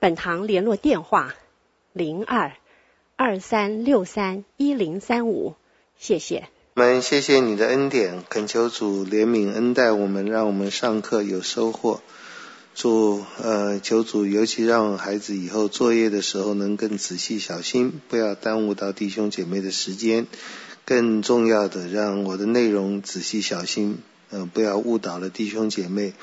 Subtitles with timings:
[0.00, 1.34] 本堂联络电话：
[1.92, 2.52] 零二
[3.16, 5.56] 二三六三一零三五。
[5.98, 6.48] 谢谢。
[6.76, 12.00] 我们谢谢你的恩典，恳求主怜悯恩待我们，让我们上课有收获。
[12.74, 20.26] 主，呃，求主尤其让孩子以后作业的时候能更仔细小心，不要耽误到弟兄姐妹的时间。
[20.86, 23.98] 更重要的，让我的内容仔细小心，
[24.30, 26.14] 呃，不要误导了弟兄姐妹。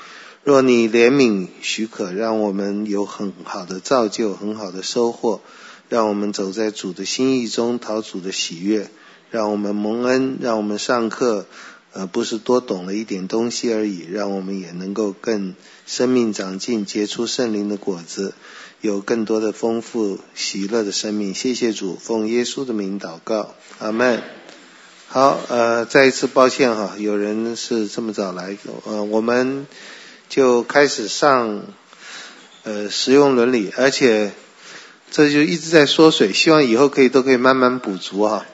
[0.44, 5.40] 若你怜悯许可，让我们有很好的造就，很好的收获，
[5.88, 8.90] 让我们走在主的心意中，讨主的喜悦。
[9.30, 11.44] 让我们蒙恩，让我们上课，
[11.92, 15.54] 呃，不是多懂了一点东西而已，让我们也能够更
[15.84, 18.32] 生命长进，结出圣灵的果子，
[18.80, 21.34] 有更多的丰富喜乐的生命。
[21.34, 24.22] 谢谢主，奉耶稣的名祷告，阿门。
[25.08, 29.66] 好，呃，再一次抱歉哈，有人是这么早来，呃，我们
[30.28, 31.62] 就开始上，
[32.64, 34.32] 呃，实用伦理，而且
[35.10, 38.44] 这就一直在缩水，希望以后可以都可以慢慢补足哈。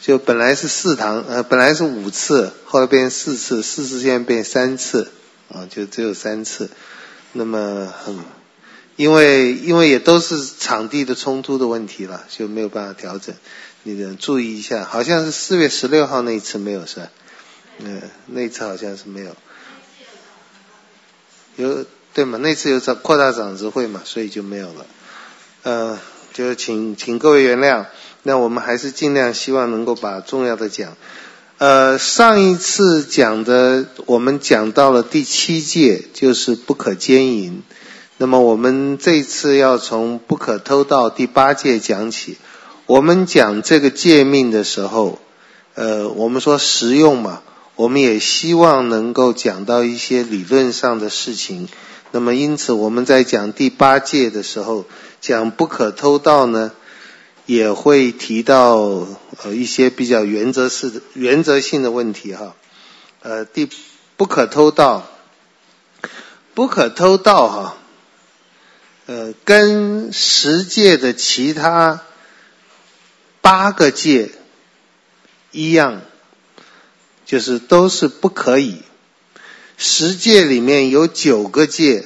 [0.00, 5.10] 就本来是四堂，呃，本来是五次，后来变四次，四次现在变三次，
[5.52, 6.70] 啊，就只有三次。
[7.32, 8.24] 那么，嗯，
[8.96, 13.34] 因为因为也都是场地的冲突的问题了，就没有办法调整。
[13.82, 17.08] 你得注意一下，好像是四月十六号那一次没有是吧？
[17.78, 19.36] 嗯，那一次好像是没有。
[21.56, 22.38] 有对嘛？
[22.38, 24.86] 那次有长扩大长执会嘛，所以就没有了。
[25.62, 25.98] 呃，
[26.32, 27.86] 就请请各位原谅。
[28.22, 30.96] 那我们还是尽量希望能够把重要的讲。
[31.58, 37.62] 呃，上一次讲的，我们讲到了第七诫，就是不可奸淫。
[38.16, 42.36] 那么我们这次要从不可偷盗第八诫讲起。
[42.86, 45.18] 我们讲这个诫命的时候，
[45.74, 47.40] 呃，我们说实用嘛，
[47.80, 51.66] 我们也希望能够讲到一些理论上的事情。
[52.10, 54.84] 那么因此我们在讲第八戒的时候，
[55.22, 56.72] 讲不可偷盗呢，
[57.46, 58.76] 也会提到
[59.42, 62.54] 呃一些比较原则式的原则性的问题哈，
[63.22, 63.70] 呃，第
[64.18, 65.08] 不可偷盗，
[66.52, 67.76] 不可偷盗哈，
[69.06, 72.02] 呃，跟十戒的其他
[73.40, 74.32] 八个戒
[75.50, 76.02] 一样，
[77.30, 78.82] 就是都是不可以。
[79.76, 82.04] 十戒里面有九个戒，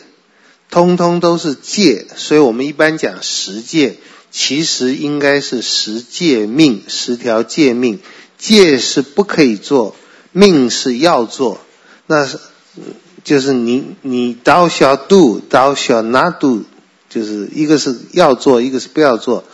[0.68, 3.96] 通通都是戒，所以我们一般讲十戒。
[4.30, 8.00] 其实应该是十戒命，十条戒命，
[8.36, 9.96] 戒是不可以做，
[10.30, 11.58] 命是要做。
[12.06, 12.38] 那是
[13.22, 16.64] 就是你你 thou shall do，thou shall not do，
[17.08, 19.44] 就是一个是要做，一个是不要做。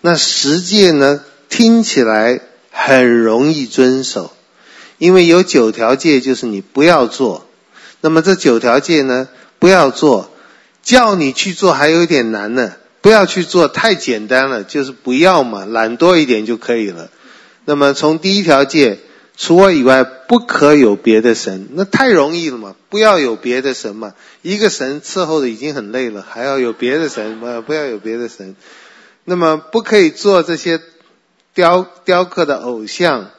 [0.00, 2.40] 那十戒呢，听起来
[2.70, 4.30] 很容易遵守，
[4.98, 7.46] 因为有九条戒就是你不要做。
[8.00, 9.28] 那么这九条戒呢，
[9.58, 10.30] 不要做，
[10.82, 12.74] 叫你去做还有点难呢。
[13.00, 17.10] 不要去做，太简单了，就是不要嘛，懒惰一点就可以了。
[17.64, 18.98] 那么从第一条戒，
[19.36, 28.56] 除我以外不可有别的神，那太容易了嘛，不要有别的神嘛，一个神伺候的已经很累了，还要有别的神嘛，不要有别的神。
[29.24, 30.80] 那么不可以做这些
[31.54, 33.30] 雕雕刻的偶像，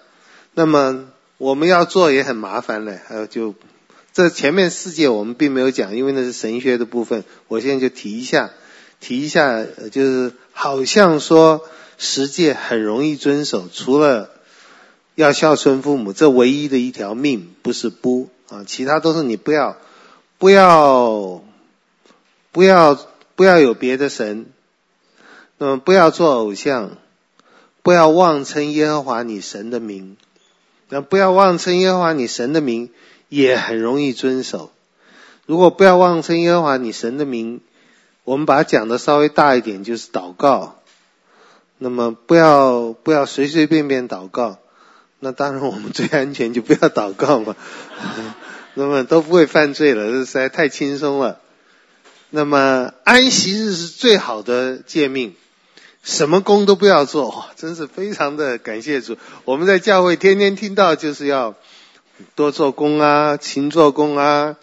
[0.54, 1.06] 那么
[1.40, 3.00] 我们要做也很麻烦嘞。
[3.08, 3.56] 还有就
[4.14, 8.52] 这前面四诫我们并没有讲，因为那是神学的部分，我现在就提一下。
[9.00, 11.62] 提一下，就是好像说
[11.98, 14.30] 十戒很容易遵守，除了
[15.16, 19.78] 要孝顺父母，这唯一的一条命不是不啊，其他都是你不要，
[20.38, 21.42] 不要，
[22.52, 23.00] 不要，
[23.38, 24.48] 不要有别的神，
[25.58, 26.98] 那么不要做偶像，
[27.82, 30.18] 不要妄称耶和华你神的名，
[30.90, 32.90] 那不要妄称耶和华你神的名
[33.30, 34.72] 也很容易遵守。
[35.46, 37.62] 如果不要妄称耶和华你神的名，
[38.24, 40.82] 我们把它讲的稍微大一点，就是祷告。
[41.78, 44.58] 那么不要不要随随便便祷告。
[45.20, 47.56] 那当然我们最安全就不要祷告嘛。
[48.76, 51.40] 那么都不会犯罪了，这实在太轻松了。
[52.30, 55.36] 那么安息日是最好的诫命，
[56.10, 59.16] 什么工都不要做，真是非常的感谢主。
[59.46, 61.54] 我们在教会天天听到就是要
[62.34, 64.58] 多做工啊，勤做工啊。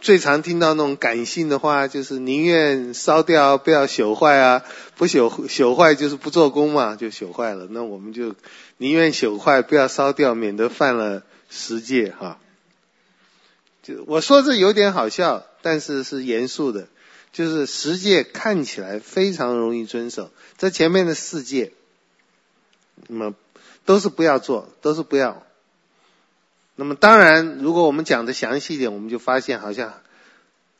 [0.00, 4.62] 最常听到那种感性的话，就是宁愿烧掉，不要朽坏啊，
[4.96, 7.68] 不朽朽坏就是不做工嘛，就朽坏了。
[7.70, 8.34] 那我们就
[8.78, 12.38] 宁愿朽坏，不要烧掉，免得犯了十戒哈。
[13.82, 16.88] 就我说这有点好笑，但是是严肃的。
[17.34, 21.72] 就是十诫看起来非常容易遵守，在前面的四诫，
[23.08, 23.34] 那么
[23.84, 25.42] 都是不要做，都是不要。
[26.76, 29.94] 那么当然，如果我们讲的详细一点，我们就发现好像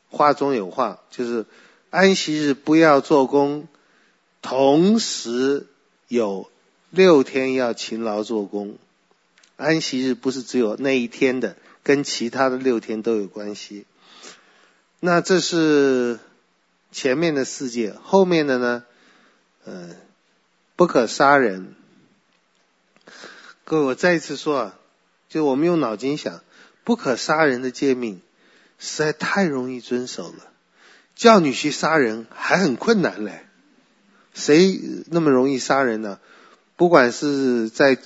[0.09, 1.45] 话中有话，就是
[1.89, 3.67] 安息日不要做工，
[4.41, 5.67] 同时
[6.07, 6.49] 有
[6.89, 8.77] 六天要勤劳做工。
[9.57, 13.85] 安息日不是只有那一天的，跟其他的六天都有关系。
[15.01, 16.17] 那这是。
[16.95, 18.85] 前面的世界，后面的呢？
[19.65, 19.97] 嗯，
[20.77, 21.75] 不可杀人。
[23.65, 24.79] 各位，我再一次说啊，
[25.27, 26.39] 就我们用脑筋想，
[26.85, 28.21] 不可杀人的诫命
[28.79, 30.37] 实在太容易遵守了，
[31.15, 33.45] 叫你去杀人还很困难嘞。
[34.33, 36.17] 谁那么容易杀人呢？
[36.77, 37.97] 不管是在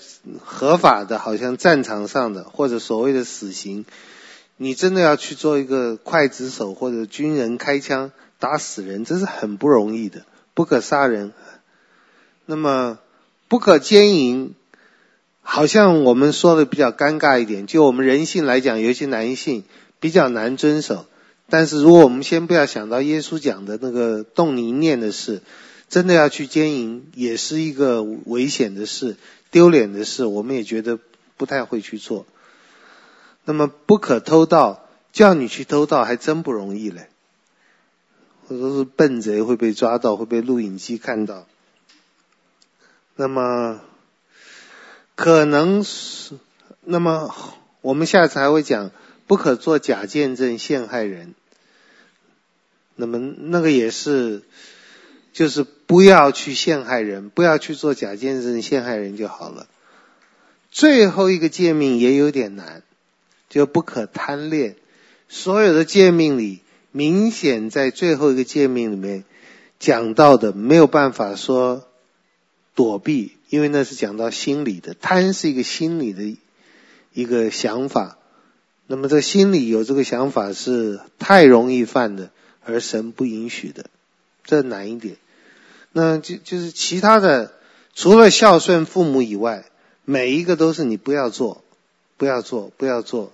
[0.44, 3.86] 合法的，好像战场上的，或者所谓的死刑，
[4.58, 8.12] 你真的要去做一个刽子手或者军人开枪。
[8.40, 10.24] 打死人，这是很不容易的。
[10.54, 11.34] 不可杀人，
[12.46, 13.00] 那么
[13.48, 14.56] 不可奸淫，
[15.42, 17.68] 好像我们说的比较尴尬一点。
[17.68, 19.64] 就我们人性来讲，尤其男性
[20.00, 21.06] 比较难遵守。
[21.50, 25.42] 但是如果我们先不要想到耶稣讲的那个动你一念的事，
[25.88, 29.18] 真的要去奸淫，也是一个危险的事、
[29.50, 31.00] 丢脸的事，我们也觉得
[31.38, 32.26] 不太会去做。
[33.46, 37.08] 那么不可偷盗，叫你去偷盗，还真不容易嘞。
[38.50, 41.46] 这都是笨贼会被抓到，会被录影机看到。
[43.16, 43.80] 那么，
[45.14, 46.34] 可能是，
[46.82, 47.36] 那么
[47.82, 48.90] 我们下次还会讲，
[49.28, 51.36] 不可做假见证陷害人。
[52.96, 54.42] 那么那个也是，
[55.32, 59.68] 就是不要去陷害人，不要去做假见证陷害人就好了。
[60.72, 62.82] 最后一个诫命也有点难，
[63.48, 64.76] 就不可贪恋。
[65.28, 66.64] 所有的诫命里。
[66.92, 69.24] 明显在最后一个诫命里面
[69.80, 71.86] 讲到的没有办法说
[72.76, 76.38] 躲避，因为那是讲到心理的，贪是一个心理的
[77.14, 78.18] 一个想法。
[78.88, 82.32] 那么这心里有这个想法是太容易犯的，
[82.64, 83.86] 而神不允许的，
[84.44, 85.18] 这难一点。
[85.92, 87.54] 那就就是其他的，
[87.94, 89.66] 除了孝顺父母以外，
[90.06, 91.64] 每一个都是你不要做，
[92.18, 93.32] 不要做，不要做。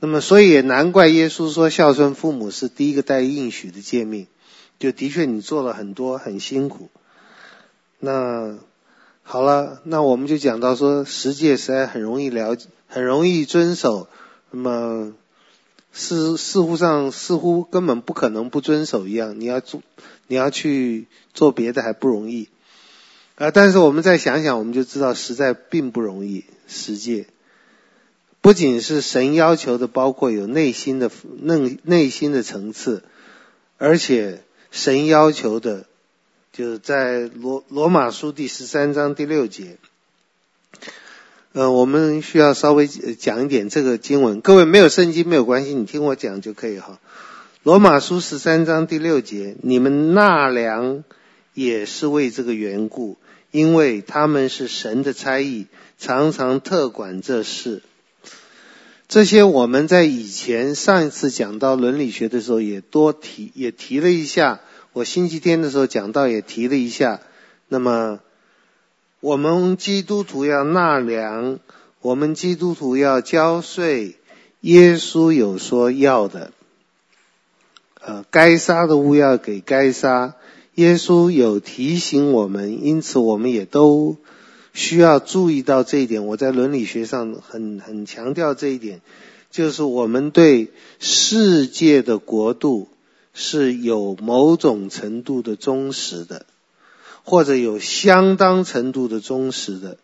[0.00, 4.26] 那么，所以也难怪耶稣说孝顺父母是第一个带应许的诫命。
[4.78, 6.88] 就的确你做了很多，很辛苦。
[7.98, 8.56] 那
[9.24, 14.06] 好了，那我们就讲到说，十诫实在很容易了解，很容易遵守。
[14.52, 15.14] 那么
[15.92, 19.40] 似似乎上似乎根本不可能不遵守一样。
[19.40, 19.82] 你要做，
[20.28, 22.48] 你要去做别的还不容易。
[23.34, 26.44] 啊，但是我们再想想，我们就知道实在并不容易。
[26.68, 27.26] 十诫。
[28.48, 33.02] 不仅是神要求的，包括有内心的内内心的层次，
[33.76, 35.84] 而且神要求的，
[36.54, 39.76] 就是在罗罗马书第十三章第六节。
[41.52, 44.40] 呃，我们需要稍微讲一点这个经文。
[44.40, 46.98] 各位没有圣经没有关系，你听我讲就可以哈。
[47.62, 51.04] 罗马书十三章第六节，你们纳粮
[51.52, 53.18] 也是为这个缘故，
[53.50, 55.66] 因为他们是神的差役，
[55.98, 57.82] 常常特管这事。
[59.08, 64.60] 这些我们在以前上一次讲到伦理学的时候也多提，也提了一下。
[64.92, 67.20] 我星期天的时候讲到也提了一下。
[67.68, 68.20] 那么，
[69.20, 71.58] 我们基督徒要纳粮，
[72.02, 74.16] 我们基督徒要交税。
[74.60, 76.52] 耶稣有说要的，
[78.02, 80.34] 呃，该杀的物要给该杀。
[80.74, 84.18] 耶稣有提醒我们，因此我们也都。
[84.72, 89.00] 需要注意到这一点，我在伦理学上很很强调这一点，
[89.50, 92.88] 就是我们对世界的国度
[93.34, 96.46] 是有某种程度的忠实的，
[97.24, 99.98] 或者有相当程度的忠实的，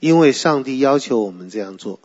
[0.00, 1.98] 因为上帝要求我们这样做。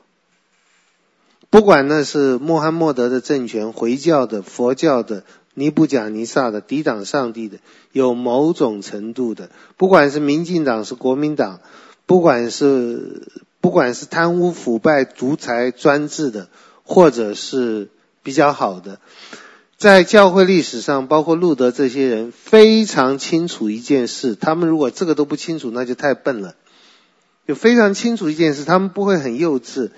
[1.49, 5.23] 不管那是穆罕默德的政权、回教的、佛教的。
[5.53, 7.57] 尼布甲尼撒的抵挡上帝的，
[7.91, 11.59] 有某种程度的，不管是民进党是国民党，
[12.05, 13.27] 不管是
[13.61, 16.49] 不管是贪污腐败独裁专制的，
[16.83, 17.89] 或者是
[18.23, 18.99] 比较好的，
[19.77, 26.55] 在教会历史上，包括路德这些人非常清楚一件事，他们如果这个都不清楚，那就太笨了。
[27.45, 29.91] 就非常清楚一件事，他们不会很幼稚，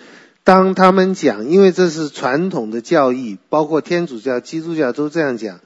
[0.45, 5.59] 当他们讲，因为这是传统的教义，包括天主教、基督教都这样讲，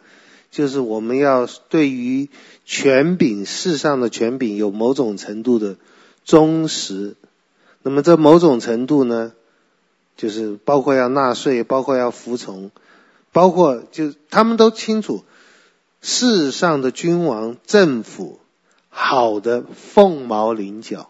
[0.51, 2.29] 就是我们要对于
[2.63, 5.75] 权柄，世上的权柄有某种程度的
[6.23, 7.17] 忠实。
[7.83, 9.33] 那么这某种程度呢，
[10.15, 12.71] 就是包括要纳税，包括要服从，
[13.33, 15.25] 包括就他们都清楚，
[16.01, 18.39] 世上的君王、政府，
[18.87, 21.09] 好的凤毛麟角。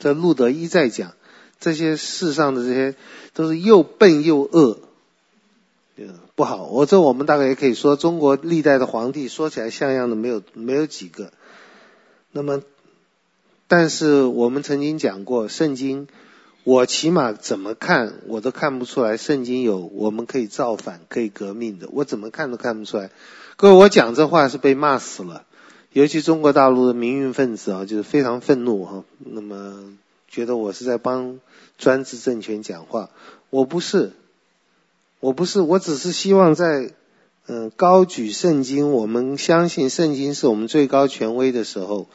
[0.00, 1.12] 这路德一再讲。
[1.60, 2.94] 这些世上的这些
[3.34, 4.78] 都是又笨又恶，
[6.34, 6.64] 不好。
[6.68, 11.34] 我这我们大概也可以说，中国历代的皇帝说起来像样的没有没有几个。
[12.32, 12.62] 那么，
[13.68, 16.08] 但是我们曾经讲过，圣经，
[16.64, 23.10] 我起码怎么看我都看不出来，圣经有我们可以造反、可以革命的，我怎么看都看不出来。
[23.56, 25.44] 各位，我讲这话是被骂死了，
[25.92, 29.04] 尤其中国大陆的民运分子啊，就是非常愤怒哈。
[29.18, 29.98] 那么。
[30.30, 31.40] 觉得我是在帮
[31.76, 33.10] 专制政权讲话，
[33.50, 34.12] 我不是，
[35.18, 36.92] 我不是，我只是希望在
[37.46, 42.06] 嗯、呃、高举圣经，我们相信圣经是我们最高权威的时候，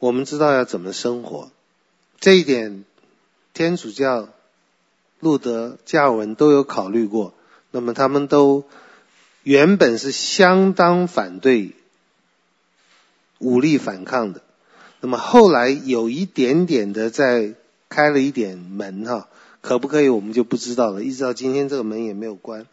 [0.00, 1.50] 我们知道要怎么生活，
[2.18, 2.84] 这一点
[3.54, 4.28] 天主教、
[5.20, 7.32] 路德、加尔文都有考虑过，
[7.70, 8.64] 那么他们都
[9.44, 11.76] 原本是相当反对
[13.38, 14.42] 武力反抗的。
[15.06, 17.54] 那么后来有一点点的在
[17.88, 19.28] 开了一点门哈，
[19.60, 21.04] 可不可以我们就不知道了。
[21.04, 22.66] 一直到今天这个门也没有关。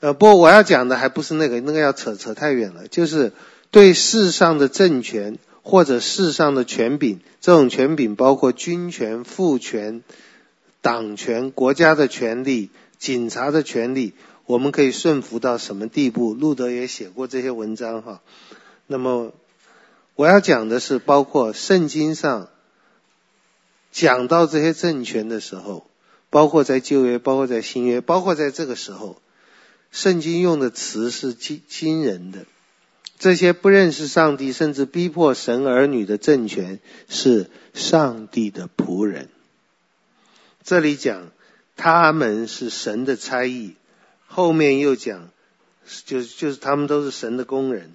[0.00, 2.88] 呃，不过我要讲的还不是那个，那个要扯扯太远了。
[2.88, 3.32] 就是
[3.70, 10.02] 对世上的政权或者世上的权柄，这种权柄包括军权、父权、
[10.82, 12.68] 党权、国家的权利、
[12.98, 14.12] 警察的权利，
[14.44, 16.34] 我们可以顺服到什么地步？
[16.34, 18.20] 路德也写过这些文章哈。
[18.86, 19.32] 那么。
[20.14, 22.48] 我要讲的是，包括圣经上
[23.90, 25.86] 讲到这些政权的时候，
[26.28, 29.20] 包括在旧约，包括在新约，包括在这个时候，
[29.90, 32.46] 圣经用的词是惊惊人的。
[33.18, 39.28] 这些不认识上帝，甚至逼迫神儿女的政权，是上帝的仆人。
[40.64, 41.30] 这里讲
[41.76, 43.74] 他们是神的差役，
[44.26, 45.30] 后面又讲，
[46.04, 47.92] 就是就是他们都是神的工人。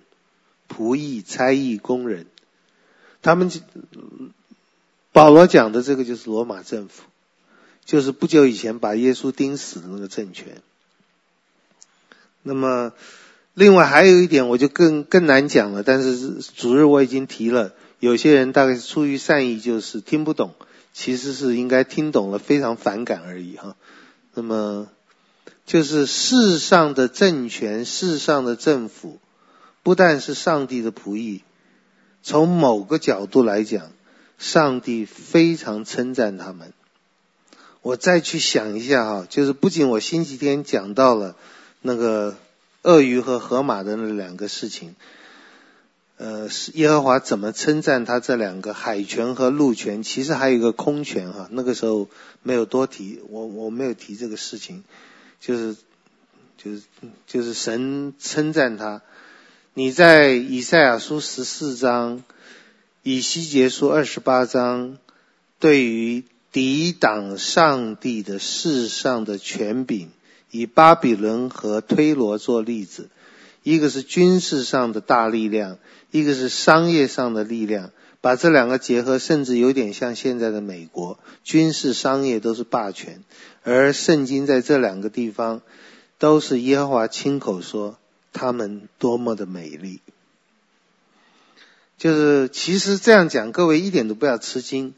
[0.68, 2.26] 仆役、差役、工人，
[3.22, 3.62] 他们就
[5.12, 7.04] 保罗讲的这个就是罗马政府，
[7.86, 10.62] 就是不久以前把耶稣钉死的那个政权。
[12.44, 12.94] 那么，
[13.54, 15.84] 另外还有一点，我就更更难讲了。
[15.84, 20.54] 但是主日我已经提了，有些人大概是出于善意，就是听不懂，
[20.94, 23.76] 其实是应该听懂了，非常反感而已哈。
[24.34, 24.90] 那么，
[25.66, 29.20] 就是世上的政权，世上的政府。
[29.86, 31.44] 不但是上帝的仆役，
[32.24, 33.92] 从某个角度来讲，
[34.40, 36.74] 上帝非常称赞他们。
[37.84, 41.36] 我再去想一下哈，就是不仅我星期天讲到了
[41.84, 42.36] 那个
[42.82, 44.96] 鳄鱼和河马的那两个事情，
[46.18, 50.02] 呃，耶和华怎么称赞他这两个海权和陆权？
[50.02, 52.10] 其实还有一个空权哈，那个时候
[52.42, 54.84] 没有多提，我我没有提这个事情，
[55.40, 55.76] 就是
[56.58, 56.82] 就是
[57.28, 59.04] 就是神称赞他。
[59.78, 62.24] 你在以赛亚书十四章、
[63.04, 64.98] 以西结书二十八章，
[65.60, 70.12] 对于抵挡上帝的世上的权柄，
[70.50, 73.10] 以巴比伦和推罗做例子，
[73.64, 75.78] 一个是军事上的大力量，
[76.10, 77.92] 一个是商业上的力量，
[78.22, 83.26] 把这两个结合，甚至有点像现在的美国，军事、商业都是霸权，
[83.64, 85.62] 而圣经在这两个地方，
[86.18, 87.98] 都是耶和华亲口说。
[88.36, 90.02] 他们多么的美丽，
[91.98, 94.94] 就是其实这样讲，各位一点都不要吃惊。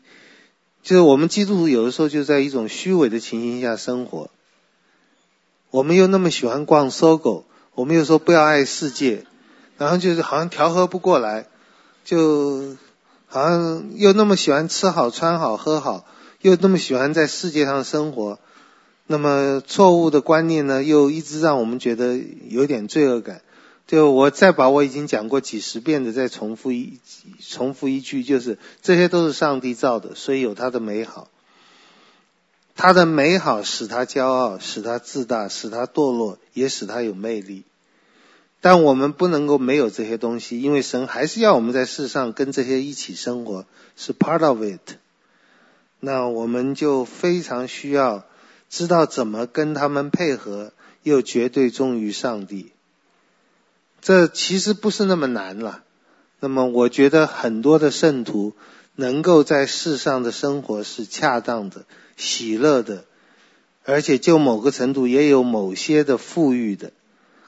[0.81, 4.31] 就是我们基督徒有的时候就在一种虚伪的情形下生活，
[5.69, 9.25] 我们又那么喜欢逛搜狗我们又说不要爱世界，
[9.77, 11.45] 然后就是好像调和不过来，
[12.03, 12.75] 就
[13.27, 16.05] 好像又那么喜欢吃好、穿好、喝好，
[16.41, 18.39] 又那么喜欢在世界上生活。
[19.09, 23.41] 那么错误的观念呢，又一直让我们觉得有点罪恶感。
[23.87, 26.99] 就我再把我已经讲过几十遍的再重复一
[27.39, 31.29] 重复一句，就是这些都是上帝造的，所以有它的美好。
[32.75, 37.63] 它的美好使他骄傲，使他自大，使他堕落，也使他有魅力。
[38.59, 44.97] 但我们不能够没有这些东西，因为神还是要我们在世上跟这些一起生活，是 part of it。
[46.01, 48.25] 那我们就非常需要。
[48.69, 50.71] 知道怎么跟他们配合，
[51.03, 52.71] 又绝对忠于上帝，
[54.01, 55.83] 这其实不是那么难了。
[56.39, 58.53] 那么，我觉得很多的圣徒
[58.95, 63.05] 能够在世上的生活是恰当的、喜乐的，
[63.85, 66.91] 而且就某个程度也有某些的富裕的，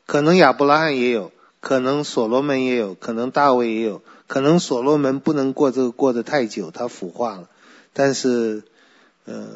[0.06, 7.50] 可能亚伯拉罕也有，可能所罗门也有，可能大卫也有，可能所罗门不能过这个过得太久，他腐化了，
[7.94, 8.64] 但是，
[9.26, 9.48] 呃，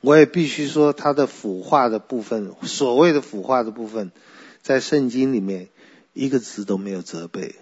[0.00, 4.12] 我也必须说他的腐化的部分，所谓的腐化的部分，
[4.62, 5.68] 在圣经里面
[6.12, 7.56] 一个字都没有责备。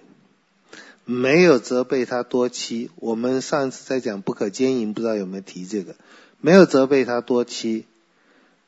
[1.04, 5.96] 没有责备他多妻，我们上次在讲不可奸淫，不知道有没有提这个？
[6.38, 7.86] 没有责备他多妻，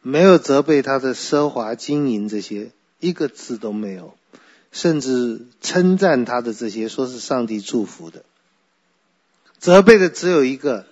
[0.01, 4.15] 没有责备他的奢华经营这些，一个字都没有，
[4.73, 8.25] 甚至称赞他的这些，说是上帝祝福的。
[9.59, 10.87] 责备的只有一个，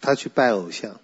[0.00, 1.00] 他去拜偶像。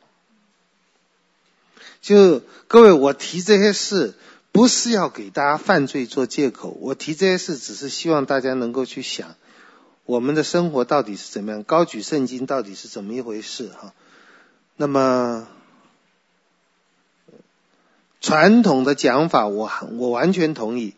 [2.00, 4.14] 就各位，我提这些事。
[4.50, 9.36] 不是要给大家犯罪做借口，我提这些事只是希望大家能够去想，
[10.04, 13.92] 我们的生活到底是怎么样，高举圣经到底是怎么一回事哈。
[14.74, 15.46] 那么
[18.20, 20.94] 传统的讲法我，我我完全同意，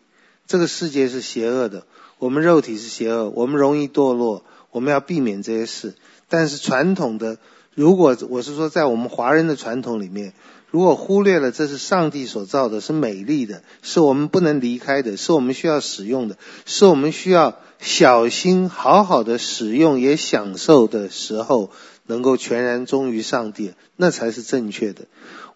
[0.47, 1.85] 这个世界是邪恶的，
[2.17, 5.93] 我们肉体是邪恶，我们容易堕落，我们要避免这些事。
[6.29, 7.37] 但是传统的，
[7.75, 10.33] 如果我是说在我们华人的传统里面。
[10.71, 21.71] 如果忽略了这是上帝所造的，是美丽的，是我们不能离开的，是我们需要使用的，是我们需要小心好好的使用也享受的时候，
[22.05, 25.07] 能够全然忠于上帝，那才是正确的。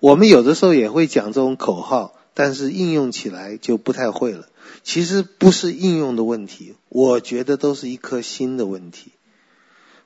[0.02, 4.50] 我们有的时候也会讲这种口号，但是应用起来就不太会了。
[4.84, 9.14] 其实不是应用的问题，我觉得都是一颗心的问题。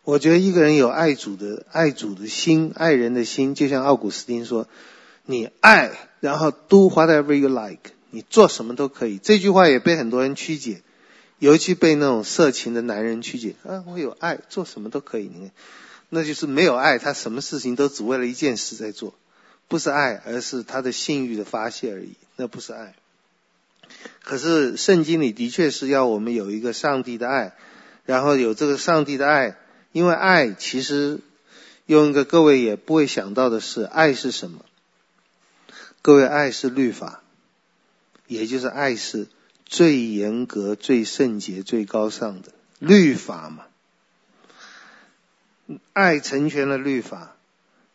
[0.03, 4.67] 我觉得一个人有爱主的爱主的心，爱人的心，就像奥古斯丁说。
[5.31, 9.19] 你爱，然后 do whatever you like，你做什么都可以。
[9.19, 10.81] 这句话也被很多人曲解，
[11.37, 13.53] 尤其被那种色情的男人曲解。
[13.63, 15.29] 啊，我有爱，做什么都可以。
[15.31, 15.51] 你看，
[16.09, 19.13] 那就是没有爱，他什么事情都只为了一件事在做，
[19.67, 22.15] 不是爱，而是他的性欲的发泄而已。
[22.35, 22.95] 那不是爱。
[24.23, 27.53] 可是圣经里的确是要我们有一个上帝的爱，
[28.03, 29.57] 然后有这个上帝的爱，
[29.91, 31.19] 因为爱其实
[31.85, 34.65] 用一个各位也不会想到的是，爱是什么？
[36.09, 37.21] 各位，爱是律法，
[38.25, 39.27] 也就是爱是
[39.63, 43.65] 最严格、最圣洁、最高尚的律法嘛。
[45.93, 47.35] 爱成全了律法，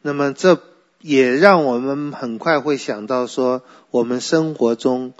[0.00, 0.62] 那么这
[1.00, 5.12] 也让我们很快会想到说，我们生活中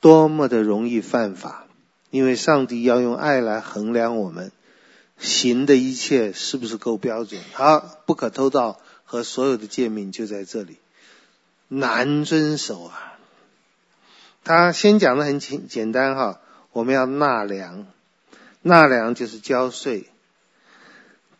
[0.00, 1.66] 多么的容易犯法，
[2.08, 4.50] 因为上帝要用爱来衡量我们
[5.18, 7.38] 行的一切是不是够标准。
[7.52, 10.78] 好，不可偷盗和所有的诫命就在这里。
[11.68, 13.18] 难遵守啊！
[14.44, 17.86] 他先讲的很简简单哈，我们要纳粮，
[18.62, 20.06] 纳粮就是交税。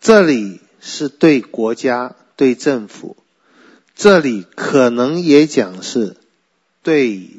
[0.01, 3.17] 这里是对国家、对政府，
[3.95, 6.17] 这里可能也讲是
[6.83, 7.31] 对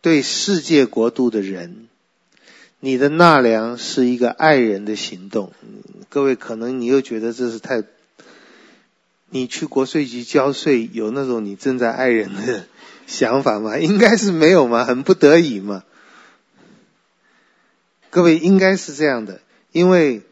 [0.00, 1.88] 对世界国度的人。
[2.80, 5.52] 你的纳粮是一个爱人的行动。
[6.08, 7.84] 各位，可能你又觉得这是太。
[9.34, 12.66] 你去国税局交税，有那种你正在爱人的
[13.08, 13.76] 想法吗？
[13.78, 15.82] 应该是没有嘛，很不得已嘛。
[18.10, 19.40] 各位应该是这样的，
[19.72, 20.22] 因为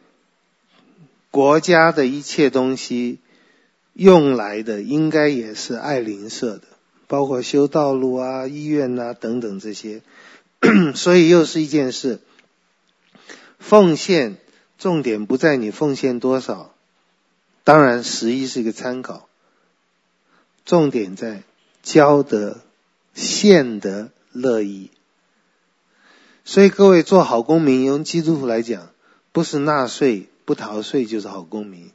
[1.33, 3.19] 国家的一切东西
[3.93, 6.63] 用来的应该也是爱邻舍的，
[7.09, 10.03] 包括修道路啊、医院啊等等这些，
[10.95, 12.21] 所以又是一件事。
[13.59, 14.37] 奉献
[14.79, 16.72] 重点不在你奉献多少。
[17.65, 19.29] 当然，十一是一个参考，
[20.65, 21.45] 重点在
[21.81, 22.61] 交得、
[23.15, 24.91] 献得乐意。
[26.45, 28.91] 所以各位做好公民，用基督徒来讲，
[29.31, 31.93] 不是纳税不逃税就是好公民，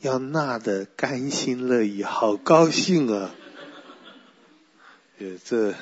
[0.00, 3.30] 要纳得甘心乐意，好高兴啊！
[5.44, 5.74] 这，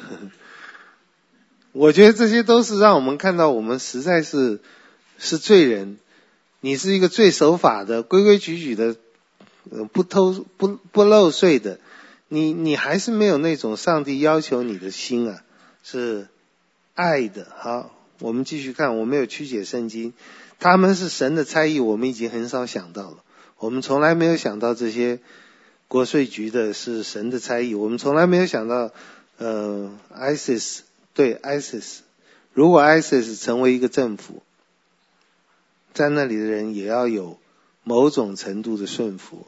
[1.72, 4.60] 我觉得这些都是让我们看到，我们实在是
[5.16, 5.96] 是罪人。
[6.60, 8.94] 你是一个最守法的、规规矩矩的。
[9.70, 11.78] 呃不偷不不漏税的，
[12.28, 15.42] 你你还是没有那种上帝要求你的心啊，
[15.84, 16.28] 是
[16.94, 17.46] 爱的。
[17.56, 20.12] 好，我们继续看，我没有曲解圣经，
[20.58, 23.18] 他们是神的差役，我们已经很少想到了。
[23.58, 25.20] 我们从来没有想到这些
[25.86, 28.90] 国税局的是神的差役，我们从来没有想到，
[29.38, 30.80] 呃，ISIS
[31.14, 31.98] 对 ISIS，
[32.52, 34.42] 如果 ISIS 成为一个政府，
[35.94, 37.38] 在那里的人也要有
[37.84, 39.46] 某种程度的顺服。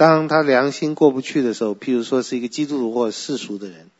[0.00, 3.90] 当他良心过不去的时候，譬如说是一个基督徒或世俗的人，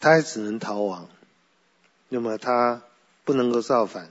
[0.00, 1.08] 他还只能逃亡，
[2.08, 2.82] 那么他
[3.24, 4.10] 不能够造反。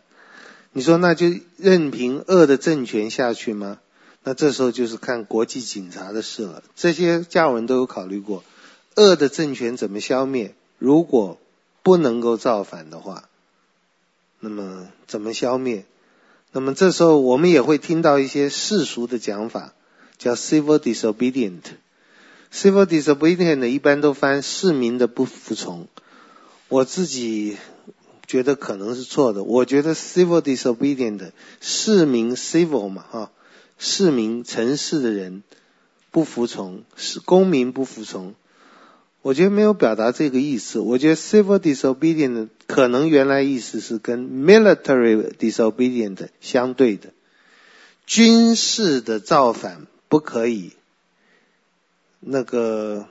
[0.72, 1.28] 你说那就
[1.58, 3.80] 任凭恶的政权下去吗？
[4.24, 6.64] 那这时候就是看国际警察的事了。
[6.78, 8.46] 这些加尔文都有考虑过，
[8.96, 10.56] 恶的政权怎么消灭？
[10.78, 11.38] 如果
[11.84, 13.28] 不能够造反的话，
[14.40, 15.84] 那么怎么消灭？
[16.54, 19.74] 那么这时候我们也会听到一些世俗的讲法，
[20.20, 21.62] 叫 civil disobedient。
[22.54, 25.88] civil disobedient 一般都翻市民的不服从。
[26.68, 27.58] 我自己
[28.28, 29.44] 觉得可能是错的。
[29.44, 33.32] 我觉得 civil disobedient 市民 civil 嘛哈，
[33.80, 35.42] 市民城市的人
[36.12, 38.36] 不服从，是公民不服从。
[39.22, 40.80] 我觉得没有表达这个意思。
[40.80, 47.10] 我觉得 civil disobedient 可能原来意思是跟 military disobedient 相对的，
[48.06, 50.74] 军事的造反不可以，
[52.20, 53.08] 那个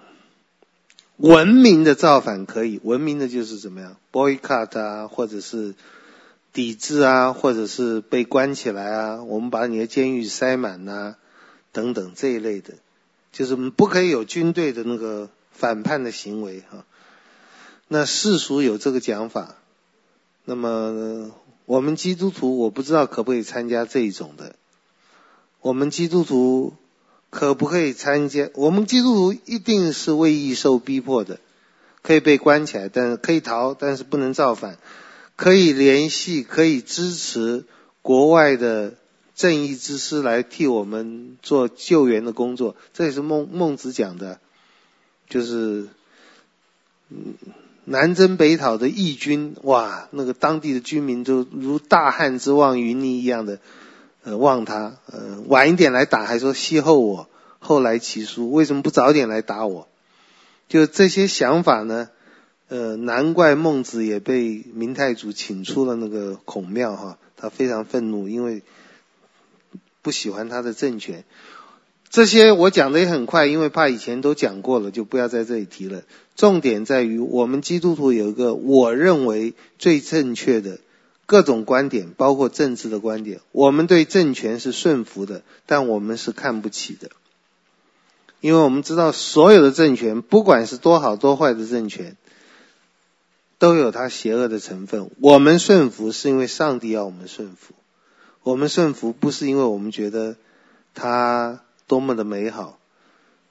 [1.17, 2.79] 文明的造反可以。
[2.85, 5.75] 文明的就是怎么样，boycott 啊，或者是
[6.53, 11.17] 抵制啊，或者是被关起来啊，我们把你的监狱塞满呐、
[11.73, 12.75] 等等这一类的，
[13.33, 15.31] 就是不可以有军队的那个。
[15.51, 16.85] 反叛的行为哈，
[17.89, 19.57] 那世俗有这个讲法，
[20.45, 21.33] 那么
[21.65, 24.55] 我们基督徒我不知道可不可以参加这一种的。
[25.61, 26.75] 我们基督徒
[27.31, 28.51] 可不可以参加？
[28.55, 31.41] 我们基督徒一定是为义受逼迫的，
[32.03, 34.79] 可以被关起来，但是可以逃，但是不能造反，
[35.37, 37.65] 可以联系，可以支持
[38.01, 38.95] 国外的
[39.35, 44.41] 正义之师来替我们做救援的工作，这也是孟孟子讲的。
[45.29, 45.87] 就是，
[47.85, 53.61] 南征北讨的义军，哇，那个当地的居民就如大旱之望云霓一样的，
[54.29, 59.89] 呃，望他，呃，晚一点来打，还说邂逅我，后来其书，为什么不早点来打我？
[60.69, 62.11] 就这些想法呢，
[62.69, 68.61] 呃，难怪孟子也被明太祖请出了那个孔庙哈，他非常愤怒，因为
[70.03, 71.25] 不喜欢他的政权。
[72.11, 76.03] 这些我讲的也很快，因为怕以前都讲过了，就不要在这里提了。
[76.37, 80.81] 重点在于，我们基督徒有一个我认为最正确的
[81.29, 83.41] 各种观点，包括政治的观点。
[83.53, 87.11] 我们对政权是顺服的，但我们是看不起的，
[88.41, 92.17] 因为我们知道所有的政权，不管是多好多坏的政权，
[93.59, 95.11] 都有它邪恶的成分。
[95.21, 97.75] 我们顺服是因为上帝要我们顺服，
[98.43, 100.37] 我们顺服不是因为我们觉得
[100.95, 101.61] 他。
[101.89, 102.79] 多么的美好！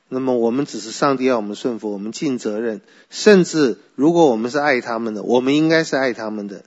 [0.09, 2.81] 那么我们只是上帝要我们顺服，我们尽责任。
[3.09, 6.63] 甚至如果我们是爱他们的，我们应该是爱他们的。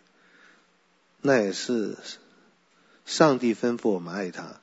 [1.23, 1.97] 那也是
[3.05, 4.61] 上帝吩咐我们爱他。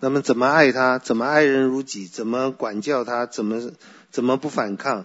[0.00, 0.98] 那么怎么爱他？
[0.98, 2.06] 怎么爱人如己？
[2.06, 3.26] 怎么管教他？
[3.26, 3.72] 怎么
[4.10, 5.04] 怎么不反抗？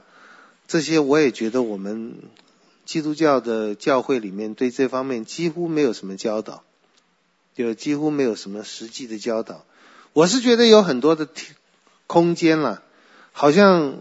[0.67, 2.15] 这些我也觉得我们
[2.86, 6.63] 基督教的教会里面对这方面几乎没有什么教导，
[7.56, 9.65] 就几乎没有什么实际的教导。
[10.13, 11.28] 我是觉得有很多的
[12.08, 12.82] 空间了，
[13.34, 13.98] 好像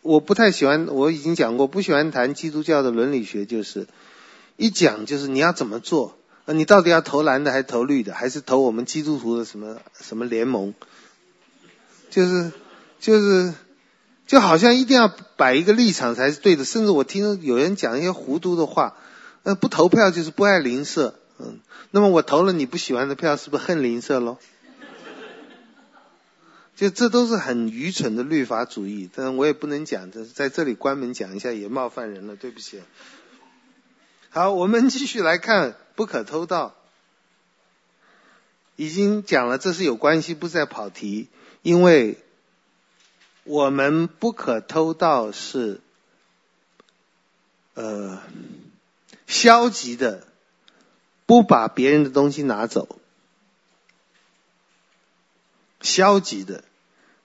[0.00, 3.86] 我不太喜欢，我已经讲过，不喜欢谈基督教的伦理学，就是
[4.56, 10.74] 一讲就是你要怎么做，你到底要投蓝的还是投绿的，还是投我们基督徒的什么什么联盟？
[12.08, 12.52] 就是
[12.98, 13.52] 就是
[14.26, 18.96] 就好像一定要摆一个立场才是对的，甚至我听有人讲一些糊涂的话，
[19.42, 24.38] 呃，不投票就是不爱邻舍，嗯，那么我投了你不喜欢的票，是不是恨邻舍喽？
[26.76, 32.80] 就这都是很愚蠢的律法主义，但我也不能讲，这是在这里关门讲一下也冒犯人了，对不起。
[34.36, 36.74] 好，我们继续来看不可偷盗。
[38.76, 41.28] 已经讲了，这是有关系，不是在跑题，
[41.62, 42.18] 因为
[43.44, 45.80] 我们不可偷盗是
[47.72, 48.22] 呃
[49.26, 50.26] 消极的，
[51.24, 52.98] 不把别人的东西拿走。
[55.80, 56.62] 消极的，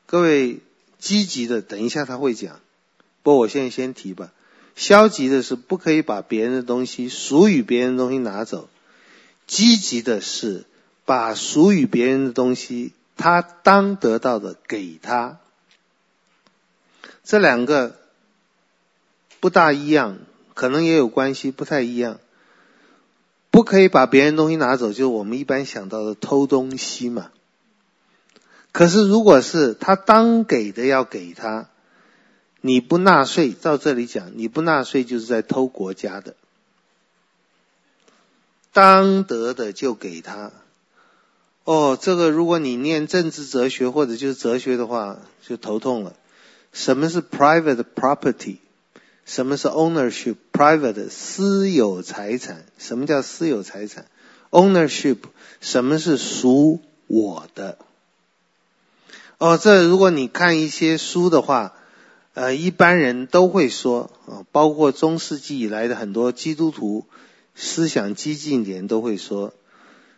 [0.05, 0.61] 各位
[0.97, 2.61] 积极的，等一下他会讲，
[3.21, 4.31] 不过我现在先提吧。
[4.75, 8.67] 消极的是不可以把别人的东西、属于别人的东西拿走；
[9.47, 10.65] 积极的是
[11.05, 15.39] 把属于别人的东西，他当得到的给他。
[17.23, 17.97] 这两个
[19.39, 20.19] 不大一样，
[20.53, 22.19] 可能也有关系，不太一样。
[23.51, 27.31] 不可以把别人东西拿走，就是我们一般想到的偷东西嘛。
[28.71, 31.67] 可是，如果是他当给的要给他，
[32.61, 36.35] 你不纳税，照这里讲，你不纳税就是在偷国家的，
[38.71, 40.51] 当得的就给他。
[41.63, 46.15] 哦，这个如果你念政治哲学或者就是哲学的话，就头痛了。
[46.71, 48.57] 什么是 private property？
[49.25, 54.05] 什么是 ownership？private 私有财产，什么叫私有财产
[54.49, 55.17] ？ownership
[55.59, 57.77] 什么是属我的？
[59.37, 61.75] 哦，这如果你看一些书的话，
[62.33, 67.05] 呃，一般人都会说，啊，包括中世纪以来的很多基督徒
[67.55, 69.53] 思想激进点都会说，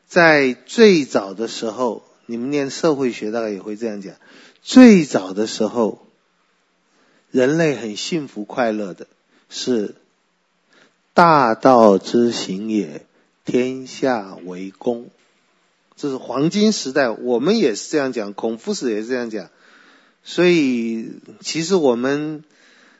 [0.05, 4.13] 在最早的时候，你们念社会学大概也会这样讲，
[4.61, 6.05] 最早的时候，
[7.31, 9.07] 人类很幸福快乐的
[9.49, 9.95] 是
[11.15, 13.07] 大道之行也，
[13.43, 15.09] 天下为公。
[15.95, 19.49] 这是黄金时代，我们也是这样讲，孔夫子也是这样讲。
[20.23, 22.43] 所以，其实我们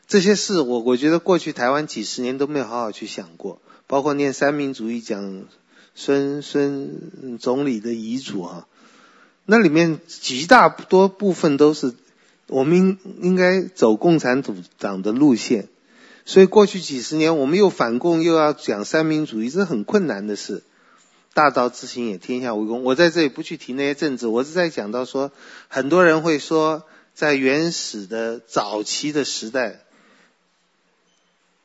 [0.06, 5.44] 这些事，我我觉得过去台湾几十年都没有好好去想过，包括念三民主义讲
[5.94, 8.66] 孙孙总理的遗嘱啊，
[9.46, 11.94] 那里面极大多部分都是
[12.46, 15.68] 我们应该走共产主党的路线。
[16.26, 20.62] 所以过去几十年，我们又反共又要讲三民主义，这是很困难的事。
[21.34, 22.82] 大道之行也，天下为公。
[22.84, 25.32] 我在这里不去提那些政治，我是在讲到说，
[25.68, 29.80] 很多人会说，在原始的早期的时代，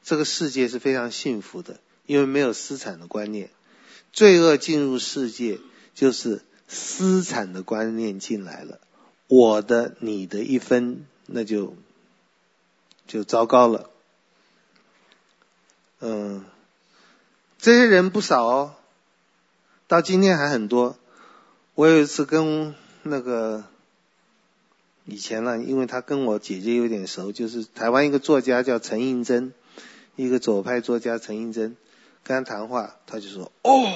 [0.03, 3.49] 这个世界是非常幸福的，因为没有私产的观念。
[4.11, 5.59] 罪恶进入世界，
[5.93, 8.79] 就是私产的观念进来了，
[9.27, 11.75] 我的、你的一分，那就
[13.05, 13.89] 就糟糕了。
[15.99, 16.45] 嗯，
[17.59, 18.75] 这些人不少哦。
[19.87, 20.97] 到今天还很多。
[21.75, 23.65] 我有一次跟那个
[25.09, 29.53] 以前呢，因为他跟我姐姐有点熟，就是台湾一个作家叫陈映真，
[30.15, 31.75] 一个左派作家陈映真，
[32.23, 33.91] 跟他谈话，他就说：“哦，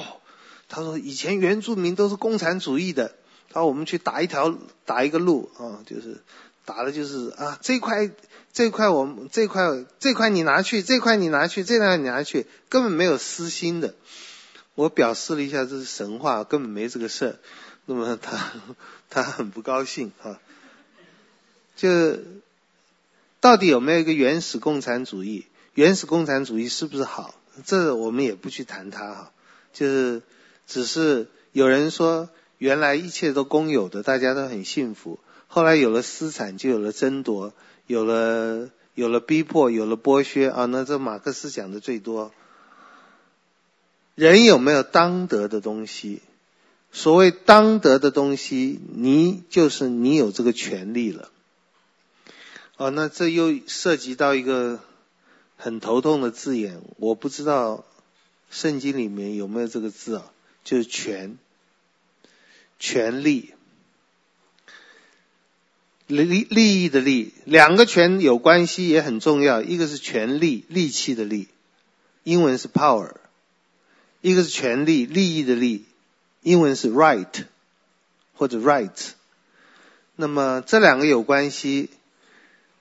[0.68, 3.14] 他说以前原住民都是共产主义的，
[3.50, 6.20] 他说我们去打一条打一个路啊，就是
[6.64, 8.10] 打的就是啊这块
[8.52, 13.94] 这块我们这块这块你拿去，这块你拿去，这块你拿去，根本没有私心的。”
[14.76, 17.36] 我表示了一下，这是神话，根本没这个事儿。
[17.86, 18.50] 那么他
[19.08, 20.40] 他很不高兴啊。
[21.76, 22.18] 就
[23.40, 25.46] 到底有没有一个原始共产主义？
[25.74, 27.34] 原始共产主义是不是好？
[27.64, 29.32] 这我们也不去谈它哈。
[29.72, 30.22] 就是
[30.66, 35.18] 只是有人说，原来一切都公有的，大家都很幸福。
[35.48, 37.52] 后来有了私产，就有了争夺，
[37.86, 40.64] 有了有了逼迫，有了剥削啊。
[40.66, 42.32] 那这马克思讲的最多。
[44.14, 46.22] 人有没有当得的东西？
[46.92, 51.30] 所谓当得的东西，你就是你有这个权利了。
[52.76, 54.80] 哦，那这又涉及到一个
[55.56, 57.84] 很头痛的字眼，我不知道
[58.50, 60.32] 圣经里面有没有这个字啊？
[60.64, 61.38] 就是权，
[62.80, 63.54] 权利，
[66.08, 71.46] 利利益的利，两个权有关系也很重要，一个是权利，利器的利，
[72.24, 73.12] 英文是 power。
[74.20, 75.84] 一个是权利，利益的利，
[76.42, 77.44] 英文是 right
[78.34, 79.12] 或者 right。
[80.16, 81.90] 那么这两个有关系。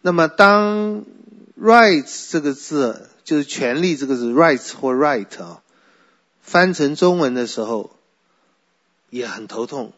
[0.06, 1.06] 那么当
[1.58, 5.64] “rights” 这个字就是权利这个字 “rights” 或 right 啊，
[6.42, 7.96] 翻成中文的时候
[9.10, 9.94] 也很头痛。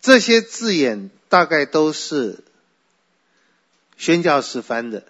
[0.00, 2.44] 这些字眼大概都是
[3.96, 5.02] 宣教士翻的，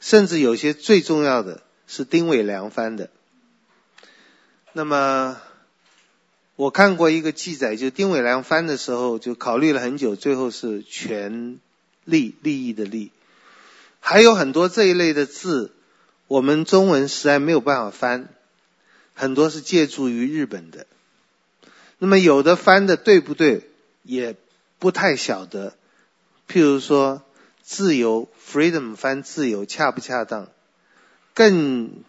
[0.00, 3.08] 甚至有些最重要的是丁伟良翻的。
[4.72, 5.40] 那么，
[6.56, 11.60] 我看过一个记载，就丁伟良翻的时候，就考虑了很久，最后是权
[12.04, 13.10] 利利益的利，
[14.00, 15.72] 还有很多这一类的字，
[16.26, 18.28] 我们中文实在没有办法翻，
[19.14, 20.86] 很多是借助于日本的。
[21.98, 23.70] 那么有的翻的对不对，
[24.02, 24.36] 也
[24.78, 25.74] 不太晓得。
[26.48, 27.22] 譬如说，
[27.62, 30.48] 自由 （freedom） 翻自由恰不恰当？
[31.32, 32.02] 更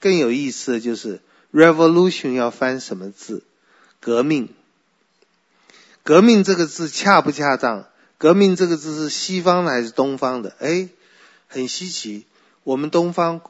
[0.00, 1.20] 更有意思的就是。
[1.52, 3.42] Revolution 要翻什么字？
[4.00, 4.48] 革命。
[6.02, 7.86] 革命这个字恰不恰当？
[8.22, 10.54] 革命这个字是西方的还是东方的？
[10.60, 10.88] 哎，
[11.48, 12.24] 很稀奇。
[12.62, 13.40] 我们东方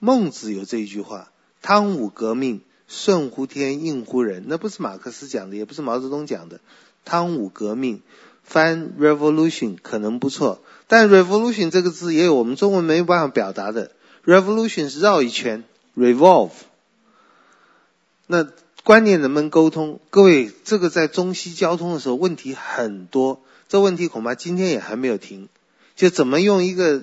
[0.00, 1.30] 孟子有这一句话
[1.62, 6.58] ：“汤武革命，顺乎天，应乎人。”那不是马克思讲的，也不是毛泽东讲的。
[7.04, 8.02] 汤武革命
[8.42, 13.92] 翻 Revolution 可能不错，但 Revolution 这个字也有我们中文没有办法表达的。
[14.24, 15.62] Revolution 是绕一圈
[15.96, 16.50] ，revolve。
[18.26, 18.48] 那
[18.82, 20.00] 观念能不能沟通？
[20.10, 23.40] 各位，这个在中西交通的时候问题很多，
[23.70, 25.48] 这问题恐怕今天也还没有停。
[25.94, 27.02] 就怎么用一个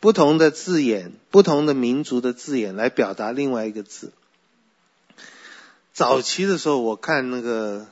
[0.00, 4.12] 不同的字眼、不同的民族的字眼来表达另外一个字？
[5.92, 7.86] 早期的时候，我看那个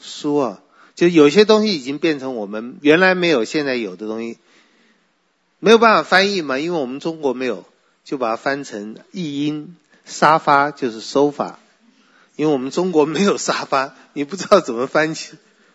[0.00, 0.60] 书啊，
[0.94, 4.38] 就有些东西已经变成我们原来没有、现在有的东西，
[5.58, 7.64] 没有办法翻译嘛，因为我们中国没有，
[8.04, 9.76] 就把它翻成译音。
[10.04, 11.54] 沙发就是 sofa，
[12.36, 15.16] 因为我们中国没有沙发，你不知道怎么翻译，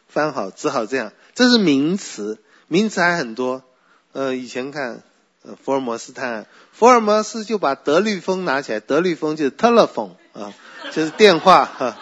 [0.09, 1.13] 翻好，只好这样。
[1.33, 3.63] 这是名词，名词还很多。
[4.11, 5.03] 呃，以前看
[5.43, 10.51] 呃福尔摩斯探案，福尔摩斯就把德律风拿起来，德律风就是 telephone 啊，
[10.91, 11.97] 就是电话哈、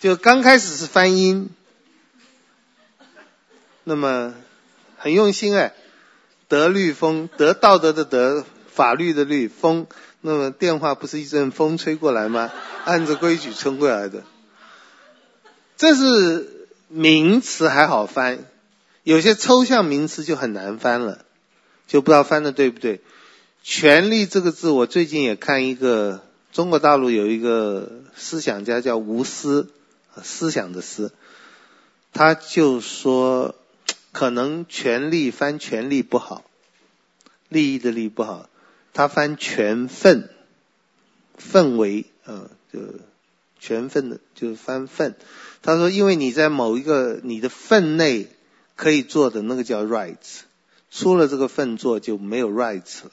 [0.00, 1.50] 就刚开始是翻音，
[3.84, 4.34] 那么
[4.96, 5.74] 很用心哎，
[6.48, 9.86] 德律风，德道德的德，法律的律，风，
[10.22, 12.50] 那么电话不是一阵风吹过来吗？
[12.84, 14.24] 按着规矩吹过来的。
[15.76, 18.38] 这是名词还好翻，
[19.02, 21.24] 有些抽象名词就很难翻了，
[21.86, 23.00] 就不知道翻的对不对。
[23.62, 29.68] 权力这个字，我最近也看一个中国大陆有一个思想家叫吴思，
[30.22, 31.12] 思想的思，
[32.12, 33.54] 他就说
[34.12, 36.44] 可能权力翻权力不好，
[37.48, 38.48] 利益的利不好，
[38.94, 40.30] 他翻权分，
[41.36, 42.80] 氛围，嗯，就
[43.58, 45.16] 权分的就翻分。
[45.62, 48.28] 他说：“因为你在某一个你的份内
[48.76, 50.42] 可以做的那个叫 rights，
[50.92, 53.10] 出了这个份做就没有 rights 了，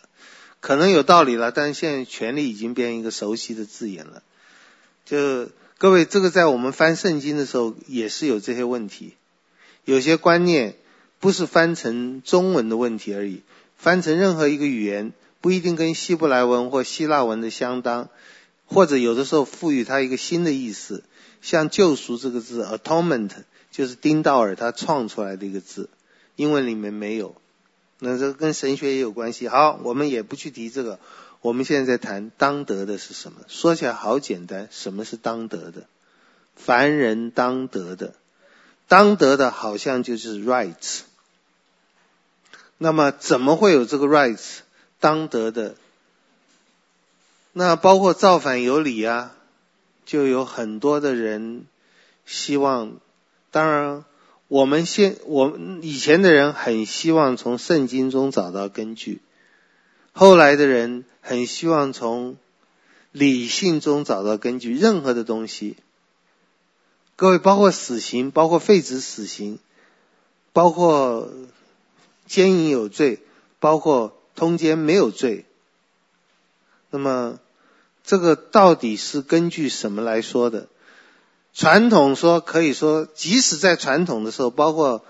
[0.60, 4.22] 可能有道理了，但是现在权力已经变一个熟悉的字眼了。
[5.06, 9.16] 就各位，这个在我们翻圣经的时候也是有这些问题，
[9.86, 10.76] 有些观念
[11.20, 13.42] 不是翻成中文的问题而已，
[13.78, 18.10] 翻成任何一个语言不一定跟希伯来文或希腊文的相当，
[18.66, 21.04] 或者有的时候赋予它一个新的意思。”
[21.44, 23.30] 像救赎这个字，atonement
[23.70, 25.90] 就是丁道尔他创出来的一个字，
[26.38, 27.36] 英文里面没有，
[28.00, 29.50] 那这跟神学也有关系。
[29.50, 31.00] 好，我们也不去提这个，
[31.42, 33.42] 我们现在在谈当得的是什么？
[33.50, 35.86] 说起来好简单，什么是当得的？
[36.56, 38.14] 凡人当得的，
[38.88, 41.02] 当得的好像就是 rights。
[42.78, 44.60] 那么怎么会有这个 rights？
[45.02, 45.76] 当得的，
[47.52, 49.36] 那包括造反有理啊。
[50.06, 51.66] 就有很多的人
[52.26, 53.00] 希望，
[53.52, 54.06] 当然，
[54.48, 59.22] 我们现我们以前的人很希望从圣经中找到根据，
[60.12, 62.38] 后来的人很希望从
[63.12, 64.76] 理性中找到根据。
[64.76, 65.78] 任何的东西，
[67.16, 69.60] 各位，包括死刑，包括废止死刑，
[70.52, 71.32] 包括
[72.28, 73.20] 奸淫有罪，
[73.60, 75.46] 包括通奸没有罪，
[76.90, 77.40] 那么。
[78.04, 80.68] 这个到底是根据什么来说的？
[81.54, 85.06] 传统说可以说，即使在传统的时候，包括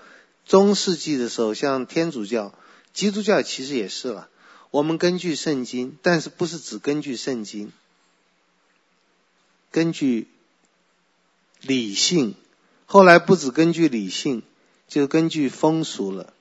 [0.46, 2.54] 中世纪的时候，像天主教、
[2.92, 4.28] 基督教其实也是了。
[4.70, 7.72] 我们根据圣经，但是不是只根据圣经，
[9.70, 10.28] 根据
[11.62, 12.34] 理性。
[12.84, 14.42] 后来不只根据理性，
[14.86, 16.34] 就根据风俗了。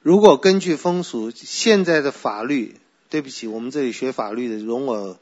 [0.00, 2.76] 如果根据风俗，现在的法律，
[3.10, 5.18] 对不起，我们这里学法律的，容我。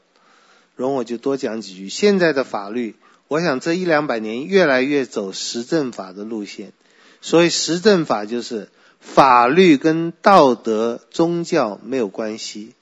[0.75, 1.89] 容我就多讲几句。
[1.89, 2.95] 现在的法律，
[3.27, 6.73] 我想这一两百年越来越走实证法的路线。
[7.21, 12.73] 所以实证法就是法律跟道德、宗教没有关系。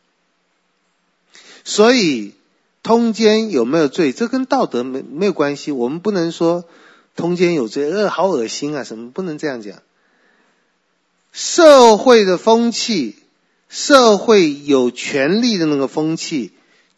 [1.63, 2.33] 所以
[2.81, 5.71] 通奸有没有罪，这跟道德没没有关系。
[5.71, 6.65] 我们不能说
[7.15, 9.77] 通奸有罪，呃，好恶心啊，什么不能这样讲。
[11.31, 13.15] 社会的风气，
[13.69, 16.51] 社会有权力的那个风气。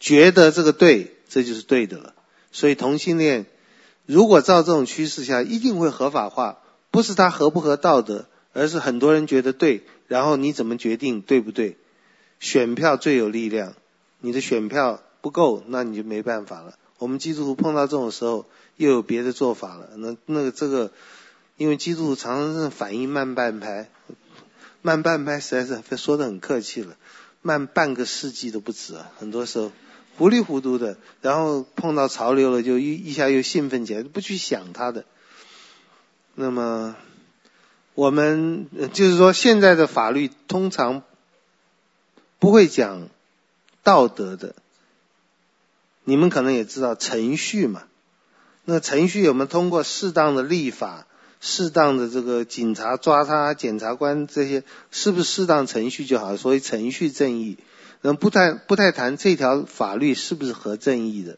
[0.04, 2.14] 觉得这个对，这就是对的了。
[2.52, 3.46] 所以同性恋，
[4.06, 6.60] 如果照这种趋势下，一定会合法化。
[6.92, 9.84] 不是它合不合道德，而是很多人觉得对。
[10.10, 11.78] 然后你怎么决定对不对？
[12.42, 13.76] 选票最有力量，
[14.20, 16.74] 你的选票不够，那你就没办法了。
[16.98, 19.92] 我们基督徒碰到这种时候，又有别的做法了。
[19.96, 20.92] 那那个这个，
[21.56, 23.90] 因为基督徒常常是反应慢半拍，
[24.82, 26.98] 慢半拍实在是说的很客气了，
[27.42, 29.72] 慢半个世纪都不止啊，很多时候。
[30.18, 35.06] 糊里糊涂的，然后碰到潮流了，就一一下又兴奋起来，不去想他的。
[36.36, 36.96] 那么，
[37.96, 41.04] 我们就是说，现在的法律通常
[42.40, 43.10] 不会讲
[43.84, 44.56] 道德的。
[46.04, 47.84] 你们可能也知道程序嘛，
[48.66, 51.08] 那程序有没有通过适当的立法、
[51.40, 56.36] 适当的这个警察抓他、检察官这些，是不是适当程序就好？
[56.36, 57.58] 所以程序正义。
[58.06, 61.38] 那不太不太谈这条法律是不是合正义的，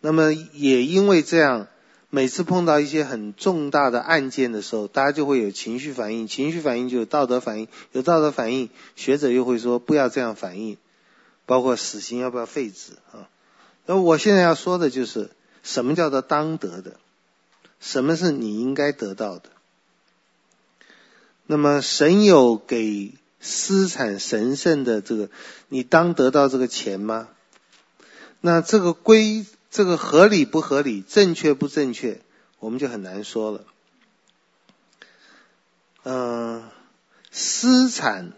[0.00, 1.68] 那么也因为这样，
[2.10, 10.76] 每次碰到一些很重大的案件的时候，大家就会有情绪反应，情绪反应就有道德反应，有道德反应，学者又会说不要这样反应，
[11.46, 13.28] 包括死刑要不要废止啊？
[13.86, 15.30] 那我现在要说的就是
[15.62, 16.96] 什么叫做当得的，
[17.78, 19.50] 什么是你应该得到的？
[21.46, 23.14] 那么神有给。
[23.40, 25.30] 私产神圣的这个，
[25.68, 27.28] 你当得到这个钱吗？
[28.40, 32.20] 那这个规，这个合理不合理，正确不正确，
[32.58, 33.64] 我们就很难说了。
[36.04, 36.64] 嗯、
[37.32, 38.32] 私产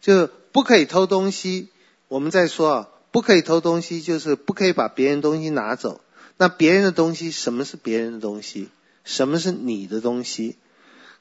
[0.00, 1.68] 就不可以偷东西。
[2.08, 6.00] 我们在说啊，不可以偷东西，就是不可以把别人东西拿走。
[6.36, 8.68] 那别人的东西，什么是别人的东西？
[9.04, 10.56] 什么是你的东西？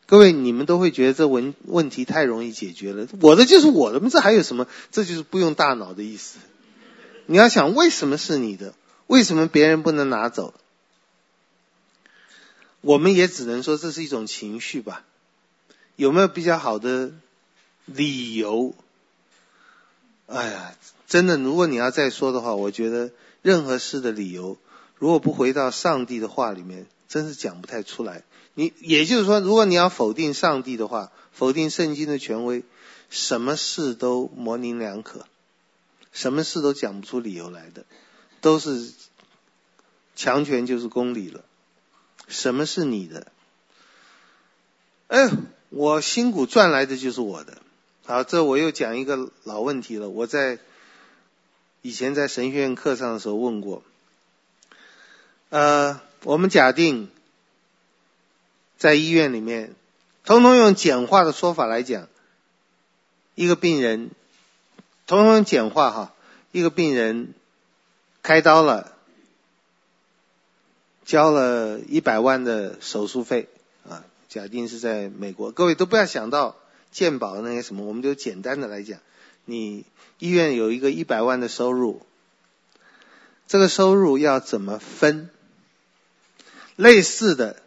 [0.10, 3.08] 各位，你们都会觉得这问问题太容易解决了。
[3.22, 4.66] 我的就是我的，这还有什么？
[4.90, 6.40] 这就是不用大脑的意思。
[7.28, 8.74] 你要想，为什么是你的？
[9.06, 10.56] 为什么别人不能拿走？
[12.82, 15.06] 我们也只能说这是一种情绪吧。
[15.96, 17.12] 有没有比较好的
[17.86, 18.74] 理由？
[20.26, 20.74] 哎呀，
[21.08, 23.12] 真的，如果你要再说的话，我觉得
[23.44, 24.58] 任何事的理由，
[24.98, 28.24] 如果不回到上帝的话里面，真是讲不太出来。
[28.54, 32.64] 你也就是说，如果你要否定上帝的话，否定圣经的权威，
[33.10, 35.26] 什么事都模棱两可，
[36.12, 37.86] 什么事都讲不出理由来的，
[38.42, 38.92] 都是
[40.16, 41.44] 强权就是公理了。
[42.28, 43.32] 什么是你的？
[45.08, 45.32] 哎，
[45.70, 47.58] 我辛苦赚来的就是我的。
[48.06, 50.10] 好，这我又讲一个老问题了。
[50.10, 50.60] 我在
[51.82, 53.84] 以前在神学院课上的时候问过。
[55.50, 57.10] 呃，我们假定
[58.80, 59.76] 在医院里面，
[60.24, 62.08] 通通用简化的说法来讲，
[63.36, 64.10] 一个病人，
[65.06, 66.14] 通通简化哈，
[66.52, 67.36] 一个病人
[68.24, 68.96] 开刀了。
[71.06, 73.50] 交了一百万的手术费
[73.90, 76.56] 啊，假定是在美国，各位都不要想到
[76.92, 79.00] 健保那些什么，我们就简单的来讲，
[79.46, 79.86] 你
[80.20, 82.06] 医院有一个一百万的收入，
[83.48, 85.32] 这个收入要怎么分？
[86.76, 87.60] 类似的，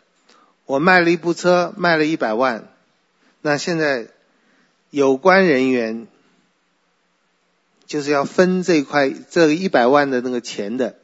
[0.73, 2.67] 我卖了一部车，卖了一百万，
[3.43, 4.09] 那现在
[4.89, 6.07] 有关人员
[7.85, 10.97] 就是要分这块这一百万的那个钱的，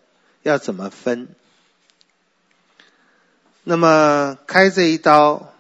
[0.43, 1.29] 要怎么分？
[3.63, 5.53] 那么开这一刀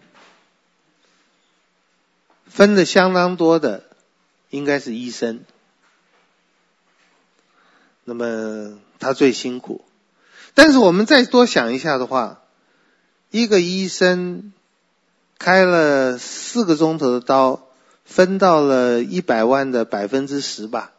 [2.46, 3.84] 分的相当多的，
[4.48, 5.44] 应该是医生。
[8.04, 9.84] 那么他最辛苦，
[10.54, 12.40] 但是我们再多想一下的话，
[13.31, 14.53] 一个医生
[15.39, 17.66] 开了四个钟头的刀，
[18.05, 20.93] 分到了一百万的百分之十吧。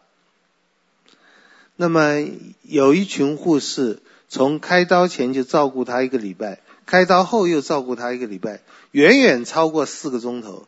[1.75, 2.17] 那么
[2.63, 6.61] 有一群护士从开刀前就照顾他一个礼拜。
[6.85, 10.67] 开刀后又照顾他一个礼拜，远远超过四个钟头，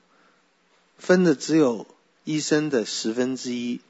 [0.99, 1.87] 分的只有
[2.25, 3.81] 医生的十分之一。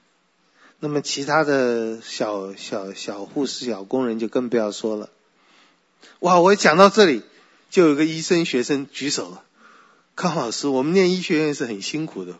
[0.80, 5.10] 那么其他的小小小护士、小工人就更不要说了。
[6.20, 6.40] 哇！
[6.40, 7.22] 我讲到这里，
[7.72, 9.44] 就有个医生学生举手了。
[10.16, 12.36] 康老师，我们念医学院是很辛苦的。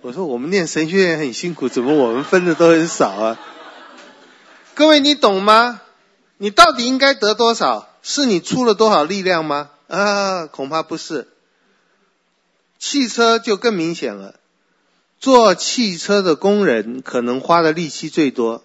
[0.00, 3.40] 我说我们念神学院很辛苦，怎么我们分的都很少啊？
[4.74, 5.82] 各位，你懂吗？
[6.38, 7.90] 你到底应该得多少？
[8.02, 9.70] 是你出了多少力量吗？
[9.88, 11.28] 啊，恐怕不是。
[12.78, 14.40] 汽车就更明显了，
[15.20, 18.62] 做汽车的工人可能花的力气最多，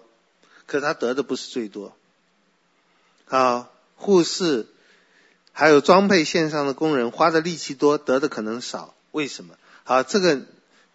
[0.66, 1.94] 可他得的不是最多。
[3.26, 4.66] 好，护士
[5.60, 8.94] 还有装配线上的工人花的力气多，得的可能少。
[9.10, 9.56] 为什么？
[9.84, 10.40] 好，这个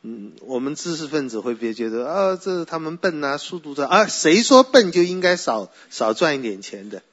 [0.01, 7.03] 嗯，我们知识分子会别觉得啊，这是他们笨啊，速度的啊，谁说笨就应该少少赚一点钱的？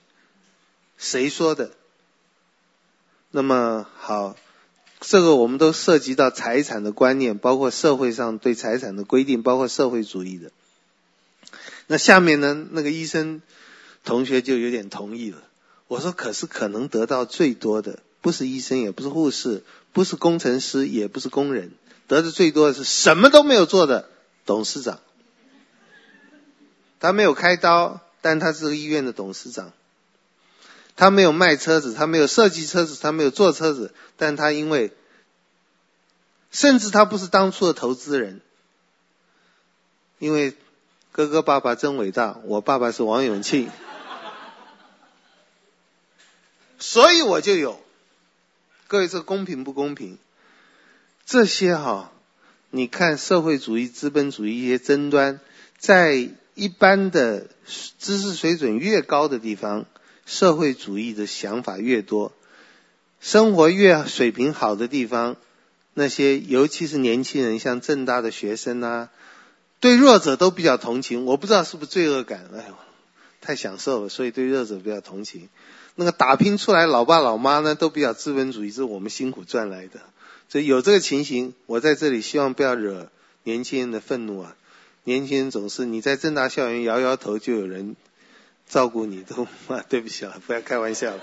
[0.97, 1.73] 谁说的？
[3.31, 4.35] 那么好，
[5.01, 10.51] 这个我们都涉及到财产的观念，包括社会上对财产的规定，包括社会主义的。
[11.87, 13.43] 那下面呢，那个医生
[14.05, 15.43] 同学就有点同意了。
[15.93, 19.63] 我说，可是可能得到最多的，不是医生，也不是护士，
[19.93, 21.73] 不是工程师，也不是工人，
[22.09, 24.09] 得的最多的是什么都没有做的
[24.47, 25.01] 董事长。
[26.99, 29.75] 他没有开刀，但他是个医院的董事长。
[30.97, 34.93] 他没有卖车子，他没有设计车子，他没有做车子，但他因为，
[36.51, 38.41] 甚至他不是当初的投资人，
[40.19, 40.57] 因为
[41.11, 43.69] 哥哥爸爸真伟大，我爸爸是王永庆，
[46.83, 47.81] 所以我就有。
[48.89, 50.19] 各位，这公平不公平？
[51.25, 52.11] 这些哈，
[52.71, 55.39] 你看社会主义、资本主义一些争端，
[55.79, 57.47] 在一般的
[58.01, 59.87] 知识水准越高的地方。
[60.27, 62.33] 社会主义的想法越多，
[63.21, 65.37] 生活越水平好的地方，
[65.95, 69.11] 那些尤其是年轻人，像正大的学生啊，
[69.79, 71.27] 对弱者都比较同情。
[71.27, 72.75] 我不知道是不是罪恶感，哎呦，
[73.41, 75.49] 太享受了，所以对弱者比较同情。
[75.95, 80.01] 那个打拼出来老爸老妈呢，都比较资本主义，是我们辛苦赚来的。
[80.49, 83.11] 所以有这个情形，我在这里希望不要惹
[83.45, 84.57] 年轻人的愤怒啊。
[85.05, 87.97] 年轻人总是你在正大校园摇摇头，就有人。
[88.69, 91.23] 照顾你都啊， 对不起啊，不要开玩笑了。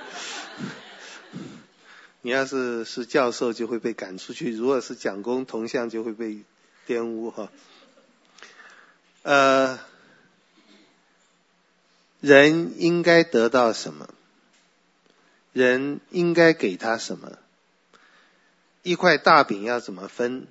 [2.21, 6.43] 你要是是教授就会被赶出去，如果是蒋公铜像就会被
[6.85, 7.49] 玷污哈。
[9.23, 9.79] 呃，
[12.19, 14.07] 人应该得到什么？
[15.53, 17.37] 人应该给他什么？
[18.83, 20.47] 一块大饼要怎么分？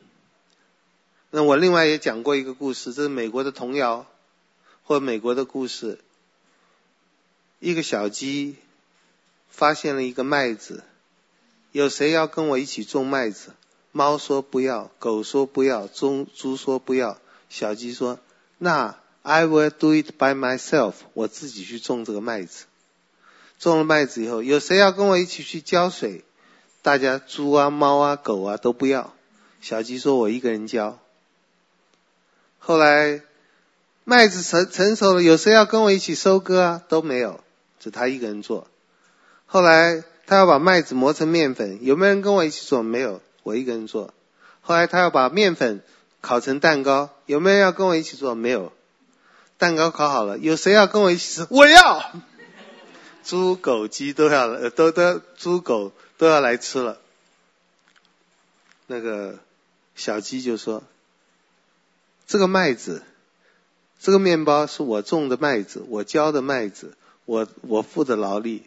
[1.30, 4.07] 那我另外也讲过一个故事，这是美国的童谣
[4.82, 5.99] 或美国的故事。
[7.59, 8.57] 一个小鸡
[9.49, 10.84] 发现了一个麦子。
[11.70, 13.53] 有谁要跟我一起种麦子？
[13.92, 17.18] 猫说不要，狗说不要，猪猪说不要，
[17.51, 18.20] 小鸡说
[18.57, 22.64] ：“那 I will do it by myself，我自己去种这个麦子。”
[23.59, 26.24] 种了麦子以后，有谁要跟我一起去浇水？
[26.82, 29.12] 大家猪啊、猫啊、狗啊都不要。
[29.61, 30.98] 小鸡说：“我一个人浇。”
[32.59, 33.22] 后来
[34.04, 36.82] 麦子成成熟了，有谁要跟我一起收割啊？
[36.88, 37.40] 都没有，
[37.80, 38.66] 只他一个人做。
[39.46, 40.04] 后来。
[40.30, 42.82] 他要把麦子磨成面粉，有没有人跟我一起做？
[42.82, 44.12] 没有，我一个人做。
[44.61, 45.80] 后来他要把面粉
[46.20, 48.34] 烤成蛋糕，有没有人要跟我一起做？
[48.34, 48.70] 没有。
[49.56, 51.46] 蛋糕烤好了，有谁要跟我一起吃？
[51.48, 52.12] 我要。
[53.28, 56.98] 猪狗鸡都要，都都猪狗都要来吃了。
[58.86, 59.38] 那个
[59.94, 60.82] 小鸡就说
[62.26, 63.02] ：“这个麦子，
[64.00, 68.62] 这个面包是我种的麦子，我浇的麦子，我我付的劳力。”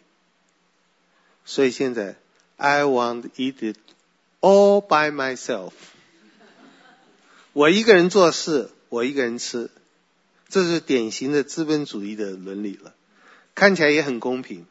[1.44, 2.14] 所以现在
[2.56, 3.78] ，I want eat it
[4.40, 5.72] all by myself。
[7.52, 9.70] 我一个人做事，我一个人吃，
[10.48, 12.94] 这是典型的资本主义的伦理了，
[13.54, 14.66] 看起来也很公平。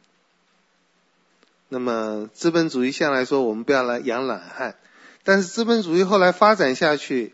[1.69, 4.75] 那么资本主义向来说我们不要来养懒汉，
[5.23, 7.33] 但是资本主义后来发展下去，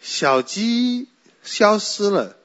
[0.00, 1.08] 小鸡
[1.42, 2.36] 消失了，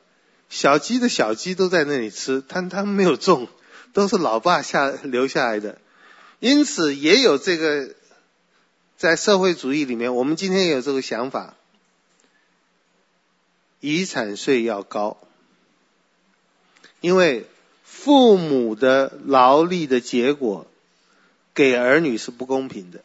[0.49, 3.47] 小鸡的小鸡都在那里吃，但他们没有种。
[3.93, 5.78] 都是老爸下留下来的，
[6.39, 7.93] 因此也有这个，
[8.95, 11.58] 在社会主义里面，我们今天也有这个想法，
[13.82, 15.18] 遗产税要高，
[17.02, 17.47] 因为
[17.84, 20.68] 父母的劳力的结果
[21.54, 23.02] 给儿女是不公平的，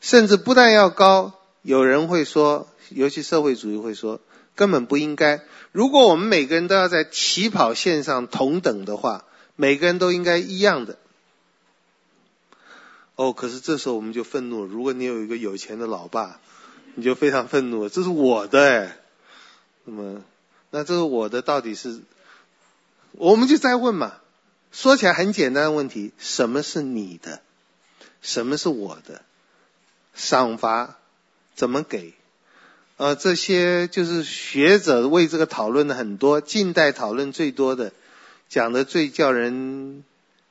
[0.00, 4.20] 甚至不但要高，有人会说，尤其社会主义会说，
[4.56, 5.42] 根本不应该。
[5.70, 9.24] 如果我们每个人都要在起跑线上同等的话，
[9.54, 10.98] 每个人都应该一样的。
[13.16, 14.64] 哦，可是这时候我们就愤怒。
[14.64, 16.40] 如果你有一个有钱的老爸，
[16.94, 17.88] 你就非常愤怒。
[17.88, 18.96] 这是我的哎，
[19.84, 20.22] 那么，
[20.70, 22.00] 那这是我的到底是？
[23.12, 24.14] 我们就再问嘛。
[24.70, 27.40] 说起来很简单的问题：什么是你的？
[28.20, 29.22] 什么是我的？
[30.14, 30.98] 赏罚
[31.54, 32.14] 怎么给？
[32.96, 37.92] 呃，这些就是学者为这个讨论的很多，近代讨论最多的。
[38.48, 40.04] 讲的最叫人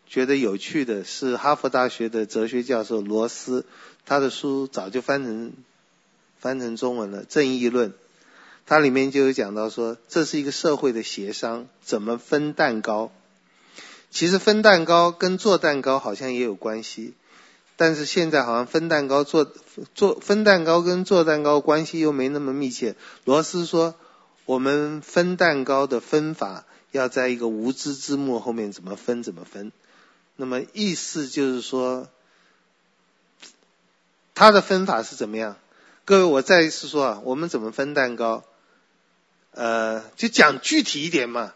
[0.07, 3.65] 觉得有趣的是哈佛大学的哲学教授罗斯，
[4.05, 5.53] 他的书早就翻成
[6.39, 7.89] 翻成中文了，《正义论》，
[8.67, 13.11] 它里面就有讲到说，这是一个社会的协商，怎么分蛋糕？
[14.11, 17.15] 其实分蛋糕跟做蛋糕好像也有关系，
[17.75, 19.51] 但是现在好像分蛋糕做
[19.95, 22.95] 做分蛋糕跟做蛋糕关系又没那么密切。
[23.25, 23.95] 罗斯说，
[24.45, 26.65] 我们分蛋糕的分法。
[26.93, 29.73] 要在一个无知之幕后面怎么分怎么分，
[30.37, 32.07] 那么意思就是说，
[34.33, 35.57] 他的分法是怎么样？
[36.05, 38.45] 各位，我再一次说啊，我们怎么分蛋糕？
[39.57, 41.53] 呃，就讲具体一点嘛。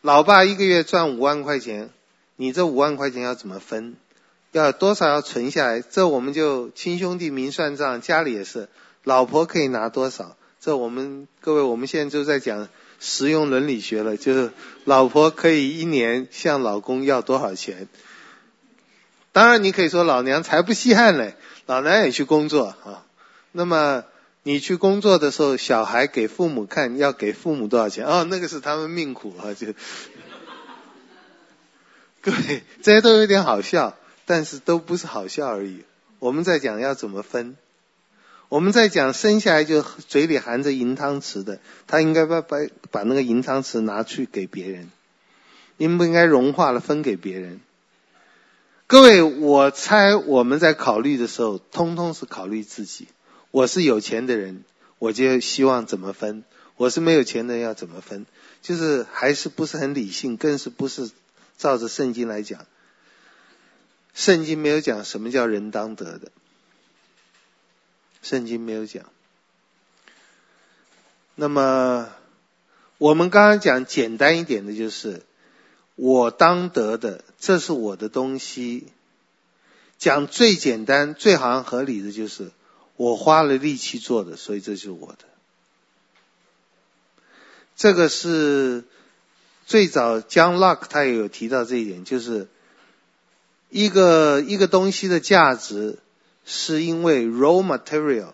[0.00, 1.90] 老爸一个月赚五万块钱，
[2.36, 3.96] 你这五万块钱要怎么分？
[4.52, 5.80] 要多少要存下来？
[5.80, 8.68] 这我们就亲兄弟明算账，家里也是。
[9.02, 10.36] 老婆可以拿多少？
[10.60, 12.68] 这我们各位，我们现在就在讲。
[12.98, 14.52] 实用伦理学了，就是
[14.84, 17.88] 老婆可以一年向老公要多少钱？
[19.32, 23.04] 当然，你可以说老娘才不稀罕嘞，老娘也去工作啊。
[23.52, 24.04] 那么
[24.46, 28.06] 你去工作的时候，小孩给父母看要给父母多少钱？
[28.06, 29.74] 哦，那个是他们命苦啊，就
[32.22, 35.82] 各位这些都有点好笑，但是都不是好笑而已。
[36.20, 37.56] 我们在讲要怎么分。
[38.48, 42.58] 我们在讲生下来就嘴里含着银汤匙的，他应该把把
[42.92, 44.92] 把那个银汤匙拿去给别人，
[45.76, 47.58] 应不应该融化了分给别人？
[48.86, 53.08] 各位，我猜我们在考虑的时候，通通是考虑自己。
[53.56, 54.64] 我是有钱的人，
[54.98, 56.42] 我就希望怎么分；
[56.76, 58.26] 我是没有钱的人，要怎么分？
[58.60, 61.10] 就是还是不是很理性，更是不是
[61.56, 62.66] 照着圣经来讲。
[64.12, 66.30] 圣经没有讲什么叫人当得的。
[68.20, 69.06] 圣经没有讲。
[71.34, 72.10] 那么，
[72.98, 75.22] 我们刚刚讲简单一点的，就是
[75.94, 78.88] 我当得的，这是我的东西，
[79.96, 82.50] 讲最简单、最好像合理的就是，
[82.96, 85.24] 我花了力气做的，所以这就是我的。
[87.76, 88.84] 这个是
[89.66, 92.48] 最早 John Locke 他也有提到这一点，就是
[93.68, 95.98] 一个一个东西的价值，
[96.44, 98.32] 是因为 raw material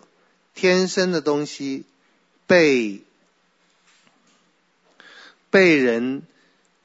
[0.55, 1.83] 天生的东西
[2.47, 3.01] 被
[5.49, 6.23] 被人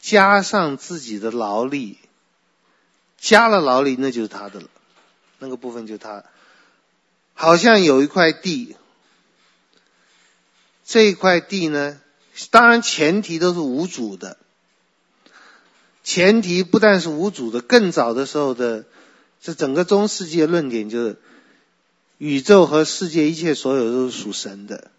[0.01, 1.99] 加上自己的劳力。
[3.21, 4.69] 加了劳力，那就是他的了，
[5.41, 6.25] 那个部分就是他。
[7.41, 8.75] 好像有一块地，
[10.85, 12.01] 这一块地呢，
[12.51, 14.37] 当然前提都是无主的。
[16.03, 18.87] 前提不但是无主的，更早的时候的，
[19.41, 21.17] 这整个中世纪的论点就是，
[22.19, 24.91] 宇宙和世界一切所有都是属神的。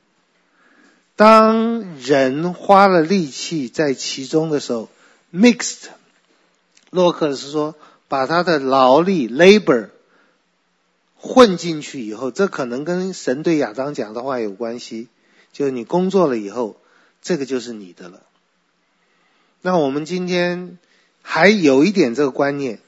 [1.17, 4.89] 当人花了力气在其中的时候
[5.33, 5.89] ，mixed，
[6.89, 7.75] 洛克是说。
[8.07, 9.89] 把他的劳力 labor
[11.21, 15.07] 混进去以后，这可能跟神对亚当讲的话有关系。
[15.51, 16.77] 就是你工作了以后，
[17.21, 18.21] 这个就是你的了。
[19.61, 20.77] 那我们今天
[21.21, 22.79] 还有一点这个观念，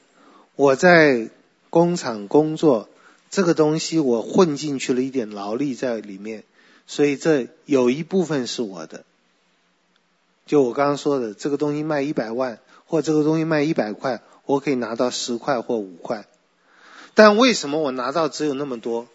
[0.56, 1.28] 我在
[1.70, 2.88] 工厂工作，
[3.30, 6.44] 这个东西我混进去了一点劳力在里面，
[6.86, 9.04] 所以这有一部分是我的。
[10.46, 14.22] 就我刚刚说的，这个东西卖一百万，或这个东西卖一百块。
[14.44, 16.26] 我可以拿到十块或五块，
[17.14, 19.08] 但为什么我拿到只有那么多？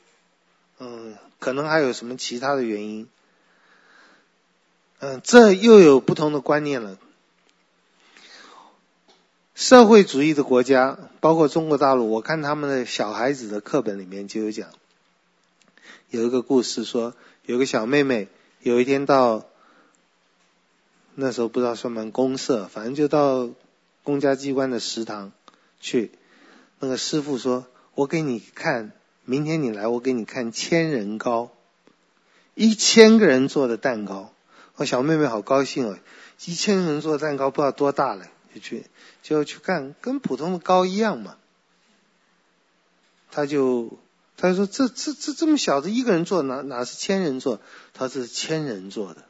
[0.79, 3.07] 嗯，可能还有什么其他的原因。
[4.99, 6.97] 嗯，这又有不同的观念了。
[9.55, 14.69] 社会主义的国家，包括中国大陆，我看他们的小孩子的课本里面就有讲，
[16.09, 17.13] 有一个故事说，
[17.45, 18.27] 有个小妹妹
[18.61, 19.45] 有一天到，
[21.15, 23.49] 那时候不知道算不算公社，反正就到。
[24.03, 25.33] 公家机关的食堂
[25.81, 26.11] 去，
[26.79, 27.65] 那个师傅说
[27.97, 28.91] ：“我给你看，
[29.25, 31.49] 明天你来，我给你看千人糕，
[32.53, 34.31] 一千个人做的蛋糕。”
[34.77, 35.97] 我小妹妹好高兴哦，
[36.45, 38.85] 一千个人做蛋糕不知道多大了，就去
[39.23, 41.37] 就去看，跟普通的糕一样嘛。
[43.31, 43.97] 他就
[44.35, 47.59] 他就说：“这这这这么小的一个人做，哪哪是千人做？
[47.95, 49.23] 他是千人做的。”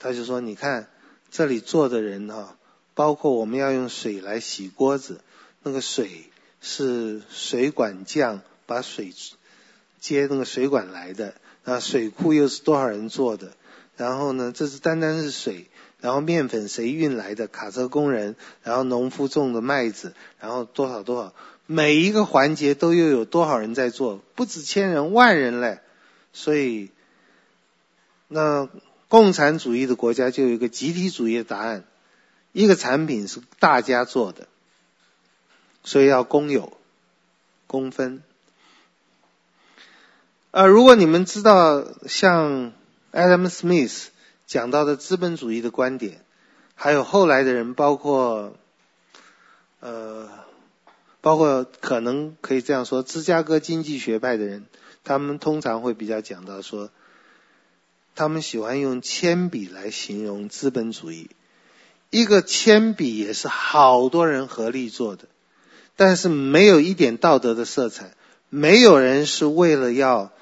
[0.00, 0.88] 他就说：“你看
[1.30, 2.56] 这里做的人哈。”
[2.96, 5.20] 包括我们要用水来洗锅子，
[5.62, 6.30] 那个水
[6.66, 9.12] 是水管匠把水
[10.00, 11.34] 接那个水管来的，
[11.64, 13.52] 啊，水库又是多少人做的？
[13.98, 15.68] 然后呢，这是单单是水，
[16.00, 17.48] 然后面粉谁运来的？
[17.48, 21.34] 卡车工人，然后农夫种的麦子，然后多少多少，
[21.66, 24.22] 每一个环节都又有多少人在做？
[24.34, 25.80] 不止千人，万人嘞。
[26.32, 26.90] 所以，
[28.26, 28.70] 那
[29.08, 31.84] 共产主义的国家就有一个集体主义的答案。
[32.52, 34.48] 一个产品是大家做的，
[35.84, 36.72] 所以要公有、
[37.68, 38.22] 公分。
[40.50, 42.72] 呃，如果你们知道像
[43.12, 44.06] Adam Smith
[44.46, 46.24] 讲到的资本主义的观点，
[46.74, 48.56] 还有后来的人，包括
[49.80, 50.28] 呃，
[51.20, 54.66] 包括可能可以这样说，芝加哥经济学派的人，
[55.02, 56.90] 他们通常会比较讲到说，
[58.14, 61.30] 他们喜欢用铅笔来形容资本主义。
[62.10, 65.24] 一个铅笔也是好多人合力做的，
[65.96, 68.14] 但是没有一点道德的色彩，
[68.50, 70.32] 没有人是为了要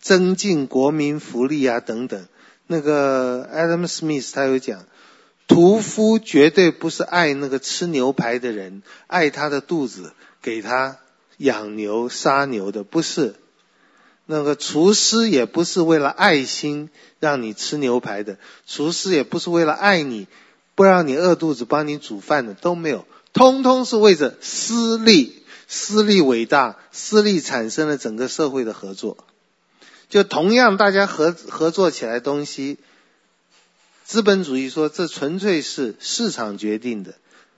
[0.00, 2.26] 增进国民福利啊等等。
[2.66, 4.84] 那个 Adam Smith 他有讲，
[5.46, 10.98] 屠夫绝对不是爱那个吃牛排的人，爱他的肚子，给他
[11.36, 13.34] 养牛杀牛的，不是。
[14.26, 20.26] 那个厨师也不是为了爱心让你吃牛排的，厨师也不是为了爱你。
[20.74, 25.42] 不让你饿肚子，帮你煮饭的都没有，通通是为着私利。
[25.74, 29.16] 私利伟大，私利产生了整个社会的合作。
[30.10, 32.76] 就同样大家合合作起来东西，
[34.04, 37.14] 资本主义说这纯粹是市场决定的，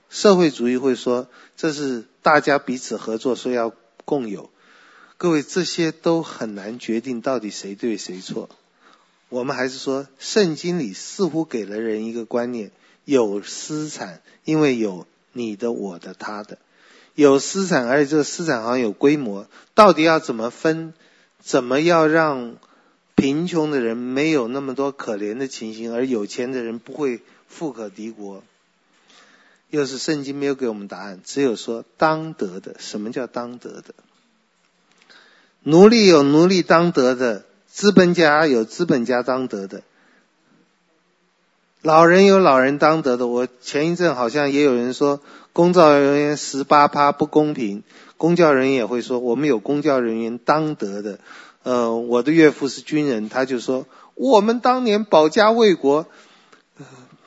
[0.09, 3.73] 社会主义会说这是大家彼此合作，所以要
[4.05, 4.49] 共有。
[5.17, 8.49] 各位，这些都很难决定到底谁对谁错。
[9.27, 12.71] 我们还是说，圣经里似乎给了人一个观念。
[13.03, 15.05] 有私产，因为有
[15.37, 16.57] 你的、我的、他的，
[17.13, 19.47] 有私产，而且这个私产好像有规模。
[19.73, 20.93] 到底要怎么分？
[21.41, 22.55] 怎么要让
[23.15, 28.43] 贫穷的人没有那么多可怜的情形，而有钱的人不会富可敌国？
[29.69, 32.77] 又是圣经没有给我们答案，只有说当得的。
[32.79, 33.93] 什么叫当得的？
[35.63, 39.83] 奴隶有奴隶当得的，资本家有资本家当得的。
[41.85, 43.27] 老人有老人当得的。
[43.27, 45.19] 我前一阵好像也有人说，
[45.53, 47.83] 公教人员十八趴不公平，
[48.17, 51.19] 公教人员也会说，我们有公教人员当得的。
[51.61, 56.07] 呃，我的岳父是军人，他就说，我们当年保家卫国，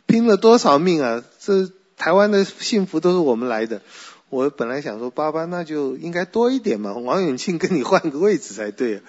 [0.07, 1.23] 拼了多少命啊！
[1.39, 3.81] 这台湾的幸福都是我们来的。
[4.29, 9.03] 我本来想说，爸爸那就应该多一点嘛，王永庆跟你换个位置才对。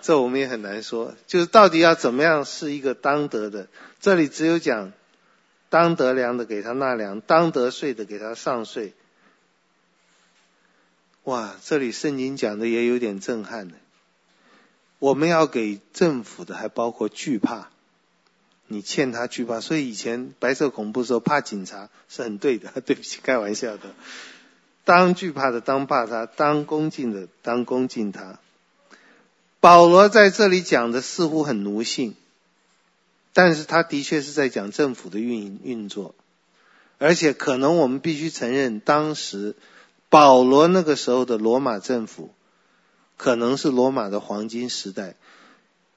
[0.00, 3.68] 这我们也很难说，就是到底要怎么样是一个当得的？
[4.00, 4.92] 这里只有讲
[5.70, 8.94] 当得粮的给他纳粮，当得税的给他上税。
[11.24, 13.74] 哇，这里圣经讲的也有点震撼的。
[14.98, 17.68] 我们要给政府的，还包括惧怕，
[18.66, 23.94] 你欠他惧怕，所以以前白色恐怖时候怕警察是很对的， 对不起，开玩笑的。
[24.84, 28.38] 当惧怕的，当怕他；当恭敬的，当恭敬他。
[29.60, 32.14] 保罗在这里讲的似乎很奴性，
[33.32, 36.14] 但是他的确是在讲政府的运运作，
[36.98, 39.56] 而且可能我们必须承认，当时
[40.08, 42.30] 保罗那个时候的罗马政府。
[43.20, 45.16] 可能是罗马的黄金时代，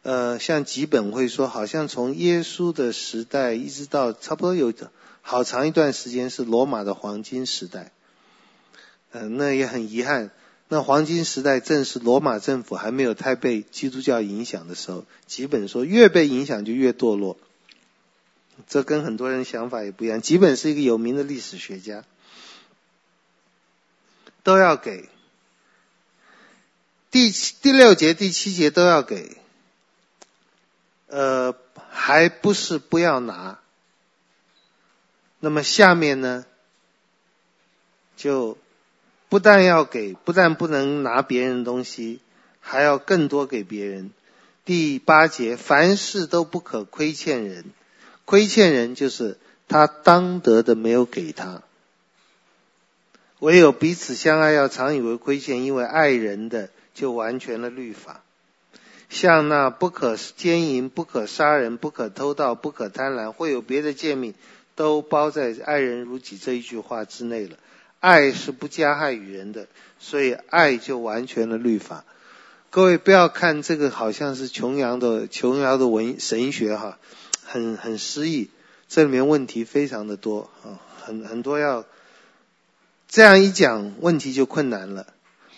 [0.01, 4.73] 呃，像吉本会说，好像从耶稣的时代一直到差不多有
[5.21, 7.91] 好长一段时间是罗马的黄金时代，
[9.11, 10.31] 嗯、那也很遗憾，
[10.73, 15.03] 那黄金时代正是罗马政府还没有太被基督教影响的时候。
[15.27, 17.37] 吉本说，越被影响就越堕落，
[18.69, 20.21] 这跟很多人想法也不一样。
[20.21, 22.05] 吉本是一个有名的历史学家，
[24.43, 25.09] 都要给。
[27.11, 29.35] 第七、第六节、第七节都要给，
[31.07, 31.53] 呃，
[31.89, 33.59] 还不是不要拿。
[35.41, 36.45] 那么下面呢，
[38.15, 38.57] 就
[39.31, 42.19] 不但要给，不但不能拿别人东西，
[42.59, 44.11] 还要更多给别人。
[44.65, 47.63] 第八节，凡事都不可亏欠人，
[48.25, 49.37] 亏欠人就是
[49.69, 51.61] 他当得的没有给他。
[53.39, 56.69] 唯有彼此相爱，要常以为亏欠，因为爱人的。
[56.93, 58.21] 就完全了律法，
[59.09, 64.33] 像那不可奸淫、不可杀人、不可偷盗、不可贪婪，会有别的诫命，
[64.75, 67.55] 都包在“爱人如己”这一句话之内了。
[68.01, 69.67] 爱是不加害于人的，
[69.99, 72.03] 所以爱就完全了律法。
[72.71, 76.97] 各位不要看这个好像是琼瑶的琼瑶的文神学哈，
[77.45, 78.49] 很很诗意，
[78.89, 81.85] 这里面问题非常的多啊，很很多要
[83.07, 85.07] 这样一讲，问题就困难了。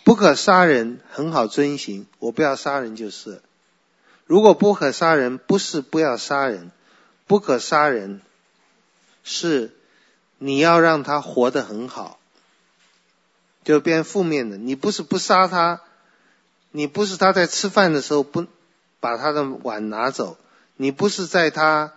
[0.04, 3.42] 不可杀人，很好遵行，我不要杀人就是。
[4.26, 6.72] 如果不可杀人，不是不要杀人，
[7.26, 8.20] 不可杀人，
[9.24, 9.72] 是
[10.40, 12.20] 你要让他活得很好，
[13.64, 14.58] 就变负面的。
[14.58, 15.82] 你不是不杀他，
[16.72, 18.46] 你不是他在吃饭的时候不
[19.00, 20.38] 把他的碗拿走，
[20.76, 21.94] 你不是在他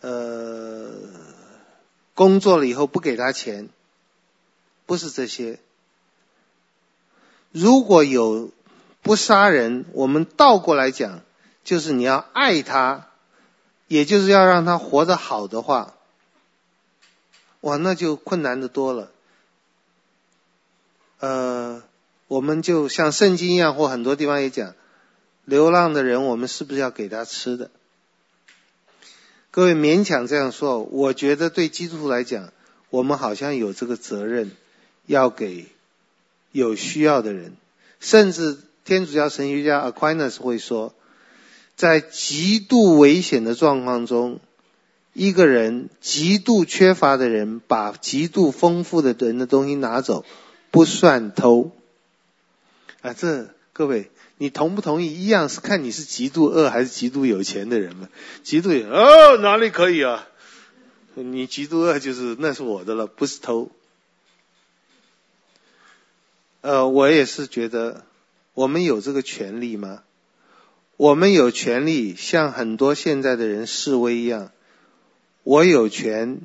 [0.00, 0.90] 呃
[2.14, 3.68] 工作了以后不给他钱，
[4.86, 5.58] 不是这些。
[7.52, 8.50] 如果有
[9.02, 11.22] 不杀人，我们倒过来讲，
[11.64, 13.06] 就是你要爱他，
[13.88, 15.94] 也就是要让他活得好的话，
[17.62, 19.10] 哇，那就困难的多了。
[21.20, 21.82] 呃，
[22.26, 24.74] 我们就像圣经一样，或很多地方也讲，
[25.44, 27.70] 流浪的人，我们是不是要给他吃的？
[29.50, 32.52] 各位勉强这样说，我觉得对基督徒来讲，
[32.90, 34.50] 我们好像有这个责任，
[35.06, 35.66] 要给。
[36.52, 37.52] 有需要的人，
[38.00, 40.92] 甚至天主教神学家 Aquinas 会说，
[41.76, 44.40] 在极度危险的状况中，
[45.12, 50.24] 一个人极度缺乏的人把极度丰富的人的东西拿走，
[50.70, 51.72] 不算偷。
[53.02, 55.06] 啊，这各位，你同不同意？
[55.06, 58.08] 一样是看你是极度饿还是极度有钱的人嘛。
[58.42, 60.26] 极度有哦，哪里可以啊？
[61.14, 63.70] 你极度饿就是那是我的了，不是偷。
[66.60, 68.04] 呃，我也是觉得，
[68.54, 70.02] 我们有这个权利吗？
[70.96, 74.52] 我们有权利像很多现在的人示威一样，
[75.42, 76.42] 我有权，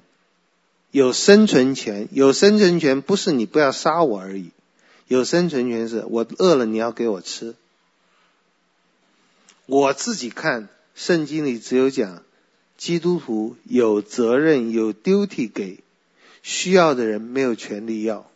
[0.96, 4.52] 有生存权，有生存权不是你不要杀我而已，
[5.10, 7.54] 有生存权是我饿了你要给我吃。
[9.66, 12.24] 我自己看圣经里只有讲，
[12.78, 15.84] 基督徒有责任有 duty 给
[16.44, 18.32] 需要的人，没有权利要。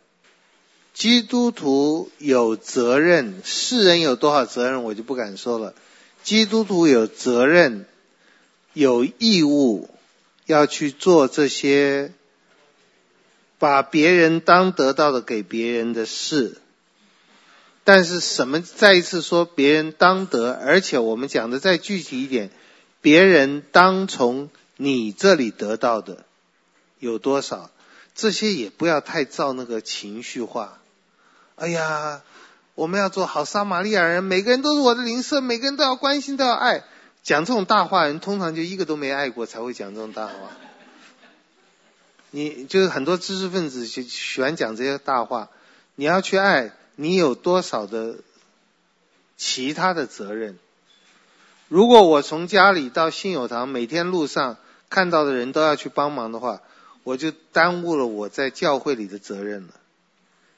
[0.92, 5.72] 基督徒有责任，世人有多少责任，我就不敢说了。
[6.24, 7.86] 基督徒有责任，
[8.74, 9.88] 有义务
[10.44, 12.12] 要去做这些
[13.60, 16.58] 把别人当得到的给别人的事。
[17.84, 18.60] 但是什么？
[18.60, 22.50] 再一次说，别人当得，而且我们讲的再具体一点，
[23.00, 26.24] 别人当从你这里得到的
[26.98, 27.70] 有多少？
[28.14, 30.78] 这些也不要太造那个情绪化。
[31.56, 32.22] 哎呀，
[32.74, 36.84] 我们要做好撒玛利亚人，每个人都是我的邻舍，每个人都要关心，都要爱。
[37.22, 40.32] 讲这种大话人，通常就一个都没爱过，才会讲这种大话。
[42.30, 45.48] 你就是很多知识分子就喜欢讲这些大话。
[45.96, 48.16] 你要去爱，你有多少的
[49.36, 50.58] 其他的责任？
[51.68, 54.56] 如果我从家里到信友堂，每天路上
[54.88, 56.62] 看到的人都要去帮忙的话，
[57.04, 59.74] 我就耽误了我在教会里的责任了。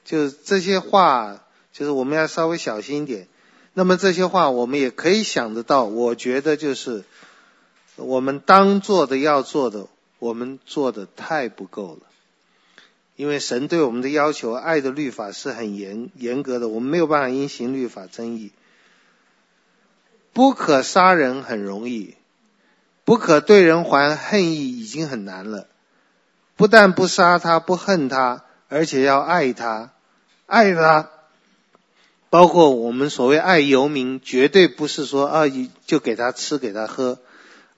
[0.04, 1.42] 就是这些话，
[1.72, 3.28] 就是我们要稍微小心一点。
[3.74, 5.84] 那么这些话，我们也可以想得到。
[5.84, 7.04] 我觉得就是
[7.96, 9.86] 我们当做的要做的，
[10.22, 12.02] 我们做的太不够了。
[13.16, 18.52] 因为神对我们的要求，爱的律法是很严严格的，我们没有办法因行律法争议。
[20.32, 22.14] 不可杀人很容易，
[23.04, 25.66] 不可对人怀恨意已经很难了。
[26.54, 29.90] 不但不杀他，不恨他，而且要爱他，
[30.46, 31.10] 爱他。
[32.30, 35.42] 包括我们所谓爱游民，绝对不是说啊，
[35.84, 37.18] 就给他吃给他喝，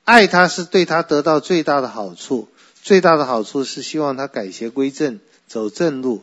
[0.04, 2.48] 爱他是对他得到最大的好处，
[2.82, 6.22] 最大的好处是希望他改邪归正，走正路，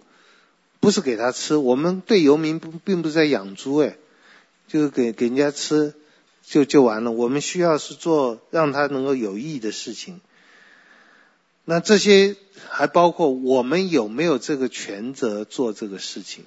[0.79, 1.55] 不是给他吃。
[1.57, 3.97] 我们对游民不并不是在养猪哎，
[4.67, 5.95] 就给给人家吃
[6.43, 7.11] 就就完了。
[7.11, 10.21] 我们需要是做让他能够有意义的事情。
[11.65, 12.35] 那这些
[12.69, 16.43] 还包括我们有没有这个权责做这个事情？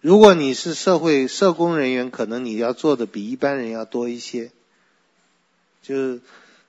[0.00, 4.50] 如果你是社会社工人员，可能你要做的比一般人要多一些。
[5.82, 6.20] 就是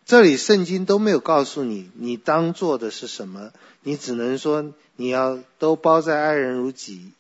[0.06, 3.52] 这里圣经都没有告诉你你当做的是什么，
[3.84, 7.12] 你只能说你要都包在爱人如己，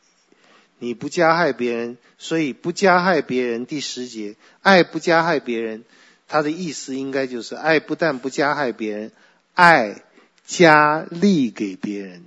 [0.79, 3.65] 你不加害别人，所以不加害别人。
[3.65, 5.83] 第十节，爱不加害别人，
[6.27, 9.11] 他的意思应该就是爱不但不加害别人，
[9.53, 10.01] 爱
[10.45, 12.23] 加利给别人，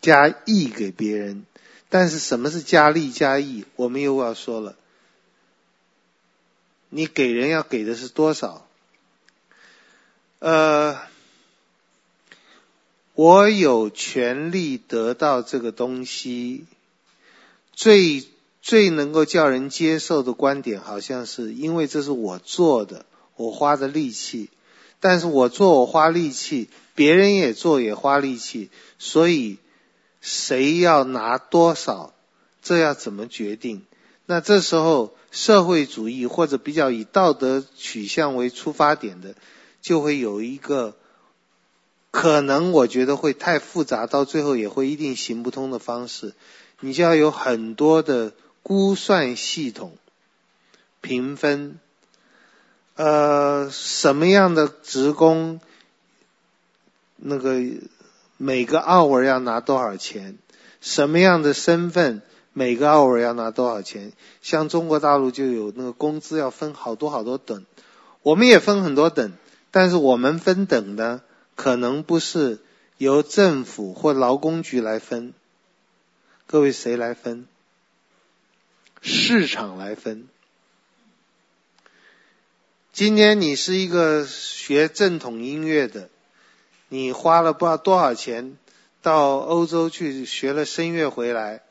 [0.00, 1.44] 加益给别人。
[1.88, 3.64] 但是什么是加利加益？
[3.74, 4.76] 我们又要说了，
[6.90, 8.66] 你给人要给的是多少？
[10.40, 11.00] 呃，
[13.14, 16.66] 我有权利得到这个东西，
[17.72, 18.28] 最
[18.60, 24.50] 最能够叫人接受的观点，好像是因为这是我做的，我花的力气。
[25.00, 28.68] 但是我做我花力气，别人也做也花力气，
[28.98, 29.56] 所以。
[30.22, 32.12] 谁要拿多少？
[32.60, 33.86] 这要怎么决定？
[34.30, 39.34] 那这时候社会主义或者比较以道德取向为出发点的，
[39.82, 40.94] 就会有一个
[42.12, 46.32] 可能，我觉得会太复杂，到最后也会一定行不通的方式。
[46.78, 49.96] 你就要有很多的估算系统、
[51.00, 51.80] 评分，
[52.94, 55.60] 呃，什么样的职工，
[57.16, 57.60] 那个。
[58.42, 60.38] 每个 hour 要拿多少钱？
[60.80, 62.22] 什么样的身份？
[62.60, 64.12] 每个 hour 要拿多少钱？
[64.42, 67.64] 像中国大陆就有那个工资要分好多好多等，
[68.20, 69.32] 我们也分很多等，
[69.70, 71.22] 但是我们分等的，
[71.54, 72.58] 可能不是
[72.98, 75.32] 由政府或劳工局来分，
[76.46, 77.46] 各位谁来分？
[79.00, 80.28] 市场来分。
[82.92, 86.10] 今天你是一个学正统音乐的。
[86.90, 88.58] 你花了不知道多少钱
[89.00, 91.62] 到欧洲去学了声乐回来，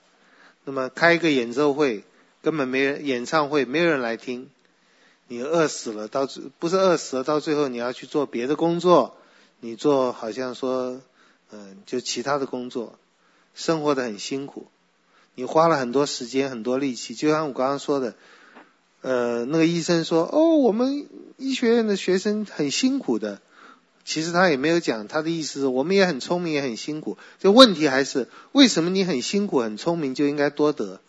[0.70, 2.04] 那么开一个演奏会
[2.44, 4.52] 根本没人，演唱会没有人来听，
[5.28, 9.18] 你饿死了，到最不是饿死了，到最后你要去做别的工作，
[9.62, 11.02] 你做好像说，
[11.50, 13.00] 嗯，就其他的工作，
[13.56, 14.68] 生活的很辛苦，
[15.34, 18.14] 你花了很多时间很多力气，就像我刚刚说的，
[19.02, 23.42] 呃，那个医生说，哦，我们医学院的学生很辛苦的。
[24.10, 27.16] 其实他也没有讲，他的意思是我们也很聪明，也很辛苦。
[27.40, 31.00] 这问题还是为什么你很辛苦、很聪明就应该多得？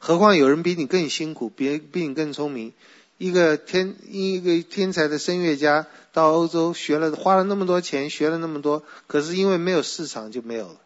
[0.00, 2.72] 何况有人比你更辛苦，别比你更聪明。
[3.16, 10.76] 一个天一个天才的声乐家到欧洲学了，花了那么多钱，学了那么多，可是因为没有市场就没有了。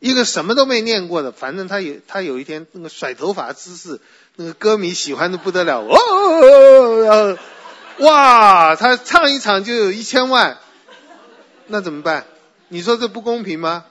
[0.00, 4.00] 一个什么都没念过的，反正他有他有一天那个甩头发姿势，
[4.34, 7.40] 那个歌迷喜欢的不得了哦，然后。
[7.98, 10.58] 哇，他唱一场就有一千万，
[11.66, 12.26] 那怎么办？
[12.68, 13.86] 你说这不公平吗？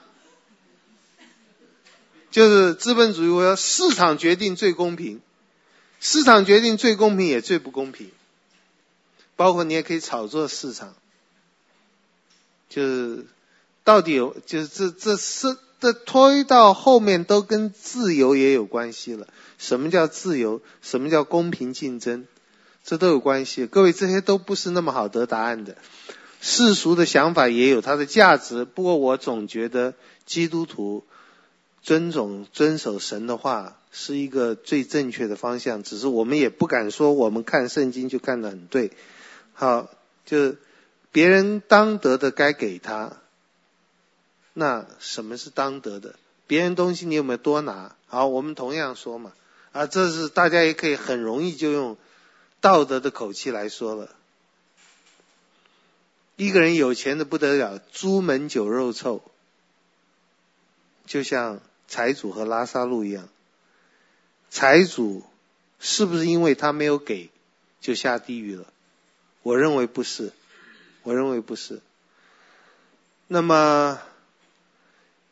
[2.30, 5.20] 就是资本主义，我要市场决定最公平，
[6.00, 8.10] 市场决定最公平也最不公平。
[9.36, 10.94] 包括你也可以炒作市场，
[12.68, 13.26] 就是
[13.84, 19.26] 到底有，就是这这是这推到后面都跟自由也有关系了。
[19.58, 20.62] 什么叫自由？
[20.80, 22.26] 什么叫公平竞争？
[22.86, 23.66] 这都有关系。
[23.66, 25.76] 各位，这些都不是那么好得答案的。
[26.40, 31.04] 世俗的想法也有它的价值，不过我总觉得基督徒
[31.82, 35.82] 尊重遵守神的话是一个最正确的方向。
[35.82, 38.92] 只是我们也不敢说我们看圣经就看得很对。
[39.52, 39.90] 好，
[40.24, 40.54] 就
[41.10, 43.16] 别人当得的该给他。
[44.52, 46.14] 那什么是当得的？
[46.46, 47.96] 别人东西你有没有多拿？
[48.06, 49.32] 好，我们同样说嘛。
[49.72, 51.96] 啊，这是大家也可以很容易就用
[52.60, 54.10] 道德的口气来说了。
[56.36, 59.22] 一个人有钱的不得了，朱门酒肉臭，
[61.06, 63.28] 就像财主和拉萨路一样。
[64.50, 65.24] 财主
[65.80, 67.30] 是不是因为他没有给
[67.80, 68.66] 就下地狱了？
[69.42, 70.32] 我认为不是，
[71.04, 71.80] 我认为不是。
[73.28, 74.00] 那么，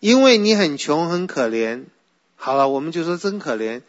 [0.01, 1.85] 因为你很穷很可怜，
[2.37, 3.83] 好了，我们就说真可怜，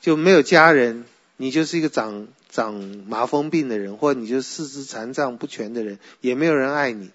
[0.00, 1.04] 就没有家人，
[1.36, 2.26] 你就是一个长。
[2.48, 2.74] 长
[3.06, 7.10] 麻风病的人，或者你就四肢残障不全的人，也没有人爱你。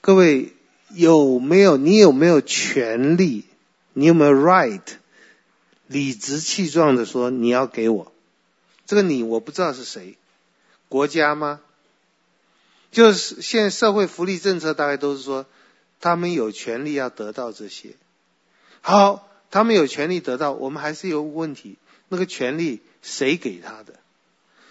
[0.00, 0.54] 各位
[0.94, 1.76] 有没有？
[1.76, 3.44] 你有没有权利？
[3.92, 4.80] 你有没有 right？
[5.86, 8.12] 理直气壮的说你要给我。
[8.86, 10.16] 这个你我不知道是谁，
[10.88, 11.60] 国家吗？
[12.90, 15.44] 就是现在社会福利政策大概都是说，
[16.00, 17.96] 他们有权利要得到这些。
[18.80, 21.76] 好，他们有权利得到，我们还是有问题。
[22.08, 23.94] 那个权利谁给他的？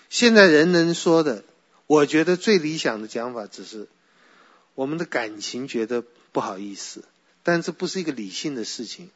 [0.09, 1.43] 现在人能说的，
[1.85, 3.88] 我觉得最理想的讲法只是
[4.75, 7.03] 我们的感情觉得不好意思，
[7.43, 9.09] 但这不是一个理性的事情。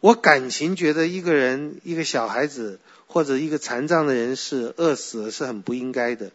[0.00, 6.30] 我感情觉得一个人、一个小孩子或者一个残障的人是饿死了是很不应该的。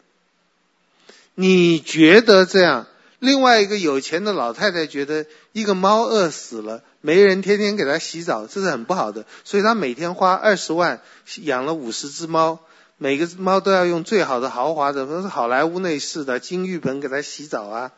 [1.35, 2.87] 你觉得这样？
[3.19, 6.83] 另外一个有钱的老太太觉得一个猫饿死了。
[7.05, 9.25] 没人天天给他洗澡，这是很不好的。
[9.43, 11.01] 所以他每天花二十万
[11.41, 12.59] 养了五十只猫，
[12.97, 17.91] 每个猫都要用最好的豪华的，都是好莱坞内饰的金浴盆给他洗澡啊。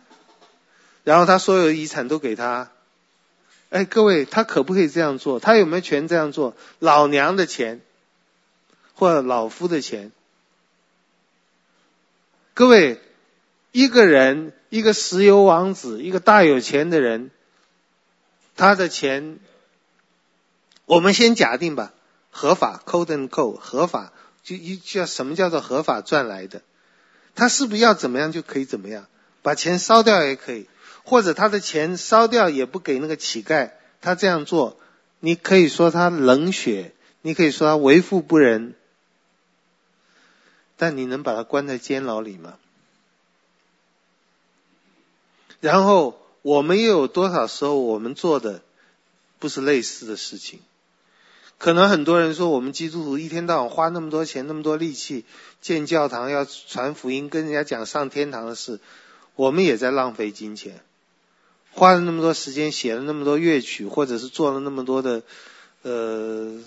[1.03, 2.71] 然后他所有的遗产都给他。
[3.69, 5.39] 哎，各位，他可不可以这样做？
[5.39, 6.55] 他有没有权这样做？
[6.79, 7.81] 老娘的钱，
[8.95, 10.11] 或者老夫的钱？
[12.55, 12.99] 各位，
[13.71, 17.29] 一个人，一个石油王子，一个大有钱的人。
[18.57, 19.39] 他的钱，
[20.85, 21.91] 我们先假定吧，
[22.31, 26.61] 合法，quote unquote，合法，就一叫什么叫做合法赚来的？
[27.35, 29.07] 他是不是要怎么样就可以怎么样？
[29.41, 30.69] 把钱烧掉也可以，
[31.03, 34.79] 或者他的钱烧掉也不给那个乞丐，他这样做，
[35.19, 38.73] 你可以说他冷血，你可以说他为富不仁，
[40.77, 42.57] 但你能把他关在监牢里吗？
[45.59, 46.21] 然后。
[46.45, 48.61] 我们又有多少时候我们做的
[49.39, 50.59] 不是类似的事情？
[51.57, 55.25] 可能很多人说，我们基督徒一天到晚花那么多钱、那么多力气
[55.59, 58.79] 建教堂，要传福音，跟人家讲上天堂的事，
[59.35, 60.83] 我们也在浪费金钱。
[61.71, 65.23] 花了那么多时间，写了那么多乐曲，或者是做了那么多的
[65.81, 66.59] 呃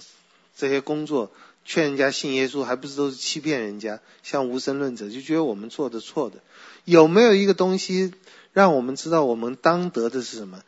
[0.56, 1.30] 这些工作，
[1.64, 4.00] 劝人家信耶稣，还不是都是欺骗人家？
[4.24, 6.42] 像无神论者就觉得我们做的错的，
[6.84, 8.12] 有没有一个东西？
[8.52, 10.62] 让我们知道我们当得的是什么，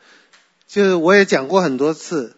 [0.67, 2.37] 就是我也讲过很多次，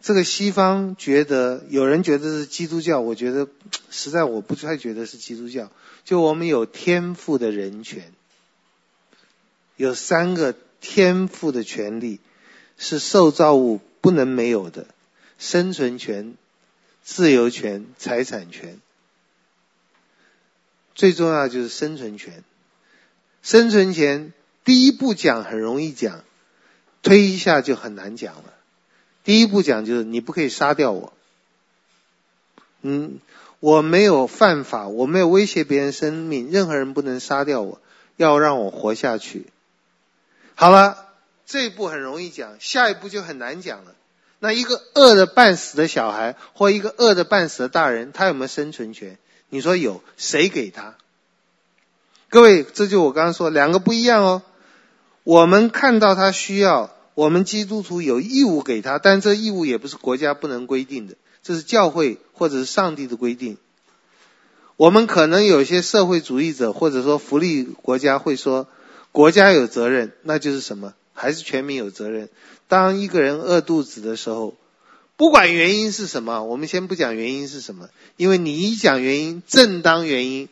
[0.00, 3.48] 这个西方觉得有人觉得是基督教，我觉得
[3.90, 5.70] 实在我不太觉得是基督教。
[6.04, 8.12] 就我们有天赋的人权，
[9.76, 12.18] 有三个天赋的权利
[12.76, 14.86] 是受造物不能没有的：
[15.38, 16.34] 生存权、
[17.02, 18.80] 自由权、财产权。
[20.94, 22.42] 最重要就是生存权，
[23.42, 24.32] 生存权。
[24.68, 26.22] 第一步讲很容易讲，
[27.02, 28.52] 推一下就很难讲了。
[29.24, 31.14] 第一步讲就是你不可以杀掉我，
[32.82, 33.18] 嗯，
[33.60, 37.80] 我没有犯法，我没有威胁别人生命，任何人不能杀掉我，
[38.18, 39.46] 要让我活下去。
[40.54, 41.14] 好了，
[41.46, 43.94] 这一步很容易讲，下一步就很难讲了。
[44.38, 49.16] 那一个饿的半死的小孩，或一个饿的半死的大人，他有没有生存权？
[49.48, 50.98] 你说有，谁给他？
[52.28, 54.42] 各位，这就我刚刚说，两个不一样哦。
[55.28, 63.58] 我们看到他需要，我们基督徒有义务给他，但这义务也不是国家不能规定的，这是教会或者是上帝的规定。
[64.78, 68.68] 我们可能有些社会主义者或者说福利国家会说，
[69.12, 70.94] 国家有责任，那就是什么？
[71.12, 72.30] 还是全民有责任？
[72.66, 74.54] 当一个人饿肚子的时候，
[75.18, 80.48] 不管原因是什么，我们先不讲原因是什么，因为你一讲原因，正当原因，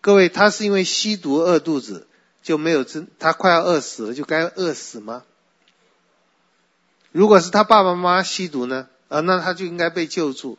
[0.00, 2.08] 各位，他是因为吸毒饿肚子。
[2.46, 5.24] 就没有真，他快要饿死了，就该饿死吗？
[7.10, 8.86] 如果是他爸爸妈妈吸毒呢？
[9.08, 10.56] 啊，那他就应该被救助。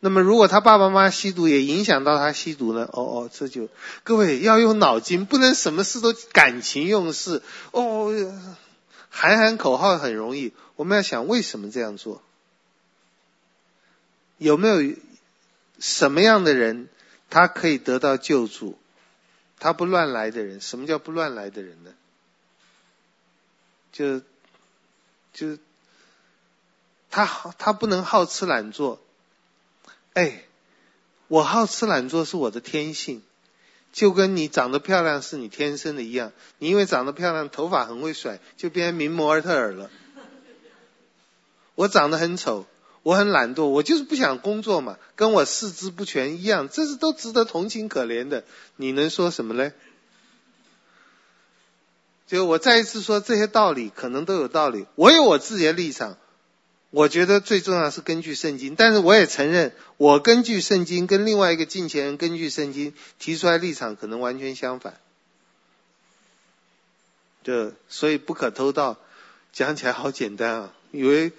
[0.00, 2.88] 那么如果他爸爸妈妈吸毒也影响到他吸毒呢？
[2.92, 3.68] 哦哦，这就
[4.02, 7.42] 各位要用脑筋，不能什么事都感情用事。
[7.70, 8.12] 哦，
[9.08, 12.22] 喊喊口号很容易，我们要想为什么这样做？
[14.38, 14.96] 有没有
[15.78, 16.88] 什么样的人
[17.30, 18.76] 他可以得到救助？
[19.58, 21.94] 他不乱来的人，什么叫不乱来的人呢？
[23.92, 24.20] 就
[25.32, 25.58] 就
[27.10, 27.26] 他
[27.58, 29.00] 他不能好吃懒做。
[30.14, 30.42] 哎，
[31.28, 33.22] 我好吃懒做是我的天性，
[33.92, 36.32] 就跟你长得漂亮是你天生的一样。
[36.58, 39.90] 你因为长得漂亮，头发很会甩，就变名模尔特尔了。
[41.76, 42.66] 我长得很丑，
[43.04, 48.42] 我很懒惰，我就是不想工作嘛，跟我四肢不全一样，这是都值得同情可怜的。
[48.74, 49.72] 你能说什么嘞？
[52.26, 54.86] 就我再一次说这些道理，可能都有道理。
[54.96, 56.16] 我有我自己的立场。
[56.90, 64.94] 我觉得最重要是根据圣经，但是我也承认，我根据圣经跟另外一个敬虔人根据圣经提出来立场可能完全相反。
[67.42, 68.96] 就所以不可偷盗，
[69.52, 71.32] 讲起来好简单啊，以为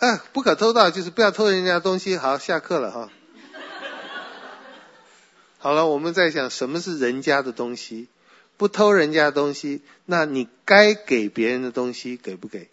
[0.00, 2.16] 啊不可偷盗就是不要偷人家东西。
[2.16, 3.10] 好，下课了哈。
[5.58, 8.08] 好了，我们在想什么是人家的东西，
[8.56, 12.70] 不偷人家的东西，那你该给别人的东西给不给？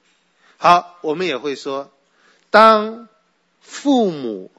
[0.57, 1.91] 好，我们也会说。
[2.49, 3.09] 当
[3.59, 4.49] 父母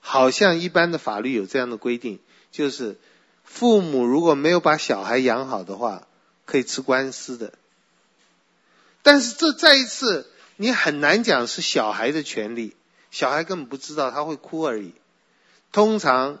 [0.00, 2.18] 好像一般的法律有这样的规定，
[2.50, 2.96] 就是
[3.44, 6.06] 父母如果没有把小孩养好的话，
[6.46, 7.52] 可以吃官司的。
[9.02, 10.26] 但是这再一次，
[10.56, 12.74] 你很难讲是小孩的权利，
[13.10, 14.92] 小孩根本不知道，他会哭而已。
[15.72, 16.38] 通常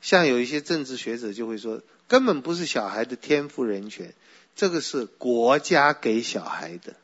[0.00, 4.14] 像有一些政治学者就会说，根本不是小孩的天赋人权，
[4.54, 6.94] 这个是国家给小孩的，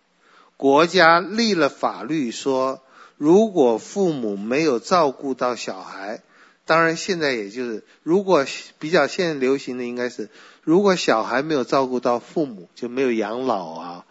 [0.57, 2.82] 国家立了法律说。
[3.18, 6.22] 如果父母没有照顾到小孩，
[6.64, 8.45] 当然现在也就是，如果
[8.80, 10.28] 比较现在流行的应该是，
[10.62, 14.07] 如果小孩没有照顾到父母，就没有养老啊，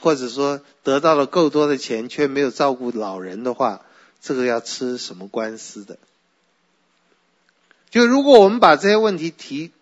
[0.00, 3.82] 或者说得到了够多的钱却没有照顾老人的话，
[4.20, 5.98] 这个要吃什么官司的？
[7.90, 9.72] 就如果我们把这些问题提，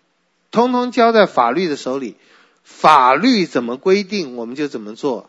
[0.50, 2.16] 通通交在法律的手里，
[2.62, 5.28] 法律怎么规定我们就怎么做。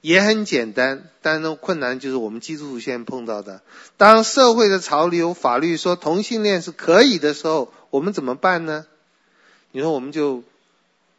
[0.00, 3.62] 也很简单，但是困难就是我们基督徒现在碰到的。
[3.96, 8.84] 当社会的潮流、法律说同性恋是可以的时候，我们怎么办呢？
[9.72, 10.44] 你说我们就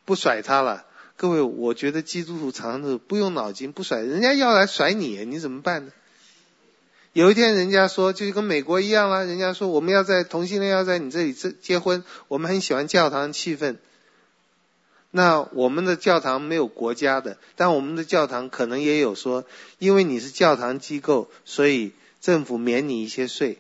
[0.05, 0.85] 不甩他了？
[1.17, 5.91] 各位，我觉得基督徒常常是不用脑筋，不甩人家要来甩你，你怎么办呢？
[7.13, 13.77] 有一天人家说，就跟美国一样了，人家说我们要在同性恋要在你这里结结婚，我们很喜欢教堂气氛。
[15.11, 19.45] 那我们的教堂没有国家的，但我们的教堂可能也有说，
[19.79, 23.59] 因为你是教堂机构，所以政府免你一些税。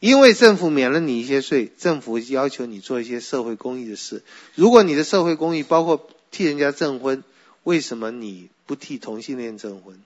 [0.00, 4.22] 因为政府免了你一些税，政府要求你做一些社会公益的事。
[4.54, 7.22] 如果你的社会公益包括替人家证婚，
[7.62, 10.02] 为什么你不替同性恋证婚？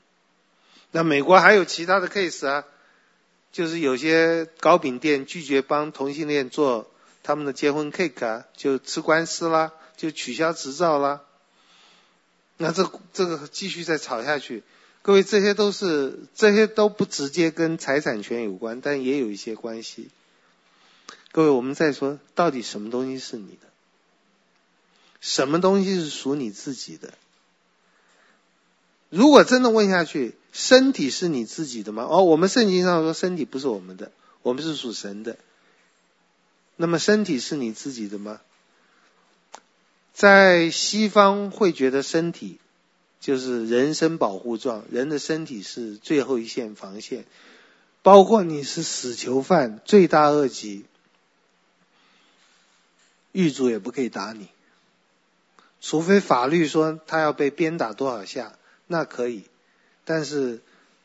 [0.93, 2.65] 那美国还有其他的 case 啊，
[3.51, 6.89] 就是有些糕饼店拒绝帮同性恋做
[7.23, 9.73] 他们的结婚 cake 啊，就吃官司啦。
[9.99, 11.23] 就取消执照啦，
[12.57, 14.63] 那这这个继续再吵下去，
[15.03, 20.09] 各位这些都是这些都不直接跟财产权有关，但也有一些关系。
[21.33, 23.68] 各位，我们再说，到底什么东西是你的？
[25.21, 27.15] 什么东西是属你自己的？
[29.11, 32.05] 如果真的问下去，身体是你自己的吗？
[32.05, 34.13] 哦，我们圣经上说身体不是我们的，
[34.43, 35.39] 我们是属神的。
[36.77, 38.41] 那么身体是你自己的吗？
[40.13, 42.59] 在西方会觉得身体
[43.21, 47.25] 就是人身保护状，人的身体是最后一线防线，
[48.03, 50.85] 包括你是死囚犯、罪大恶极，
[53.33, 54.49] 狱卒也不可以打你，
[55.81, 59.45] 除非法律说他要被鞭打多少下，那可以，
[60.05, 60.61] 但是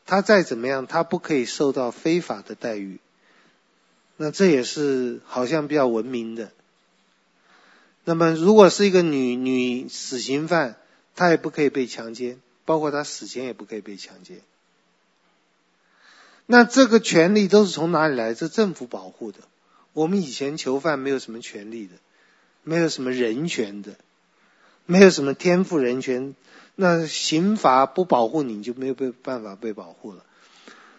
[0.06, 2.98] 他再怎么样，他不可以受到非法的待遇，
[4.16, 6.50] 那这也是好像比较文明的。
[8.04, 10.76] 那么，如果是一个女女死刑犯，
[11.16, 14.40] 她也不可以被强奸，包括她死前也不可以被强奸。
[16.44, 18.34] 那这个权利都是从哪里来？
[18.34, 19.38] 这政府保护的。
[19.94, 21.94] 我们以前囚犯没有什么权利的，
[22.62, 23.96] 没有什么人权的，
[24.86, 26.34] 没有什么天赋人权。
[26.74, 30.24] 那刑罚不保护你，你就没有被办法被保护了。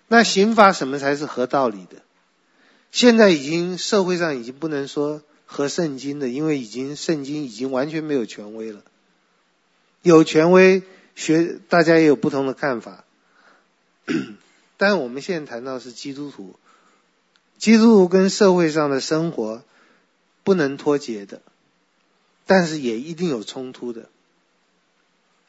[0.07, 2.01] 那刑罚什么才是合道理的？
[2.91, 5.21] 现在已经社会上已经不能说。
[5.47, 8.81] 和圣经的，因为已经圣经已经完全没有权威了。
[10.01, 10.81] 有权威
[11.13, 13.05] 学，大家也有不同的看法。
[14.77, 16.55] 但我们现在谈到是基督徒，
[17.59, 19.61] 基督徒跟社会上的生活
[20.43, 21.43] 不能脱节的，
[22.45, 24.09] 但是也一定有冲突的。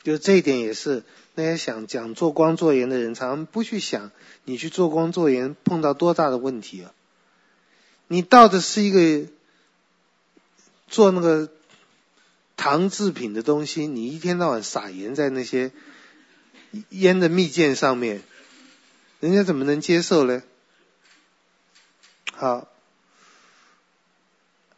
[0.03, 1.03] 就这一点也是
[1.35, 4.13] 那些想讲做光做盐的人，常常不去想
[4.45, 6.93] 你去做光做盐碰到多大的问题啊！
[8.07, 9.29] 你到的是一个
[10.87, 11.51] 做那个
[12.57, 15.73] 糖制品的东西，你一天到晚撒盐在那些
[16.91, 18.23] 腌的蜜饯上面，
[19.19, 20.45] 人家怎么能接受呢？
[22.33, 22.69] 好，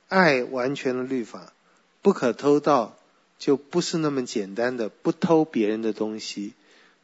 [0.09, 1.53] 爱完全的律法，
[2.03, 2.97] 不可偷盗，
[3.39, 6.53] 就不是那么简单的不偷别人的东西，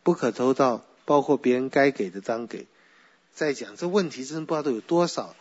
[0.03, 2.66] 不可偷盗，包括别人该给的当给。
[3.35, 5.35] 再讲这问题，真不知道有多少。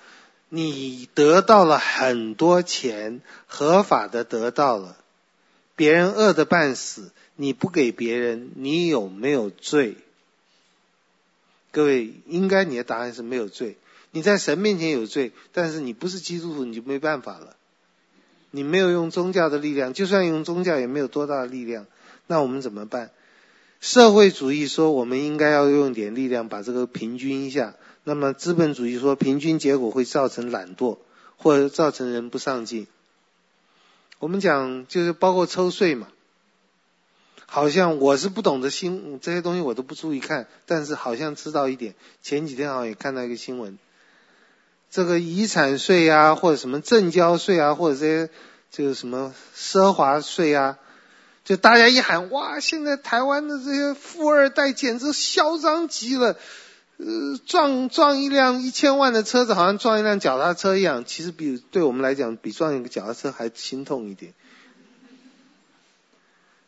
[0.49, 4.97] 你得到了很多钱，合法的得到了，
[5.75, 9.97] 别人饿得半死，你不给别人，你有没有罪？
[11.71, 13.77] 各位，应该你的答案是没有罪。
[14.11, 17.55] 你在神面前有罪，但是你不是基督徒，你就没办法了。
[18.55, 21.87] 你没有用宗教的力量，就算用宗教也没有多大的力量。
[22.27, 23.09] 那我们怎么办？
[23.81, 27.73] 社会主义说我们应该要用点力量把这个平均一下。
[28.03, 30.99] 那么资本主义说平均结果会造成懒惰，
[31.35, 32.85] 或者造成人不上进。
[34.19, 36.07] 我们讲就是包括抽税嘛。
[37.47, 41.95] 好像我是不懂得新这些东西，我都不注意看，但是好像知道一点。
[42.21, 43.79] 前几天好像也看到一个新闻，
[44.93, 48.29] 这个遗产税啊，或者什么证交税啊，或者这些
[48.69, 50.77] 这个什么奢华税啊，
[51.43, 56.37] 就大家一喊哇，现在台湾的这些富二代简直嚣张极了，
[56.97, 64.35] 呃，撞撞一辆一千万的车子，好像撞一辆脚踏车一样，其实比对我们来讲，比撞一个脚踏车还心痛一点。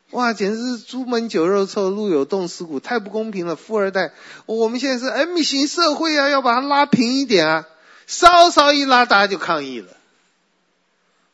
[0.10, 3.56] 哇，简直是朱门酒肉臭，路有冻死骨，太不公平了！
[3.56, 4.14] 富二代，
[4.48, 7.68] 我们现在是 M 型社会啊，要把它拉平一点啊，
[8.08, 9.88] 稍稍一拉，大家就抗议了。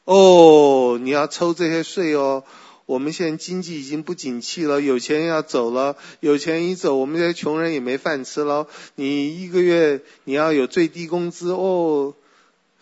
[0.05, 2.43] 哦，你要抽这些税哦，
[2.85, 8.67] 我们现在经济已经不景气了，有钱要走了，有钱一走，我们这些穷人也没饭吃喽。
[8.95, 12.13] 你一个月你要有最低工资哦。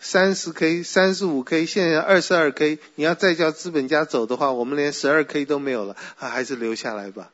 [0.02, 7.30] 三十 K、三十五 K，现在二十二 K，你要再叫资本家走的话，我们连十二 K 都没有了，还是留下来吧。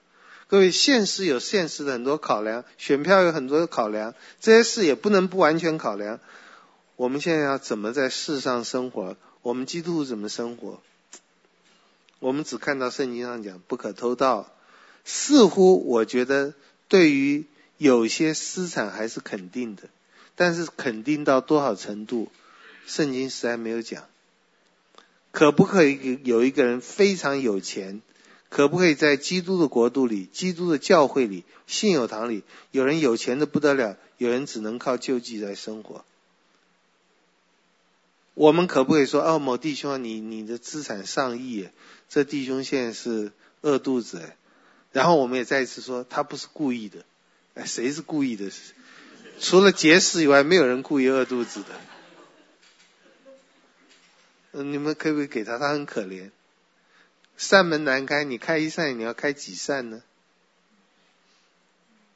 [0.49, 6.19] 各位，现实有现实的很多考量，选票有很多的考量，这些事也不能不完全考量。
[6.97, 9.17] 我们现在要怎么在世上生活？
[9.43, 10.81] 我们基督徒怎么生活？
[12.21, 14.51] 我们只看到圣经上讲不可偷盗，
[15.05, 16.55] 似乎我觉得
[16.89, 17.45] 对于
[17.77, 19.83] 有些私产还是肯定的，
[20.37, 22.29] 但是肯定到多少程度？
[22.87, 24.05] 圣经实在没有讲，
[25.33, 28.01] 可不可以有一个人非常有钱？
[28.49, 36.05] 可不可以在基督的国度里、基督的教会里、信友堂里，有人有钱的不得了，有人只能靠救济来生活？
[38.37, 41.71] 我们可不可以说，哦，某弟兄，你你的资产上亿，
[42.11, 43.33] 这弟兄现在是
[43.63, 44.31] 饿肚子，
[44.93, 47.07] 然后我们也再一次说，他不是故意的，
[47.55, 48.53] 哎，谁是故意的？
[49.41, 51.63] 除了节食以外，没有人故意饿肚子
[54.53, 54.63] 的。
[54.63, 55.59] 你们可不可以给他？
[55.59, 56.31] 他很可怜，
[57.39, 60.03] 扇门难开，你开一扇，你要开几扇呢？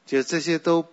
[0.04, 0.86] 就这些都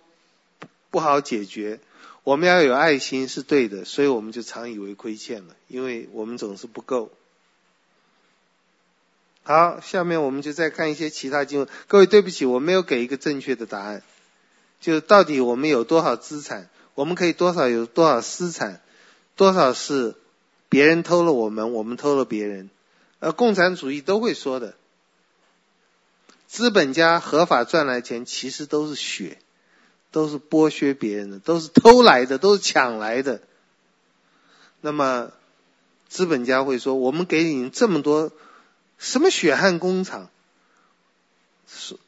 [0.88, 1.80] 不好解决。
[2.28, 7.10] 我们要有爱心是对的，所以我们就常以为亏欠了，因为我们总是不够。
[9.44, 11.68] 好，下面我们就再看一些其他经文。
[11.86, 14.02] 各位，对不起，我没有给一个正确的答案。
[14.78, 16.68] 就到底我们有多少资产？
[16.94, 18.82] 我们可以多少有多少私产？
[19.34, 20.14] 多少是？
[20.68, 22.68] 别人偷了我们，我们偷了别人，
[23.20, 24.74] 而共产主义都会说的，
[26.46, 29.38] 资本家合法赚来钱其实都是血，
[30.10, 33.40] 都是剥削别人的，都是偷来的，都是抢来的。
[34.80, 35.30] 那么
[36.08, 38.30] 资本家会说：“我们给你这么多，
[38.98, 40.30] 什么血汗工厂？”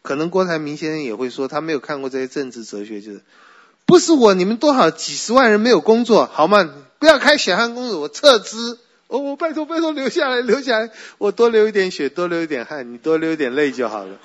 [0.03, 3.21] 可能郭台铭先生也会说，他没有看过这些政治哲学，就是
[3.85, 6.73] 不是我，你们多少几十万人没有工作，好吗？
[6.99, 8.79] 不要开血汗工厂，我撤资。
[9.09, 14.19] 哦，我拜托拜托留下来，留下来，我多流一点血，多流一点汗，你多流一点泪就好了。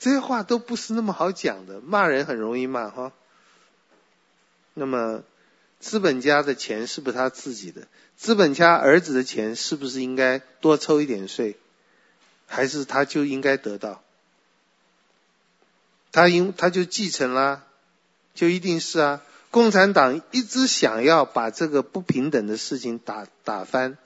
[0.00, 3.12] 这些话都不是那么好讲的，骂人很容易骂哈。
[4.74, 5.22] 那么，
[5.78, 7.86] 资本家的钱是不是他自己的？
[8.16, 11.56] 资本家儿子的钱是不是应该多抽一点税？
[12.46, 14.02] 还是他就应该得到？
[16.12, 17.64] 他应他就继承啦，
[18.34, 19.22] 就一定是啊。
[19.50, 23.98] 共产党一直想要把这个不平等的事情打打翻，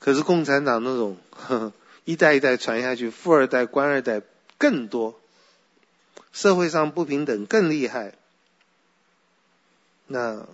[0.00, 1.72] 可是共产党那种呵呵
[2.04, 4.22] 一代一代传下去，富二代、官二代
[4.58, 5.18] 更多，
[6.32, 8.14] 社会上不平等更厉害。
[10.06, 10.46] 那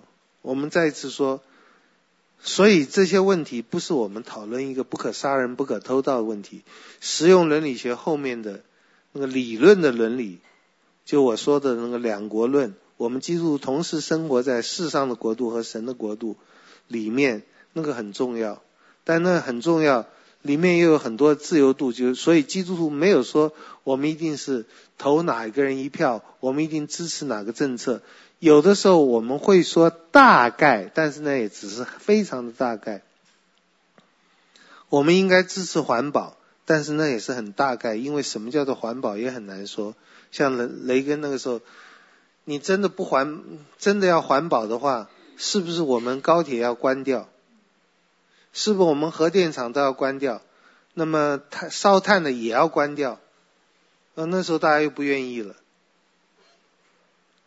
[0.43, 1.41] 我们再一次说，
[2.41, 6.63] 所以这些问题不是我们讨论一个不可杀人、不可偷盗的问题。
[7.01, 8.63] 实用伦理学后面的
[9.13, 10.41] 那个理论的伦理，
[11.05, 16.37] 就我说的那个两国论，我们基督同时生活在世上的国度和神的国度
[16.89, 18.61] 里面，那个很重要。
[19.05, 20.07] 但那很重要，
[20.45, 24.67] 里面又有很多自由度，就所以基督徒没有说我们一定是
[24.99, 28.03] 投哪一个人一票，我们一定支持哪个政策。
[28.41, 33.01] 有的时候我们会说大概，但是呢也只是非常的大概。
[34.91, 39.95] 我们应该支持环保，但是那也是很大概，因为什么叫做环保也很难说。
[40.31, 41.63] 像雷雷根那个时候，
[42.45, 43.43] 你真的不环，
[43.79, 45.09] 真的要环保的话，
[45.39, 47.31] 是不是我们高铁要关掉？
[48.55, 50.41] 是不是我们核电厂都要关掉？
[50.95, 53.21] 那么碳烧炭的也要关掉？
[54.15, 55.57] 呃，那时候大家又不愿意了，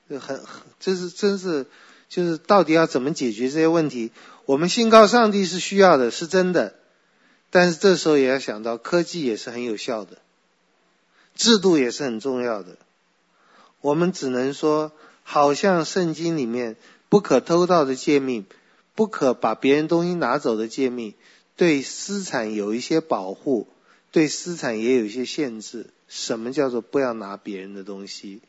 [0.10, 0.42] 很很，
[0.82, 1.66] 这是真是
[2.10, 4.12] 就是到底要怎么解决这些问题？
[4.46, 6.76] 我们信靠上帝是需要的，是真的，
[7.50, 10.18] 但是这时候也要想到科技也是很有效的，
[11.36, 12.76] 制度也是很重要的。
[13.80, 14.92] 我们只能说，
[15.24, 16.76] 好像圣经里面
[17.08, 18.46] 不可偷盗的诫命。
[18.98, 21.14] 不可把别人东西拿走的诫命，
[21.56, 23.68] 对私产有一些保护，
[24.12, 25.86] 对私产也有一些限制。
[26.08, 28.42] 什么叫做不要拿别人的东西？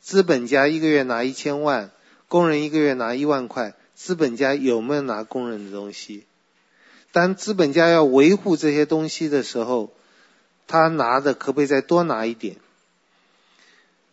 [0.00, 1.90] 资本家一个月拿一千万，
[2.28, 6.24] 工人一个月拿一万块，资本家有没有拿工人的东西？
[7.12, 9.92] 当资本家要维护这些东西的时候，
[10.66, 12.56] 他拿的可不可以再多拿一点？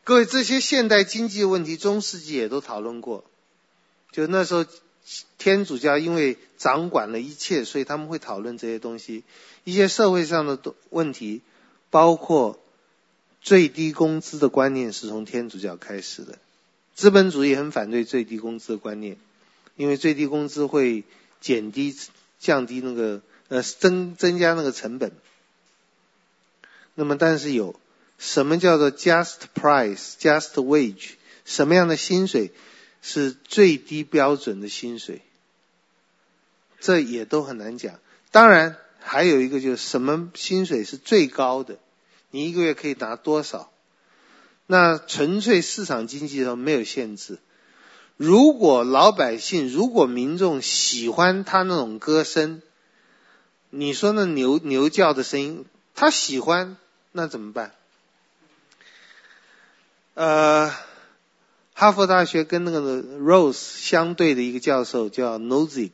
[0.03, 3.23] 各位，这些现代经济问题，中世纪也都讨论过，
[4.11, 4.65] 就那时候。
[5.37, 9.23] 天主教因为掌管了一切，所以他们会讨论这些东西。
[9.63, 10.59] 一些社会上的
[10.89, 11.41] 问题，
[11.89, 12.59] 包括
[13.41, 16.37] 最低工资的观念是从天主教开始的。
[16.95, 19.17] 资本主义很反对最低工资的观念，
[19.75, 21.03] 因为最低工资会
[21.39, 21.95] 减低、
[22.39, 25.11] 降低那个呃增增加那个成本。
[26.95, 27.79] 那么，但是有
[28.17, 31.11] 什么叫做 just price、just wage？
[31.45, 32.51] 什么样的薪水？
[33.01, 35.21] 是最低标准的薪水，
[36.79, 37.99] 这也都很难讲。
[38.31, 41.77] 当然，还有一个就是什么薪水是最高的，
[42.29, 43.71] 你一个月可以拿多少？
[44.67, 47.39] 那纯粹市场经济上没有限制。
[48.17, 52.61] 如果老百姓，如果民众喜欢他那种歌声，
[53.69, 55.65] 你说那牛牛叫的声音，
[55.95, 56.75] 他喜欢，
[57.13, 57.73] 那怎么办？
[60.15, 60.88] 呃。
[61.79, 65.91] 哈佛大学跟那个 Rose 相对的一个教授叫 Nozick，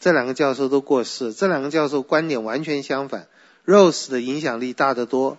[0.00, 1.32] 这两个教授都过世。
[1.32, 3.28] 这两个教授观点完全相反。
[3.64, 5.38] Rose 的影响力大得多，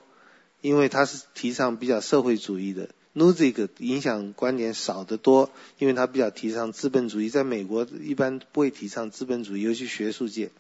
[0.62, 2.88] 因为他是提倡比较社会主义的。
[3.14, 7.30] Nozick 影响观点少得多，因为他比较提倡资本主义。
[7.30, 10.52] 在美国一般不会提倡资本主义，尤其学术界。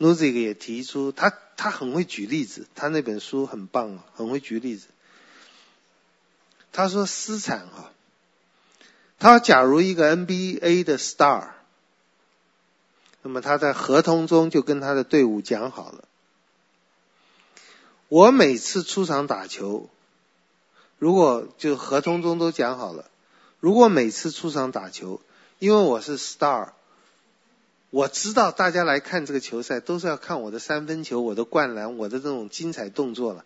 [0.00, 4.88] Nozick 也提出，他他很会举例子，他那本书很棒啊，很会举例子。
[6.72, 7.92] 他说：“私产啊，
[9.18, 11.48] 他假如一个 NBA 的 star，
[13.20, 16.04] 那么他在合同中就跟他的队伍讲好了，
[18.08, 19.90] 我每次出场打球，
[20.98, 23.04] 如果就合同中都讲好了，
[23.60, 25.20] 如果每次出场打球，
[25.58, 26.70] 因为我是 star，
[27.90, 33.44] 我知道大家来看这个球赛都是要看我的三分球、我的灌篮、我的这种精彩动作了。”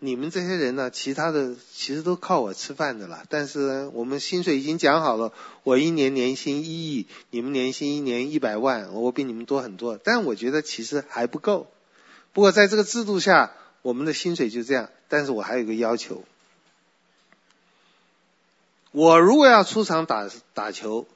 [0.00, 3.24] 你们这些人呢，其他的其实都靠我吃饭的啦。
[3.28, 5.32] 但是，我们薪水已经讲好了，
[5.64, 9.98] 我一年年薪一亿，你们年薪一年一百万，我比你们多很多。
[9.98, 11.66] 但我觉得其实还不够。
[12.32, 13.52] 不过在这个制度下，
[13.82, 14.88] 我们的薪水就这样。
[15.08, 16.22] 但是我还有个要求，
[18.92, 21.08] 我如果要出场打打球，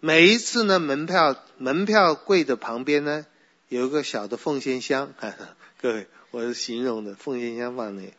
[0.00, 3.24] 每一次呢，门票门票柜的旁边呢，
[3.68, 5.48] 有一个小的奉献箱，呵 呵
[5.80, 6.08] 各位。
[6.32, 8.14] 我是形容的奉献箱放那，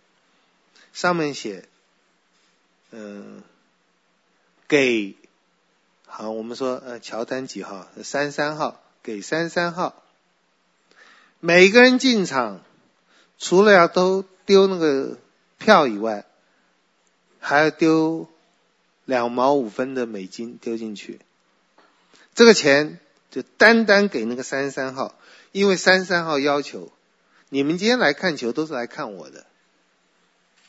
[0.92, 1.64] 上面写，
[2.92, 3.42] 嗯，
[4.68, 5.16] 给，
[6.06, 7.88] 好，我们说呃乔丹几号？
[8.04, 10.04] 三三号，给三三号。
[11.40, 12.62] 每个人进场，
[13.40, 15.18] 除了要都丢那个
[15.58, 16.26] 票以外，
[17.40, 18.28] 还要丢
[19.06, 21.22] 两毛五分的美金丢进去。
[22.36, 25.16] 这个钱就单单给那个三三号，
[25.54, 26.92] 因为三三号要求。
[27.54, 29.46] 你们今天来看球都是来看我的，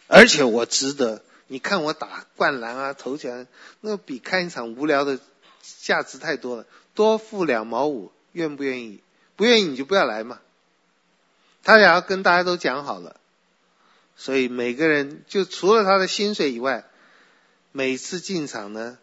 [0.09, 1.23] 而且我值得。
[1.47, 3.47] 你看我打灌篮啊、投球，
[3.81, 5.21] 那比看一场无聊的
[5.81, 6.67] 价值太多了。
[6.95, 9.01] 多付两毛五，愿不愿意？
[9.37, 10.41] 不愿意你就不要来嘛。
[11.63, 13.21] 他俩要跟大家都讲好了，
[14.17, 16.85] 所以每个人就除了他的薪水以外，
[17.71, 18.99] 每次进场呢，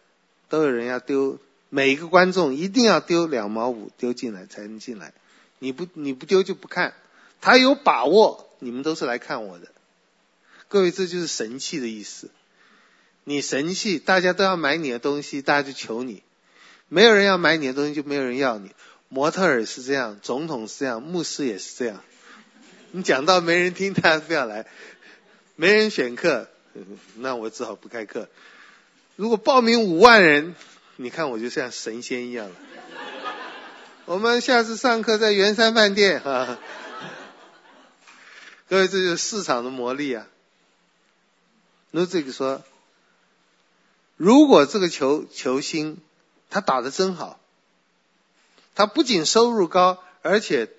[0.50, 1.38] 都有人要丢，
[1.70, 5.14] 每一个观众一定要丢两毛五丢进来才能进来。
[5.58, 6.92] 你不你不丢就不看。
[7.40, 9.68] 他有把握，你们都是来看我的。
[10.68, 12.30] 各位，这就是神气的意思。
[13.24, 16.22] 你神气，大家都要买你的东西，大家就求你。
[16.88, 18.70] 没有人要买你的东西，就没有人要你。
[19.08, 22.02] 模特儿是这样，总统是这样，牧师也是这样。
[22.92, 24.66] 你讲到没人听，大家不要来。
[25.56, 26.48] 没人选课，
[27.16, 28.28] 那我只好不开课。
[29.16, 30.54] 如果报名五万人，
[30.96, 32.54] 你看我就像神仙一样了。
[34.06, 36.58] 我们下次上课在圆山饭店哈。
[38.70, 40.28] 各位，这就是市场的魔力啊。
[41.90, 42.62] 那这个说，
[44.16, 45.98] 如果这个球球星
[46.50, 47.40] 他打得真好，
[48.76, 50.70] 他不仅收入高，而且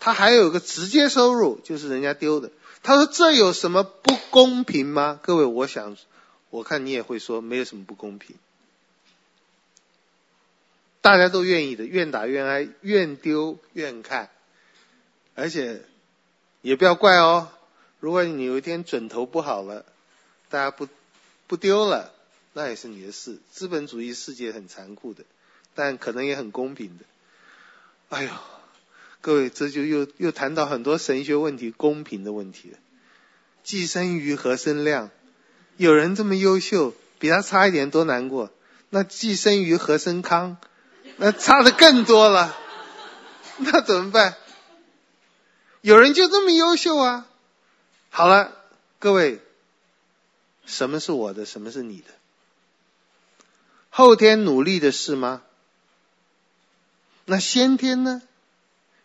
[0.00, 2.50] 他还有个直接收入，就是人家丢的。
[2.82, 5.20] 他说这有什么不公平吗？
[5.22, 5.94] 各位，我想。
[6.48, 8.36] 我看你也会说，没有什么不公平，
[11.02, 14.30] 大家都愿意的，愿打愿挨，愿丢愿看，
[15.34, 15.82] 而且
[16.66, 17.48] 也不要怪哦。
[18.00, 19.84] 如果你有一天准头不好了，
[20.50, 20.88] 大家不
[21.46, 22.12] 不丢了，
[22.54, 23.38] 那也是你的事。
[23.52, 25.22] 资本主义世界很残酷的，
[25.76, 27.04] 但可能也很公平的。
[28.08, 28.30] 哎呦，
[29.20, 32.78] 各位，这就又又谈到很多神学问题、公平的问题了。
[33.62, 35.10] 既生瑜，何生亮？
[35.76, 38.50] 有人这么优秀，比他差一点多难过。
[38.90, 40.56] 那既生瑜，何生康？
[41.16, 42.56] 那差的更多了，
[43.58, 44.34] 那怎么办？
[45.86, 47.28] 有人就这么优秀啊！
[48.10, 48.56] 好了，
[48.98, 49.38] 各位，
[50.64, 52.06] 什么是我的，什么是你的？
[53.90, 55.42] 后天努力的是吗？
[57.24, 58.20] 那先天呢？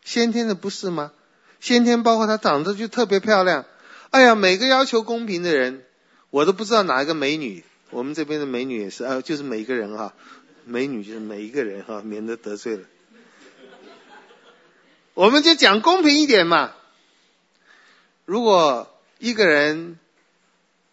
[0.03, 1.11] 先天的不是吗？
[1.59, 3.65] 先天包括他长得就特别漂亮。
[4.09, 5.85] 哎呀，每个要求公平的人。
[6.31, 10.15] 我都不知道哪一个美女，我们这边的美女也是，呃，就是每一个人哈，
[10.65, 12.83] 美女就是每一个人哈，免得得罪了。
[15.13, 16.73] 我们就讲公平一点嘛。
[18.25, 19.99] 如果一个人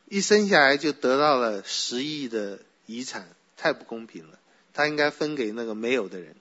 [0.09, 4.39] 一生下来就得到了十亿的遗产，太不公平了，
[4.75, 6.35] 他应该分给那个没有的人。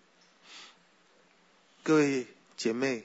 [1.83, 2.27] 各位
[2.57, 3.03] 姐妹，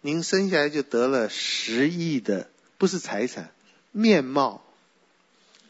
[0.00, 3.52] 您生下来就得了十亿的，不是财产，
[3.92, 4.64] 面貌。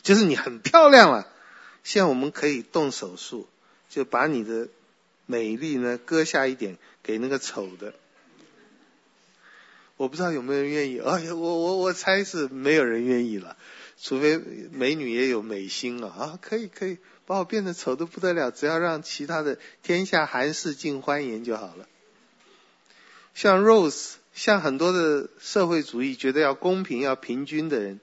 [0.02, 1.28] 就是你很漂亮了，
[1.84, 3.48] 现在我们可以动手术，
[3.88, 4.68] 就把你的
[5.26, 7.94] 美丽呢割下一点给那个丑的。
[9.96, 13.56] 我不知道有没有人愿意，哎呀，我我我猜是没有人愿意了，
[14.00, 14.36] 除非
[14.72, 21.86] 美女也有美心啊啊，可以可以把我变得丑的不得了，只要让其他的天下寒士尽欢颜就好了。
[23.34, 28.00] 像 Rose，像很多的社会主义觉得要公平要平均的人。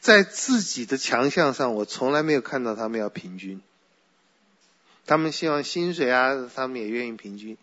[0.00, 3.62] 在自己的强项上，我从来没有看到他们要平均。
[5.06, 7.56] 他们希望薪水啊，他们也愿意平均。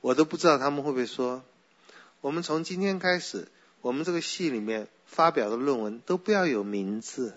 [0.00, 1.42] 我都不知道他们会不会说，
[2.20, 3.48] 我们从今天开始，
[3.80, 7.34] 我们这个系里面发表的论文都不要有名字，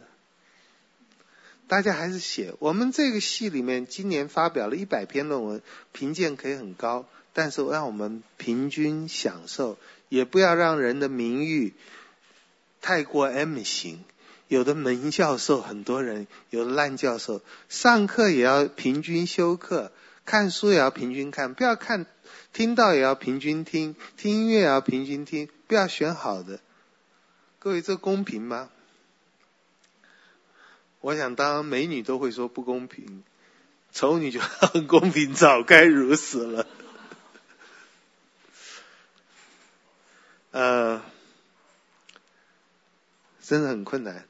[1.67, 2.53] 大家还是写。
[2.59, 5.61] 我们这个系里面今年发表了一百篇论文，
[5.91, 9.77] 评鉴可以很高，但是让我们平均享受，
[10.09, 11.73] 也不要让人的名誉
[12.81, 14.03] 太过 M 型。
[14.47, 19.91] 有的名教授很多人，有的烂教授，上课也要平均修课，
[20.23, 22.05] 看书也要平均看，不要看，
[22.53, 26.59] 听到也要平均听，听音乐也要平均听，不要选好的。
[27.57, 28.69] 各位，这公平吗？
[31.01, 33.23] 我想，当美女都会说不公平，
[33.91, 36.67] 丑女就很公平，早该如此了。
[40.51, 41.01] 呃，
[43.41, 44.25] 真的很困难。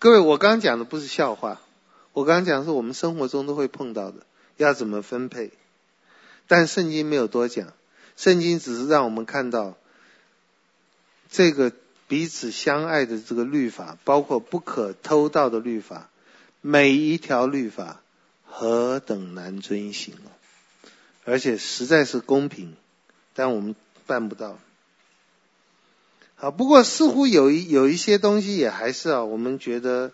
[0.00, 1.60] 各位，我刚刚讲的不是笑话，
[2.14, 4.24] 我刚刚讲的是我们生活中都会碰到的，
[4.56, 5.50] 要怎么分配。
[6.46, 7.74] 但圣经没有多讲，
[8.16, 9.76] 圣经只是让我们看到
[11.28, 11.70] 这个
[12.08, 16.08] 彼此相爱的这个律法，包括不可偷盗的律法，
[16.62, 18.00] 每一条律法
[18.46, 20.32] 何等难遵行啊！
[21.26, 22.74] 而且实在是公平，
[23.34, 24.58] 但我们办不到。
[26.40, 30.12] 啊，不过似乎有一有一些东西也还是啊，我们觉得，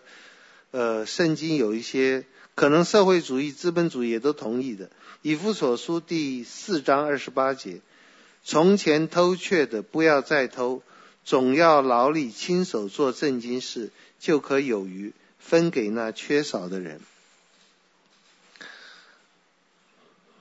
[0.71, 4.89] 呃，圣经有一些可能社会主义、资本主义也都同意的。
[5.21, 7.79] 以弗所书第四章二十八节，
[8.43, 10.81] 从前偷窃的不要再偷，
[11.23, 16.99] 总要劳力亲手做正经事，就可有余分给那缺少的人。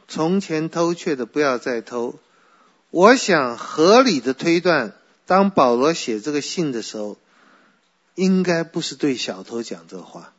[0.09, 2.19] 从前偷窃的不要再偷，
[2.91, 4.93] 我想合理的推断。
[5.27, 7.19] 当保罗写这个信的时候，
[8.15, 10.33] 应该不是对小偷讲这话，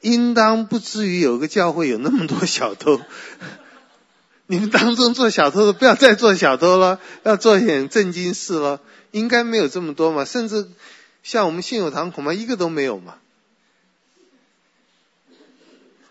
[0.00, 3.00] 应当不至于有个教会有那么多小偷。
[4.46, 8.80] 你们当中做小偷的不要再做小偷了，要做点正经事了。
[9.12, 10.68] 应该没有这么多嘛，甚至
[11.22, 13.18] 像我们信友堂恐怕一个都没有嘛。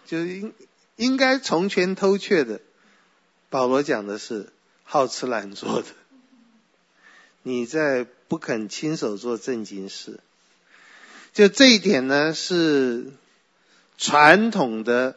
[0.05, 0.53] 就是应
[0.95, 2.61] 应该从权偷窃的，
[3.49, 4.51] 保罗讲的是
[4.83, 5.87] 好吃懒做的。
[7.49, 10.19] 你在不肯亲手做正经事，
[11.33, 13.07] 就这一点呢，是
[13.97, 15.15] 传统的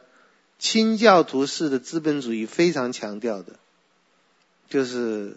[0.59, 3.57] 清教徒式的资本主义非常强调的，
[4.71, 5.37] 就是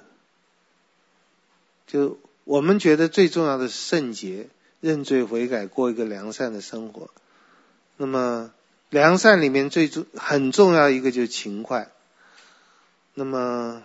[1.85, 4.47] 就我们觉得最重要的是圣洁、
[4.79, 7.09] 认罪悔改、过一个良善的生活。
[7.97, 8.53] 那么
[8.89, 11.91] 良善里面最重很重要一个就是勤快。
[13.15, 13.83] 那么。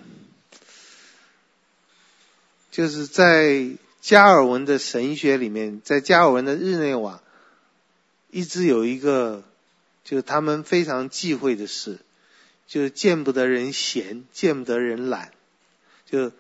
[2.71, 3.69] 就是在
[4.01, 7.21] 加尔文的神学里面，在加尔文的日内瓦，
[8.31, 9.43] 一直有一个，
[10.05, 11.99] 就是他们非常忌讳的事，
[12.67, 15.33] 就是见不得人闲，见不得人懒，
[16.09, 16.31] 就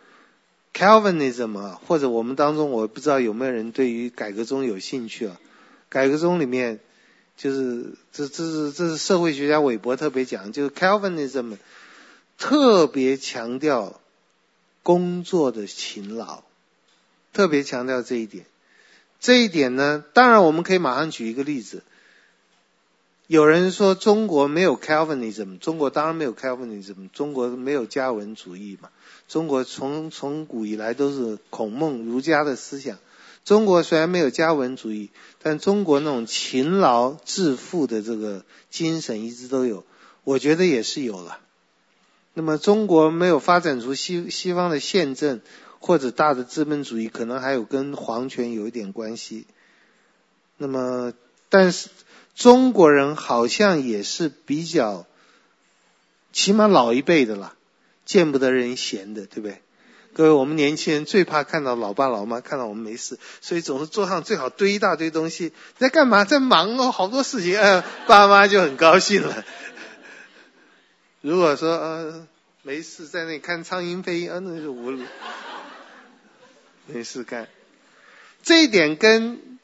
[0.73, 5.41] Calvinism 啊，或者我们当中我不知道有没有人对于改革宗有兴趣啊？
[5.89, 6.79] 改革宗里面，
[7.37, 11.57] 就是这这是这是社会学家韦伯特别讲，就是 Calvinism
[12.39, 14.01] 特别强调。
[14.83, 16.43] 工作的勤劳，
[17.33, 18.47] 特别强调这一点。
[19.21, 21.83] 这一点呢，当然我们可以马上举一个例子。
[23.27, 28.89] 有人说中国没有 Calvinism，中国当然没有 Calvinism，中国没有加文主义嘛。
[29.29, 32.99] 中国从从古以来都是孔孟儒家的思想。
[33.45, 39.85] 中国虽然没有加文主义，但中国那种勤劳致富的这个精神一直都有，
[40.25, 41.39] 我觉得也是有了。
[42.41, 45.43] 那么中国没有发展出西西方的宪政
[45.79, 49.47] 或者大的资本主义，可能还有跟皇权有一点关系。
[50.57, 51.13] 那么，
[51.51, 51.91] 但是
[52.35, 55.05] 中国人好像也是比较，
[56.33, 57.53] 起码老一辈的啦，
[58.07, 59.61] 见不得人闲的，对不对？
[60.15, 66.25] 各位，我们年轻人最怕看到老爸老妈看到我们没事，所以总是桌上最好堆一大堆东西，在干嘛？
[66.25, 69.45] 在忙哦，好多事情，呃，爸妈就很高兴了。
[71.21, 72.27] 如果说呃
[72.63, 74.91] 没事在那里看苍蝇飞，呃那是无
[76.87, 77.49] 没事干。
[78.43, 79.59] 这一点跟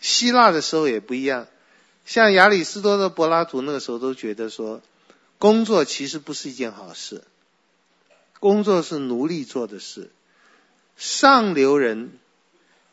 [0.00, 1.46] 希腊的时候也不一样。
[2.04, 4.80] 像亚里士多德、柏拉图那个时候都觉得说，
[5.38, 7.22] 工作其实不是一件好事，
[8.40, 10.10] 工作是奴隶做的事。
[10.96, 12.10] 上流人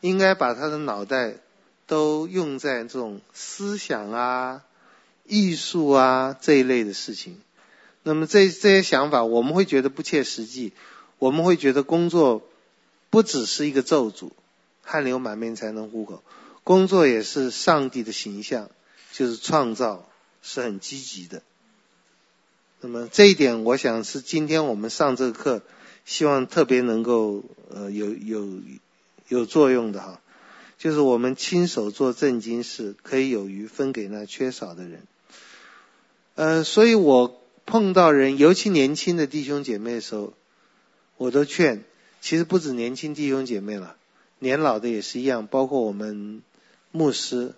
[0.00, 1.36] 应该把他的脑袋
[1.86, 4.62] 都用在这种思想啊、
[5.24, 7.40] 艺术啊这一类的事情。
[8.02, 10.72] 那么这这些想法，我们会觉得不切实际。
[11.18, 12.42] 我们会觉得工作
[13.10, 14.30] 不只是一个咒诅，
[14.82, 16.22] 汗流满面才能糊口。
[16.64, 18.70] 工作也是上帝的形象，
[19.12, 20.08] 就是创造
[20.40, 21.42] 是很积极的。
[22.80, 25.62] 那么这一点，我想是今天我们上这个课，
[26.06, 28.48] 希望特别能够呃有有
[29.28, 30.22] 有作用的哈，
[30.78, 35.02] 就是我们亲手做正经事，可以有余分给那缺少的人。
[36.36, 37.36] 呃，所以我。
[37.70, 40.32] 碰到人，尤其年轻的弟兄姐妹的时候，
[41.16, 41.84] 我都劝，
[42.20, 43.96] 其实不止年轻弟兄姐妹了，
[44.40, 46.42] 年老的也是一样，包括我们
[46.90, 47.54] 牧师。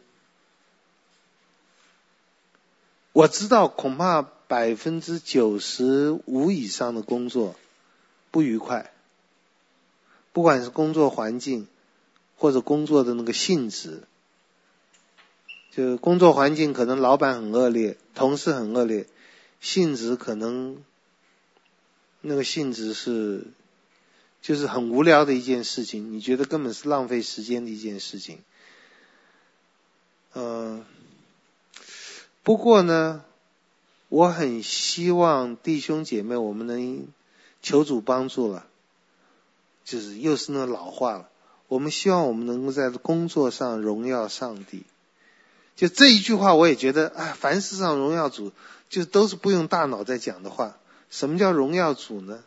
[3.15, 7.57] 我知道恐怕百分之九十五以上的工作
[8.31, 8.93] 不愉快，
[10.35, 11.67] 不管是工作环境
[12.37, 14.03] 或者工作的那个性质，
[15.71, 19.07] 就工作环境可能老板很恶劣，同事很恶劣。
[19.63, 20.83] 性质可能，
[22.21, 23.47] 那个性质是，
[24.43, 28.41] 就是很无聊的一件事情，你觉得根本是浪费时间的一件事情。
[30.35, 30.85] 嗯，
[32.43, 33.25] 不过呢，
[34.09, 37.07] 我很希望弟兄姐妹我们能
[37.63, 38.67] 求主帮助了，
[39.85, 41.29] 就是又是那老话了，
[41.69, 44.83] 我们希望我们能够在工作上荣耀上帝。
[45.77, 48.51] 就这一句话，我也觉得啊，凡事上荣耀主。
[48.93, 50.77] 就都是不用大脑在讲的话。
[51.09, 52.45] 什么叫荣耀主呢？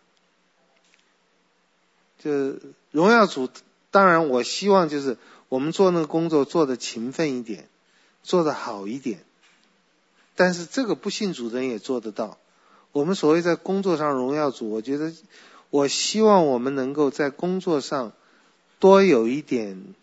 [2.23, 2.59] 就
[2.91, 3.49] 荣耀主，
[3.89, 5.17] 当然我希望就是
[5.49, 7.67] 我们做那个工作做得勤奋一点，
[8.21, 9.23] 做得好一点。
[10.35, 12.37] 但是这个不信主的人也做得到。
[12.91, 15.11] 我们所谓在工作上荣耀主，我觉得
[15.71, 18.13] 我希望我们能够在工作上
[18.77, 19.95] 多有一点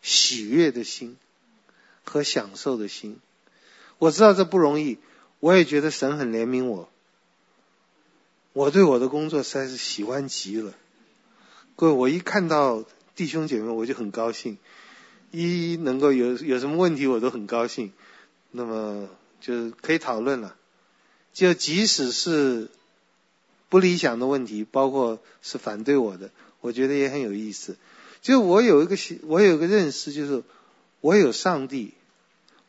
[0.00, 1.18] 喜悦的心
[2.02, 3.20] 和享受的心。
[3.98, 4.96] 我知道这不容易。
[5.42, 6.88] 我也觉得神很怜悯我，
[8.52, 10.72] 我对我的工作实在是喜欢极了。
[11.74, 12.84] 各位，我一看到
[13.16, 14.56] 弟兄姐妹，我就很高兴，
[15.32, 17.92] 一能够有有什么问题，我都很高兴。
[18.52, 19.08] 那么
[19.40, 20.54] 就是可以讨论了。
[21.32, 22.68] 就即使是
[23.68, 27.76] 不理想的问题，包括是反对我的，我觉得也很有意思。
[28.20, 30.44] 就我有一个我有一个认识，就是
[31.00, 31.94] 我有上帝，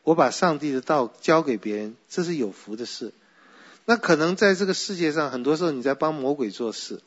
[0.04, 3.12] 我把上帝的道交给别人，这是有福的事。
[3.86, 7.02] 那可能在这个世界上，很多时候你在帮魔鬼做事，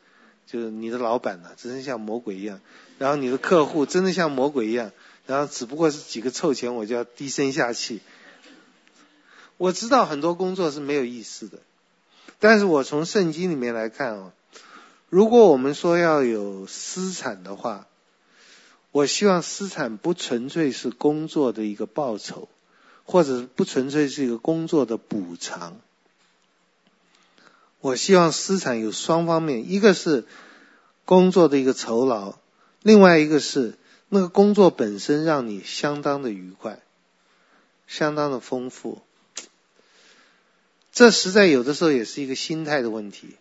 [0.46, 2.60] 就是你的老板呢、啊，真的像魔鬼一样，
[3.00, 4.92] 然后你的客户真的像魔鬼一样，
[5.26, 8.02] 然后只不过是几个臭钱，我就要低声下气。
[9.58, 11.60] 我知道很多工作是没有意思的，
[12.40, 14.32] 但是我从圣经里面来看哦，
[15.10, 17.88] 如果我们说要有私产的话，
[18.92, 22.50] 我希望私产不纯粹是工作的一个报酬，
[23.08, 25.78] 或者不纯粹是一个工作的补偿。
[27.80, 30.26] 我希望私产有双方面，一个是
[31.06, 32.36] 工作的一个酬劳，
[32.82, 33.76] 另外一个是
[34.10, 36.82] 那个工作本身让你相当的愉快，
[37.88, 39.02] 相当的丰富。
[40.92, 43.36] 这实在有的时候也是一个心态的问题。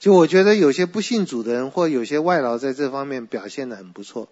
[0.00, 4.28] 就我觉得有些不信主的人或有些外劳在这方面表现的很不错。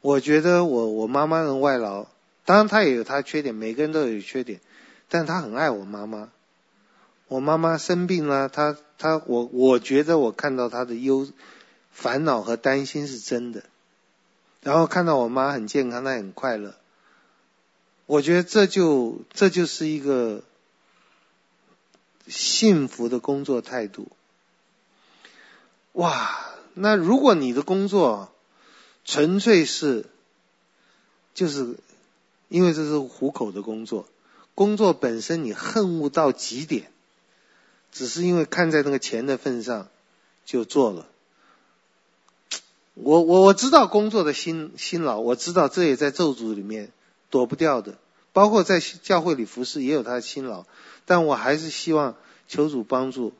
[0.00, 2.06] 我觉得我我妈妈的外劳，
[2.50, 4.60] 当然她也有她缺点，每个人都有缺点，
[5.08, 6.32] 但她很爱我妈妈。
[7.28, 11.28] 我妈妈生病了，她她我我觉得我看到她的忧
[11.92, 13.62] 烦恼和担心是真的。
[14.62, 16.74] 然后看到我妈很健康，她很快乐。
[18.06, 20.42] 我觉得这就这就是一个。
[22.26, 24.06] 幸福的工作态度，
[25.92, 26.38] 哇！
[26.74, 28.32] 那如果你的工作
[29.04, 30.06] 纯粹是，
[31.34, 31.76] 就是
[32.50, 34.06] 因为这是糊口的工作，
[34.56, 36.90] 工作本身你恨恶到极点，
[37.92, 39.88] 只是因为看在那个钱的份上
[40.44, 41.06] 就做了。
[42.94, 46.90] 我我我知道工作的辛辛劳，我知道这也在咒诅里面
[47.30, 47.96] 躲不掉的，
[48.32, 50.66] 包括在教会里服侍也有他的辛劳。
[51.06, 52.16] 但我还是希望
[52.48, 53.32] 求主帮助，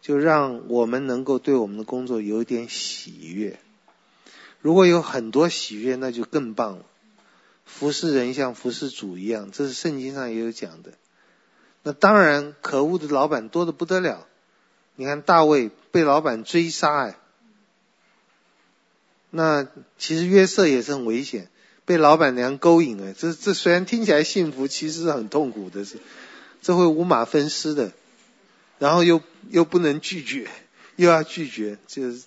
[0.00, 3.60] 就让我们能够对我们的工作有一点喜悦。
[4.62, 6.84] 如果有很多喜悦，那就更棒了。
[7.68, 10.94] 服侍人像服侍主一样，这是圣经上也有讲的。
[11.84, 14.26] 那当然，可恶的老板多得不得了。
[14.96, 17.16] 你看大卫被老板追杀哎，
[19.30, 21.48] 那其实约瑟也是很危险，
[21.84, 25.98] 被老板娘勾引哎，这这虽然听起来幸福，其实是很痛苦的事。
[26.60, 27.92] 这会五马分尸的，
[28.80, 30.48] 然后又又不能拒绝，
[30.96, 32.22] 又要拒绝，就是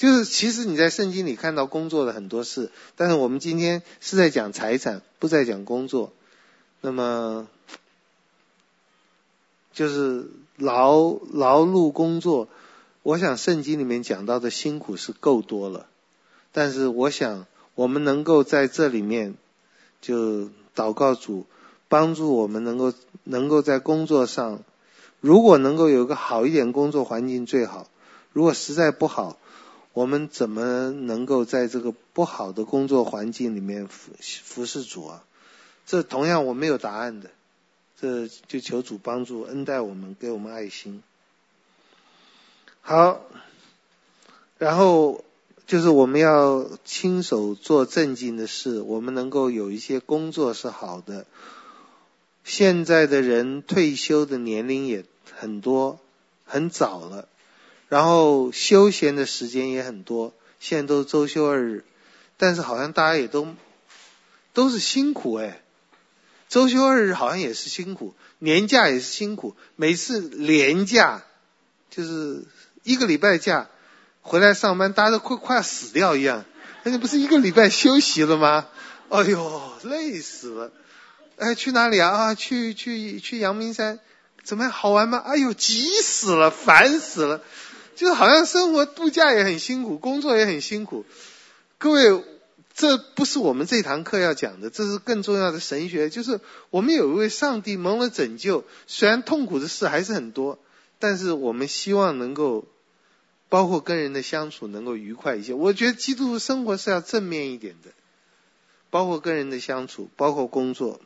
[0.00, 6.10] 就是，其实你在圣经里看到工作的很多事，但是我们今天是在讲财产，不在讲工作。
[6.80, 7.46] 那么
[9.74, 12.48] 就是劳劳碌工作，
[13.02, 15.86] 我想圣经里面讲到的辛苦是够多了，
[16.50, 17.44] 但是我想
[17.74, 19.34] 我们能够在这里面
[20.00, 21.44] 就祷告主。
[21.90, 22.94] 帮助我们能够
[23.24, 24.62] 能够在工作上，
[25.18, 27.88] 如果能够有个好一点工作环境最好。
[28.32, 29.39] 如果实在不好，
[29.92, 35.24] 我们怎么能够在这个不好的工作环境里面服服侍主啊？
[35.86, 37.30] 这同样我没有答案的，
[38.00, 41.02] 这就求主帮助恩待我们，给我们爱心。
[42.80, 43.20] 好，
[44.58, 45.24] 然后
[45.66, 51.26] 就是我们要亲手做正经的事，我们能够有一些工作是好的。
[52.44, 55.04] 现在的人退休的年龄也
[55.36, 55.98] 很多，
[56.44, 57.28] 很早了，
[57.90, 60.32] 然后休闲的时间也很多。
[60.60, 61.84] 现在都是周休二日，
[62.38, 63.48] 但是好像大家也都
[64.54, 65.60] 都是辛苦哎。
[66.48, 69.54] 周休二日好像也是辛苦，年假也是辛苦。
[69.76, 71.22] 每次年假
[71.90, 72.44] 就是
[72.82, 73.68] 一个礼拜假
[74.22, 76.44] 回来上班，大家都快快要死掉一样。
[76.84, 78.66] 那你不是一个礼拜休息了吗？
[79.10, 80.72] 哎呦，累死了。
[81.36, 82.10] 哎，去哪里啊？
[82.10, 83.98] 啊，去去去阳明山，
[84.44, 84.72] 怎么样？
[84.72, 85.18] 好玩吗？
[85.18, 87.42] 哎呦，急死了，烦死了，
[88.00, 91.04] 就好像生活度假也很辛苦，工作也很辛苦。
[91.76, 92.24] 各位，
[92.72, 96.08] 这不是我们这堂课要讲的，这是更重要的神学。
[96.08, 96.40] 就是
[96.70, 100.58] 我们有一位上帝蒙了拯救，虽然痛苦的事还是很多，
[100.98, 102.64] 但是我们希望能够，
[103.50, 105.52] 包括跟人的相处能够愉快一些。
[105.52, 107.90] 我觉得基督徒生活是要正面一点的，
[108.88, 111.02] 包括跟人的相处，包括工作。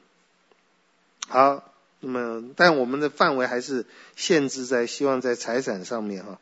[1.26, 3.84] 好，那么但我们的范围还是
[4.14, 6.38] 限制在希望在财产上面哈，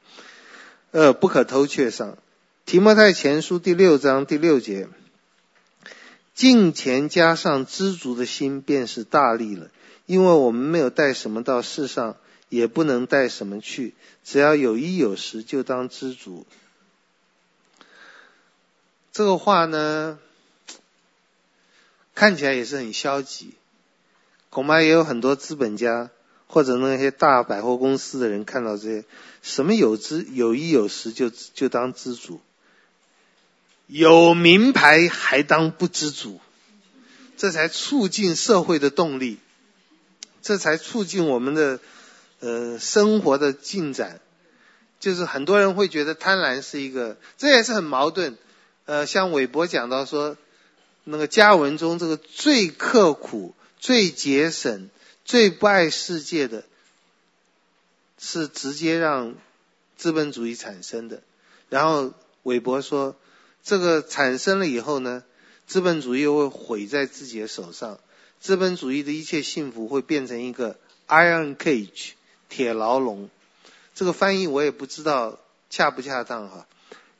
[0.93, 2.19] 呃，不可偷窃上。
[2.67, 4.89] 提摩太前书第六章第六节，
[6.35, 9.71] 敬钱加上知足的心，便是大利了。
[10.05, 12.19] 因为我们没有带什么到世上，
[12.51, 16.47] 也不能带什么去，只要有衣有食，就当知足。
[19.13, 20.19] 这个话呢，
[22.15, 23.55] 看起来也是很消极。
[24.51, 26.11] 恐怕也有很多资本家
[26.53, 29.05] 或者那些大百货公司的人看到这些，
[29.41, 32.43] 什么有知有衣有食就就当知足，
[33.87, 36.41] 有名牌还当不知足，
[37.39, 39.39] 这才促进社会的动力，
[40.43, 41.81] 这才促进我们的
[42.41, 44.21] 呃生活的进展。
[45.01, 48.37] 就是很多人会觉得贪婪是一个，这也是很矛盾。
[48.85, 50.37] 呃，像韦伯讲到说，
[51.05, 54.91] 那个加文中这个最刻苦、最节省、
[55.25, 56.65] 最不爱世界的，
[58.19, 59.35] 是直接让
[59.97, 61.23] 资本主义产生的。
[61.69, 62.13] 然后
[62.43, 63.17] 韦伯说，
[63.63, 65.23] 这个产生了以后呢，
[65.67, 67.99] 资本主义又会毁在自己的手上，
[68.41, 70.79] 资本主义的一切幸福会变成一个
[71.09, 72.13] iron cage
[72.49, 73.31] 铁牢笼。
[73.95, 75.39] 这个翻译我也不知道
[75.71, 76.67] 恰不恰当哈，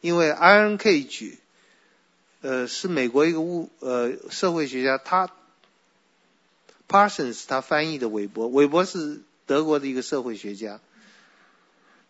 [0.01, 1.37] 因为 iron cage。
[2.45, 5.31] 呃，是美国一个物呃社会学家，他
[6.93, 10.81] Parsons 他翻译的韦伯，韦伯是德国的一个社会学家。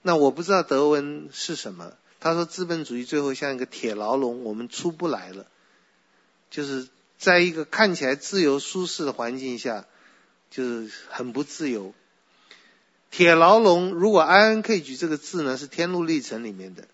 [0.03, 1.93] 那我不知道德文是什么。
[2.19, 5.47] 他说资本主义最后像一个铁牢笼，我们出不来了。
[6.51, 9.87] 就是在一个看起来自由舒适的环境下，
[10.51, 11.95] 就是很不自由。
[13.11, 16.89] 铁牢笼，如果 I N K 举这个字呢是《天路历程》里面的，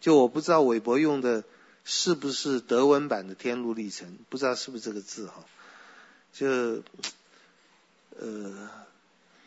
[0.00, 1.44] 就我不知道韦伯用的。
[1.84, 4.08] 是不是德文版的《天路历程》？
[4.28, 5.44] 不知道是不是这个字哈？
[6.32, 6.84] 就
[8.18, 8.70] 呃，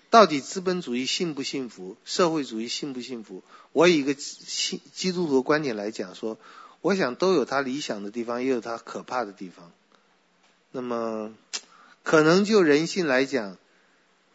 [0.10, 1.98] 到底资本主义幸不幸福？
[2.06, 3.44] 社会主义幸不幸福？
[3.72, 6.38] 我以一个基基督徒观点来讲说，
[6.82, 9.72] 我想都有它理想的地方，也有它可怕的地方。
[10.72, 11.32] 那么，
[12.04, 13.58] 可能就人性来讲，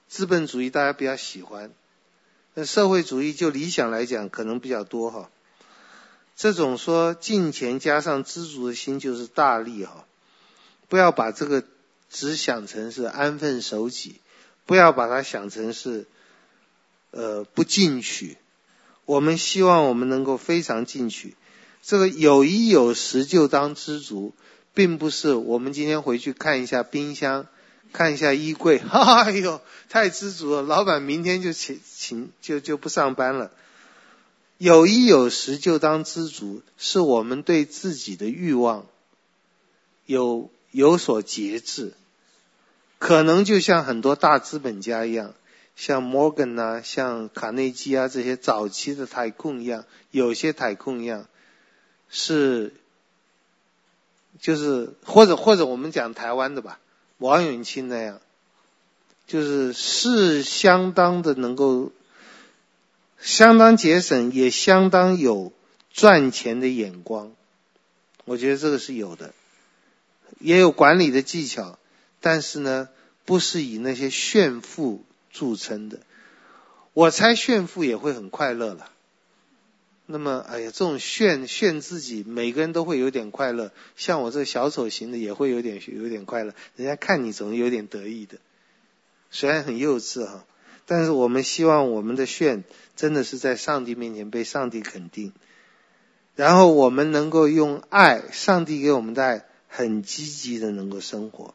[0.08, 1.70] 资本主义大家比较喜欢，
[2.54, 5.30] 那社会主义就理想来讲，可能比较多哈。
[6.36, 10.06] 这种说金钱加上知足的心就是大利哈，
[10.88, 11.62] 不要把这个
[12.10, 14.16] 只想成是安分守己，
[14.66, 16.06] 不要把它想成是
[17.12, 18.36] 呃不进取。
[19.06, 21.34] 我们希望我们能够非常进取。
[21.82, 24.34] 这个有衣有食就当知足，
[24.74, 27.46] 并不是我们今天回去看一下冰箱，
[27.92, 33.50] 看一下衣柜， 哎呦太知足了，老板明天就请请就就不上班了。
[34.58, 38.86] 有衣有食就当知足，是我们对自己的欲望
[40.04, 41.94] 有有所节制。
[43.00, 45.34] 可能就像很多大资本家一样，
[45.74, 51.26] 像摩根呐，像卡内基啊这些早期的台控一样，有些台控一样，
[52.10, 52.74] 是
[54.38, 56.78] 就是或者或者我们讲台湾的吧，
[57.18, 58.20] 王永庆那样，
[59.26, 61.90] 就是是相当的能够。
[63.22, 65.52] 相当节省，也相当有
[65.92, 67.32] 赚钱的眼光，
[68.24, 69.34] 我觉得这个是有的，
[70.38, 71.78] 也有管理的技巧，
[72.20, 72.88] 但是呢，
[73.24, 76.00] 不是以那些炫富著称的。
[76.92, 78.90] 我猜炫富也会很快乐了。
[80.06, 83.70] 那么，哎呀，这种炫炫自己，每个人都会有点快乐。
[83.96, 86.52] 像我这小丑型的，也会有点有点快乐。
[86.74, 88.38] 人家看你总有点得意的，
[89.30, 90.44] 虽然很幼稚哈。
[90.86, 92.64] 但是我们希望我们的炫
[92.96, 95.32] 真的是在上帝面前被上帝肯定，
[96.34, 101.54] 然后我们能够用爱，上帝给我们的爱，很积极的能够生活。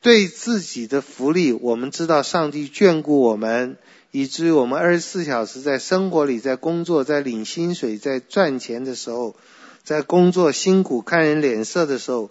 [0.00, 3.76] 对自己的福利，我们知道上帝眷顾我们，
[4.10, 9.34] 以至于我们二十四小时在生活里，在工作，在领薪水，在赚钱的时候，
[9.82, 12.30] 在工作辛苦看人脸色的时候，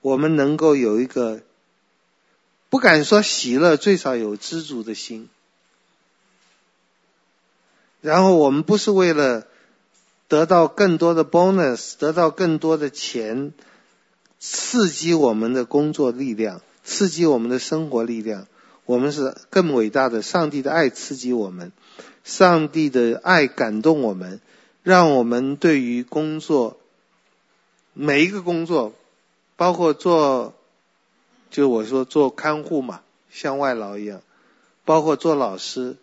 [0.00, 1.40] 我们能够有一个。
[2.70, 5.28] 不敢说喜乐，最少有知足的心。
[8.00, 9.46] 然后我们不是为了
[10.26, 13.52] 得到更多的 bonus，得到更多的钱，
[14.40, 18.46] 刺激我们的工作力量，刺激我们的生活力量。
[18.84, 21.72] 我们是更伟大的，上帝的爱刺激我们，
[22.24, 24.40] 上帝的爱感动我们，
[24.82, 26.78] 让我们对于工作，
[27.92, 28.92] 每一个工作，
[29.56, 30.54] 包括做。
[31.50, 34.22] 就我说做看护嘛，像外劳一样，
[34.86, 35.96] 包括做老师。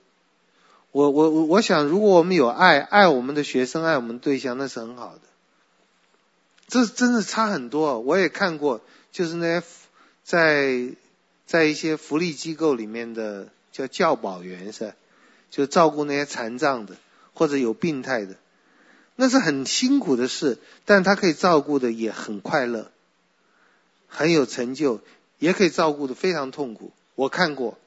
[0.91, 5.21] 我我我我想，如果我们有爱，爱我们的学生，爱我们对象，那是很好的。
[6.67, 7.99] 这真的差很多。
[7.99, 8.81] 我也看过，
[9.11, 9.65] 就是那些
[10.29, 10.91] 在
[11.47, 14.93] 在一些福利机构里面的叫教保员是，
[15.49, 16.97] 就照顾那些残障的
[17.33, 18.35] 或者有病态的，
[19.15, 22.91] 那是很辛苦的事，但他可以照顾的也很快乐，
[24.07, 25.01] 很有成就。
[25.39, 26.91] 也可以照顾的非常痛苦。
[27.15, 27.79] 我看过，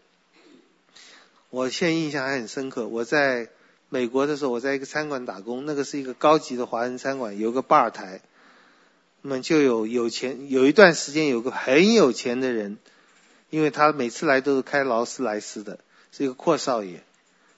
[1.50, 2.88] 我现在印象还很深刻。
[2.88, 3.50] 我在
[3.88, 8.20] 美国的时候，我在一个餐馆打工，那个是一个高级的华人餐馆，有个吧台，
[9.22, 10.50] 那么就有有钱。
[10.50, 12.76] 有一段时间，有个很有钱的人，
[13.50, 15.78] 因为他每次来都是开劳斯莱斯的，
[16.10, 17.02] 是一个阔少爷，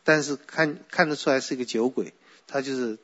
[0.04, 2.12] 但是看看得出来是一个酒鬼，
[2.46, 2.98] 他就是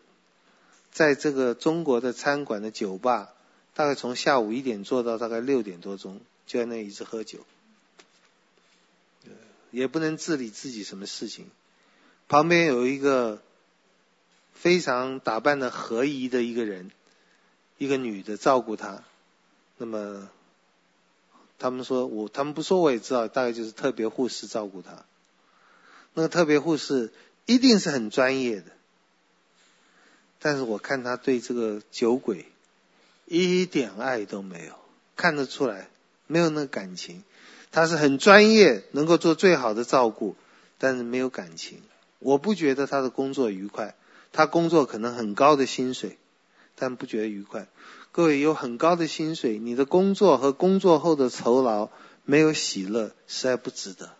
[0.93, 3.31] 在这个中国的餐馆的酒吧，
[3.75, 7.39] 大概从下午一点做到大概六点多钟，就在那一直喝酒，
[9.71, 11.47] 也不能自理自己什么事情，
[12.29, 13.41] 旁边有一个
[14.53, 16.91] 非常打扮的合宜的一个人，
[17.81, 19.03] 一个女的照顾他，
[19.79, 20.29] 那么。
[21.63, 25.05] 他们说我，他们不说我也知道，大概就是特别护士照顾他。
[26.15, 27.13] 那个特别护士
[27.45, 28.73] 一定是很专业的，
[30.39, 32.47] 但是我看他对这个酒鬼
[33.27, 34.73] 一点爱都没有，
[35.17, 35.91] 看得出来
[36.27, 37.23] 没有那个感情。
[37.71, 40.37] 他是很专业，能够做最好的照顾，
[40.79, 41.83] 但是没有感情。
[42.21, 43.95] 我不觉得他的工作愉快，
[44.33, 46.17] 他工作可能很高的薪水，
[46.81, 47.69] 但不觉得愉快。
[48.11, 51.91] 各位有很高的薪水，你的工作和工作后的酬劳
[52.25, 54.17] 没有喜乐，实在不值得。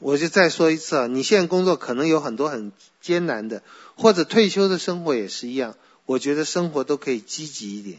[0.00, 3.62] 我就再说一次啊，你现在工作可能有很多很艰难的，
[3.96, 5.76] 或者退休的生活也是一样。
[6.04, 7.98] 我觉得生活都可以积极一点。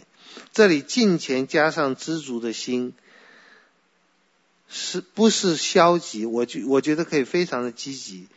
[0.53, 2.93] 这里进钱加上知足的心，
[4.67, 6.25] 是不是消极？
[6.25, 8.27] 我觉我觉得可以非常的积极，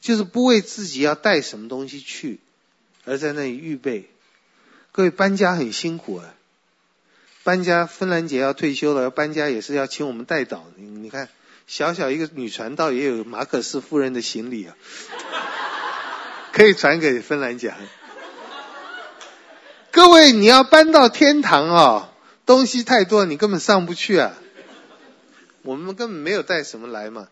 [0.00, 2.38] 就是不为自己要带什么东西去，
[3.04, 4.08] 而在那里预备。
[4.92, 6.34] 各位搬家很辛苦啊，
[7.44, 10.60] 搬家芬兰姐要退休了，要搬家也是要请我们代祷。
[10.76, 11.28] 你看，
[11.66, 14.76] 小小一个女传道也有马可仕夫人的行李啊，
[16.52, 17.72] 可以传给芬兰姐。
[19.92, 22.08] 各位，你要搬到天堂哦，
[22.44, 24.34] 东西太多，你根本上不去啊。
[25.62, 27.28] 我们根本没有带什么来嘛。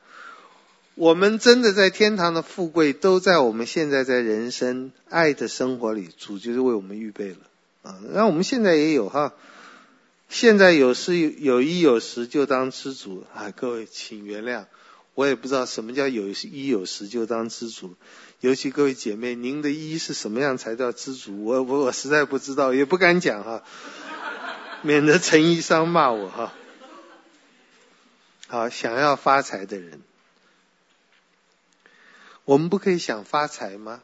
[0.99, 7.37] 我们真的在天堂的富贵，都在我们现在在人生爱的生活里，主就是为我们预备了。
[7.83, 9.33] 啊，那我们现在也有哈，
[10.29, 13.53] 现在有时有衣有食就当知足啊！
[13.53, 14.65] 各位请原谅，
[15.15, 17.95] 我也不知道什么叫有衣有食就当知足，
[18.41, 21.45] 尤其各位姐妹，您的衣是什么样才叫知足？
[21.45, 23.63] 我我我实在不知道，也不敢讲哈，
[24.83, 26.53] 免得陈医生骂我哈。
[28.49, 30.01] 好，想要发财的人，
[32.49, 34.03] 我们不可以想发财吗？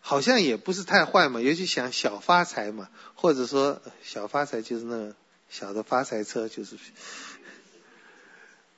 [0.00, 5.12] 好像也不是太坏嘛，尤其想小发财嘛，或者说小发财就是那
[5.50, 6.78] 小的发财车，就是，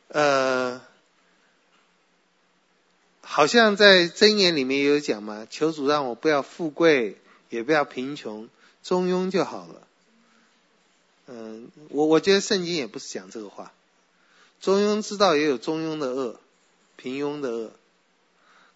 [0.09, 0.83] 呃，
[3.21, 7.21] 好像在箴言里面也有讲嘛，求主让我不要富贵，
[7.51, 8.49] 也不要贫穷，
[8.83, 9.87] 中庸就好了。
[11.29, 13.73] 嗯，我我觉得圣经也不是讲这个话，
[14.61, 16.41] 中庸之道也有中庸的恶，
[16.97, 17.73] 平庸的恶。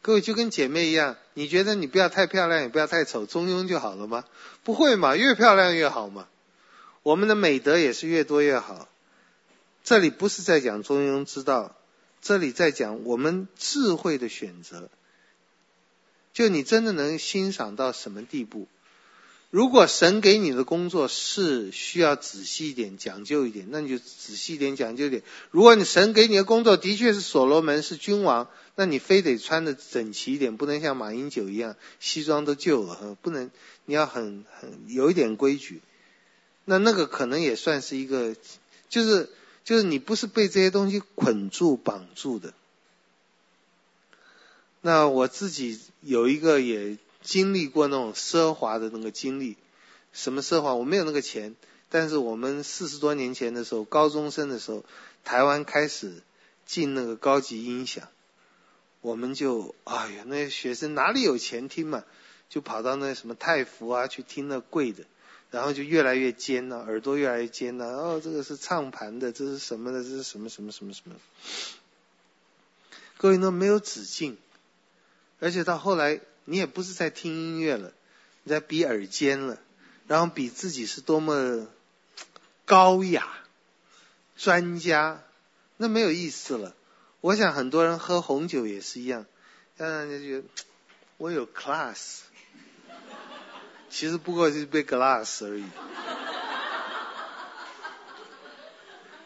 [0.03, 4.25] 各位就跟姐妹一样，你觉得你不要太漂亮，也不要太丑，中庸就好了吗？
[4.65, 6.27] 不会嘛，越漂亮越好嘛。
[7.03, 8.89] 我们的美德也是越多越好。
[9.85, 11.75] 这里不是在讲中庸之道，
[12.23, 14.91] 这里在讲我们智慧的选择。
[16.33, 18.69] 就你真的能欣赏到什么地步？
[19.51, 25.25] 如果神给你的工作是需要仔细一点、讲究一点，那你就仔细一点、讲究一点。
[25.51, 33.51] 如果你神给你的工作的确是所罗门是君王，那你非得穿的整齐一点，不能像马英九一样西装都旧了，不能，
[33.87, 35.81] 你要很很有一点规矩。
[36.65, 38.37] 那那个可能也算是一个，
[38.89, 39.31] 就是
[39.65, 42.55] 就是你不是被这些东西捆住绑住的。
[44.81, 46.99] 那我自己有一个也。
[47.23, 49.59] 经历过那种奢华的那个经历，
[50.13, 50.75] 什么奢华？
[50.75, 51.55] 我没有那个钱，
[51.91, 54.85] 但是我们四十多年前的时候，高中生的时候，
[55.23, 56.23] 台湾开始
[56.65, 58.09] 进那个高级音响，
[59.03, 62.05] 我们就哎呀，那些学生哪里有钱听嘛，
[62.49, 65.05] 就跑到那什么太福啊去听那贵的，
[65.51, 67.87] 然后就越来越尖了，耳朵越来越尖了。
[67.87, 70.03] 哦，这个是唱盘的，这是什么的？
[70.03, 71.15] 这是什么什么什么什么？
[73.19, 74.39] 各位，那没有止境，
[75.39, 76.23] 而且到后来。
[76.51, 77.93] 你也不是在听音乐了，
[78.43, 79.61] 你在比耳尖了，
[80.09, 81.69] 然后比自己是多么
[82.65, 83.29] 高雅、
[84.37, 85.23] 专家，
[85.77, 86.75] 那没有意思了。
[87.21, 89.27] 我想很多人喝红酒也是一样，
[89.77, 90.49] 让人家觉得
[91.19, 92.23] 我有 class，
[93.89, 95.63] 其实不过就是杯 glass 而已。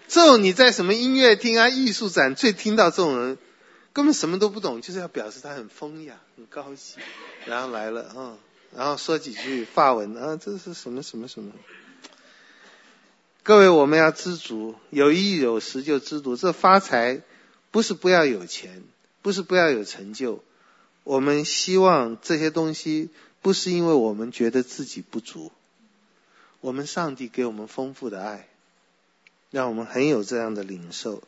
[0.08, 3.38] 这种你在什么音乐厅啊、艺术展最听到这种人。
[3.94, 6.96] 根本什么都不懂，就是要表示他很风雅、很高级，
[7.46, 8.36] 然后来了，嗯，
[8.76, 11.52] 然后说几句法文，啊，这是什么什么什么？
[13.44, 16.36] 各位，我们要知足，有衣有食就知足。
[16.36, 17.22] 这发财
[17.70, 18.82] 不是不要有钱，
[19.22, 20.42] 不是不要有成就，
[21.04, 23.10] 我们希望这些东西
[23.42, 25.52] 不是因为我们觉得自己不足，
[26.60, 28.48] 我们上帝给我们丰富的爱，
[29.52, 31.22] 让我们很有这样的领受。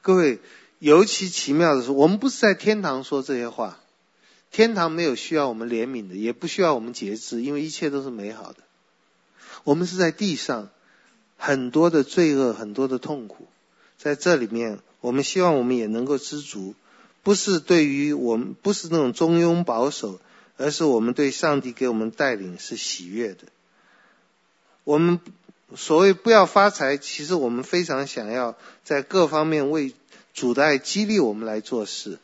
[0.00, 0.38] 各位，
[0.78, 3.78] 尤其奇妙的是，我们不是在天堂说这些话，
[4.50, 8.58] 天堂没有需要我们怜悯的，也不需要我们节制，因为一切都是美好的。
[9.64, 10.70] 我们是在地上，
[11.36, 13.48] 很多的罪恶，很多的痛苦，
[13.98, 16.74] 在这里面，我们希望我们也能够知足，
[17.24, 20.20] 不是对于我们，不是那种中庸保守，
[20.56, 23.44] 而是我们对上帝给我们带领是喜悦的。
[24.84, 25.20] 我们
[25.74, 29.92] 所谓不要发财，其实我们非常想要在各方面为
[30.38, 32.20] 主的爱激励我们来做事。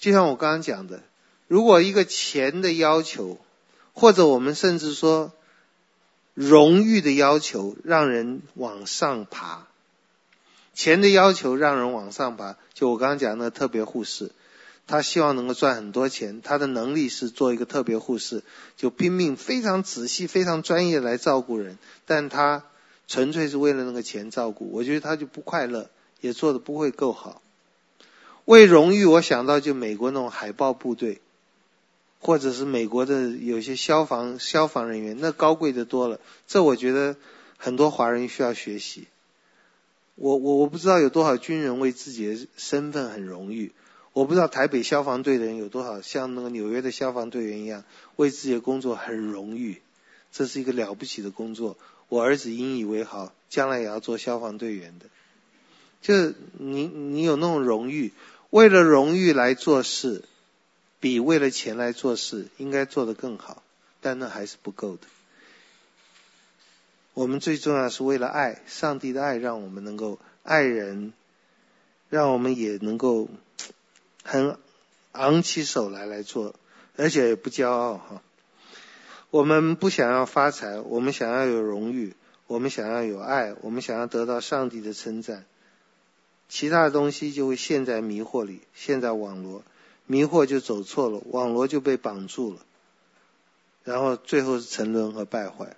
[0.00, 1.04] 就像我刚刚讲的，
[1.46, 3.38] 如果一个钱的要求，
[3.92, 5.30] 或者我们甚至说，
[6.34, 9.68] 荣誉的要求让人往上爬，
[10.74, 12.56] 钱的要求让人往上爬。
[12.72, 14.32] 就我刚刚讲的那个特别护士，
[14.88, 18.42] 他希望能够赚很多钱，他的能力是做一个特别护士，
[18.76, 22.64] 就拼命非常仔细、非常专业来照顾人，但他
[23.06, 25.88] 纯粹是为了那个钱照顾，我觉得他就不快乐，
[26.24, 27.42] 也做的不会够好。
[28.46, 31.20] 为荣誉，我想到就美国那种海豹部队。
[32.26, 36.18] 或者是美国的有些消防消防人员，那高贵的多了。
[36.46, 37.16] 这我觉得
[37.58, 39.08] 很多华人需要学习。
[40.14, 43.72] 我我我不知道有多少军人为自己的身份很荣誉。
[44.14, 47.84] 我不知道台北消防队的人有多少像那个纽约的消防队员一样
[48.16, 49.82] 为自己的工作很荣誉。
[50.32, 51.76] 这是一个了不起的工作。
[52.08, 55.04] 我儿子引以为豪，将来也要做消防队员的。
[56.04, 58.12] 就你你有那种荣誉，
[58.50, 60.22] 为了荣誉来做事。
[61.00, 63.62] 比为了钱来做事应该做得更好，
[64.00, 65.02] 但那还是不够的。
[67.12, 71.12] 我们最重要是为了爱，上帝的爱让我们能够爱人，
[72.08, 73.28] 让我们也能够
[74.22, 74.56] 很
[75.12, 76.54] 昂起手来来做，
[76.96, 78.22] 而且也不骄傲哈。
[79.28, 82.14] 我们不想要发财，我们想要有荣誉，
[82.46, 85.44] 我们想要有爱，我们想要得到上帝的称赞，
[86.48, 89.62] 其他的东西就会陷在迷惑里，陷在网罗。
[90.06, 92.60] 迷惑就走错了，网罗就被绑住了，
[93.84, 95.76] 然后最后是沉沦和败坏。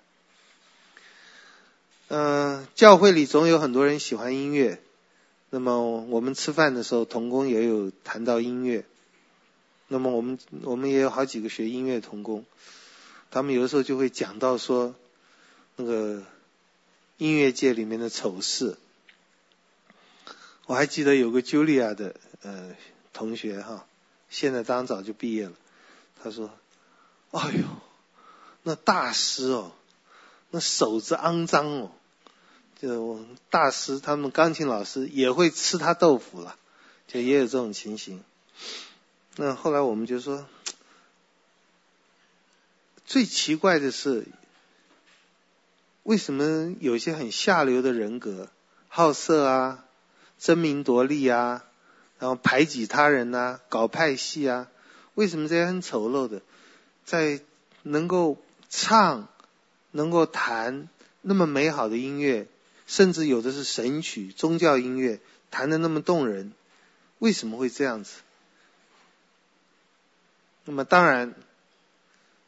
[2.08, 4.80] 嗯、教会里总有很多人喜欢音乐，
[5.50, 8.84] 那么我们吃饭的时候，童工也有谈到音乐。
[9.86, 12.44] 那么我们我们也有好几个学音乐童工，
[13.30, 14.96] 他们有的时候就会讲到说，
[15.76, 16.24] 那个
[17.18, 18.76] 音乐界里面的丑事。
[20.66, 22.76] 我还记得有个茱莉亚的呃
[23.12, 23.86] 同学哈。
[24.28, 25.52] 现在当早就毕业了。
[26.22, 26.50] 他说
[27.30, 27.62] ：“哎呦，
[28.64, 29.72] 那大师哦，
[30.50, 31.92] 那手子肮脏哦，
[32.80, 36.56] 就大师他们钢琴老师也会吃他豆腐了，
[37.06, 38.24] 就也有这种情形。
[39.36, 40.48] 那后来我们就说，
[43.04, 44.26] 最奇怪的是，
[46.02, 48.48] 为什么有些很下流的人格，
[48.88, 49.84] 好色啊，
[50.38, 51.64] 争名夺利啊？”
[52.18, 54.68] 然后排挤他人呐、搞派系啊，
[55.14, 56.40] 为什么这些很丑陋的，
[57.04, 57.40] 在
[57.82, 59.28] 能够唱、
[59.90, 60.88] 能够弹
[61.20, 62.46] 那么美好的音乐，
[62.86, 66.52] 甚至有的是神曲、宗教音乐，弹得那么动人，
[67.18, 68.14] 为什么会这样子？
[70.64, 71.34] 那么当然，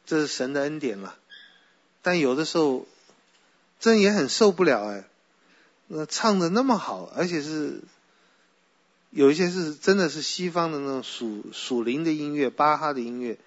[0.07, 1.15] 这是神的恩典了，
[2.01, 2.87] 但有的时候，
[3.79, 5.03] 真也很受不了哎，
[5.89, 7.81] 那唱的那么好，而且是。
[9.11, 13.39] 有一些是真的是西方的那种属属灵的音乐，巴哈的音乐，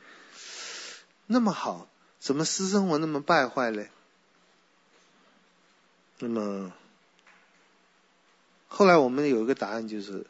[1.28, 1.86] 那么好，
[2.18, 3.92] 怎么私生活那么败坏嘞？
[6.18, 6.72] 那么
[8.66, 10.26] 后来我们有一个答案，就是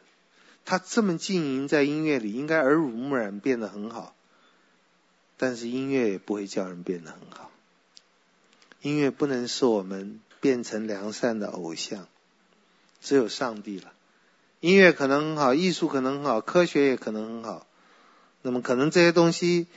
[0.65, 4.15] 他这么经营在音乐里，应该耳濡目染变得很好，
[5.37, 7.49] 但是音乐也不会叫人变得很好，
[8.81, 12.05] 音乐不能使我们变成良善的偶像，
[12.99, 13.93] 只有上帝了。
[14.59, 17.65] 音乐可能很好，艺术可能很好，科学也可能很好。
[18.41, 19.67] 那么可能这些东西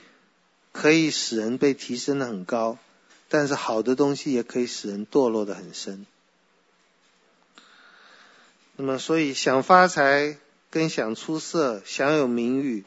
[0.73, 2.77] 可以使人被提升的很高，
[3.29, 6.05] 但是好的东西也可以使人堕落的很深。
[8.75, 10.35] 那么所以想发财
[10.69, 12.83] 跟想出色、想有名誉，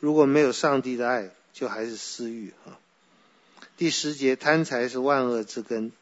[0.00, 2.74] 如果没有上帝的爱，就还是私欲啊。
[3.76, 5.92] 第十节，贪财是万恶之根。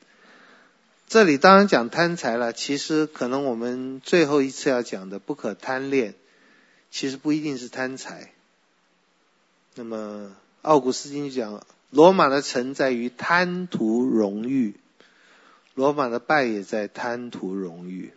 [1.09, 6.15] 这里当然讲贪财了，其实可能我们最后一次要讲的不可贪恋，
[6.91, 8.35] 其实不一定是贪财。
[9.75, 14.75] 那么奥古斯丁就讲，罗马的成在于贪图荣誉，
[15.75, 18.13] 罗马的败也在贪图荣誉。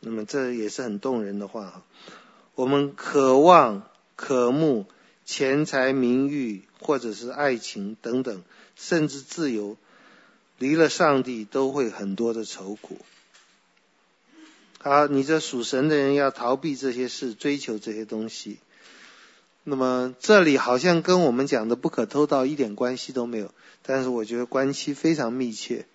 [0.00, 1.84] 那么这也是很动人的话。
[2.56, 4.86] 我们渴望、渴慕
[5.24, 8.42] 钱财、名誉，或者是爱情等等，
[8.74, 9.76] 甚至自由。
[10.60, 12.98] 离了上帝都会很多的愁苦。
[14.78, 18.58] 好，你这属神的人要逃避这些事，追求这些东西。
[19.64, 25.86] 那么这里好像跟我们讲的不可偷盗一点关系都没有，但是我觉得关系非常密切。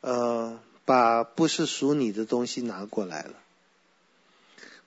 [0.00, 3.34] 呃，把不是属你的东西拿过来了。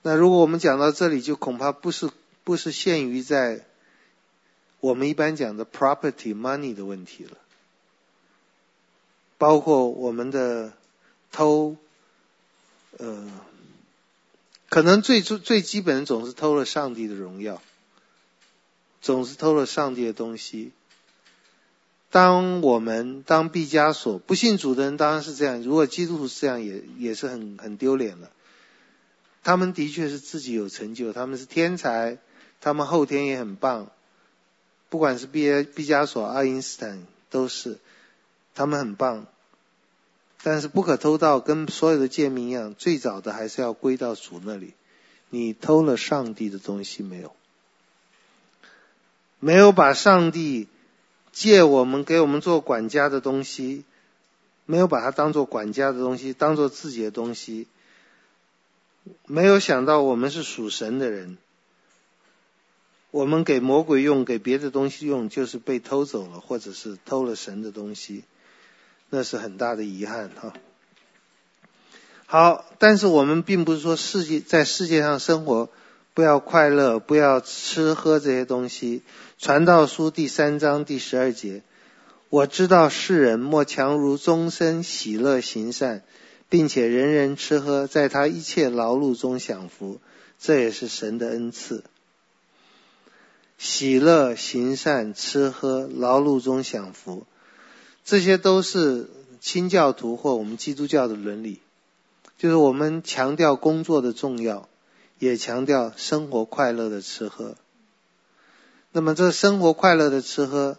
[0.02, 2.10] 那如果我们讲到这里，就恐怕不是
[2.44, 3.64] 不是限于在
[4.80, 7.38] 我们一般讲的 property money 的问题了，
[9.44, 10.72] 包括我们的
[11.30, 11.76] 偷。
[12.96, 13.30] 呃，
[14.70, 17.60] 可能最最最基本的总是偷了上帝的荣耀，
[19.02, 20.72] 总是偷了上帝的东西。
[22.08, 28.30] 当我们当毕加索不信主的人当然是这样，如果基督徒是这样也，也是很很丢脸了。
[29.42, 32.16] 他们的确是自己有成就，他们是天才，
[32.62, 33.90] 他们后天也很棒。
[34.88, 37.78] 不管是毕毕加索、爱因斯坦都是，
[38.54, 39.26] 他们很棒。
[40.46, 44.74] 但是不可偷盗，跟所有的诫命一样，最早的还是要归到主那里。
[45.30, 47.34] 你偷了上帝的东西没有？
[49.40, 50.68] 没有把上帝
[51.32, 53.84] 借我们给我们做管家的东西，
[54.66, 57.66] 没有把它当做管家的东西，当做自己的东西。
[59.26, 61.38] 没有想到我们是属神的人，
[63.10, 68.24] 我们给魔鬼用，给别的东西用，就是被偷走了，或者是偷了神的东西。
[69.14, 70.52] 那是很大的遗憾哈。
[72.26, 75.70] 好，但是我们并不是说世界在世界上生活
[76.14, 79.02] 不要快乐，不要吃喝这些东西。
[79.38, 81.62] 传道书第三章第十二节，
[82.28, 86.02] 我知道世人莫强如终身喜乐行善，
[86.48, 90.00] 并且人人吃喝，在他一切劳碌中享福，
[90.40, 91.84] 这也是神的恩赐。
[93.58, 97.24] 喜乐行善，吃喝劳碌中享福。
[98.04, 99.08] 这些都是
[99.40, 101.60] 清教徒或我们基督教的伦理，
[102.36, 104.68] 就是我们强调工作的重要，
[105.18, 107.56] 也强调生活快乐的吃喝。
[108.92, 110.76] 那么，这生活快乐的吃喝，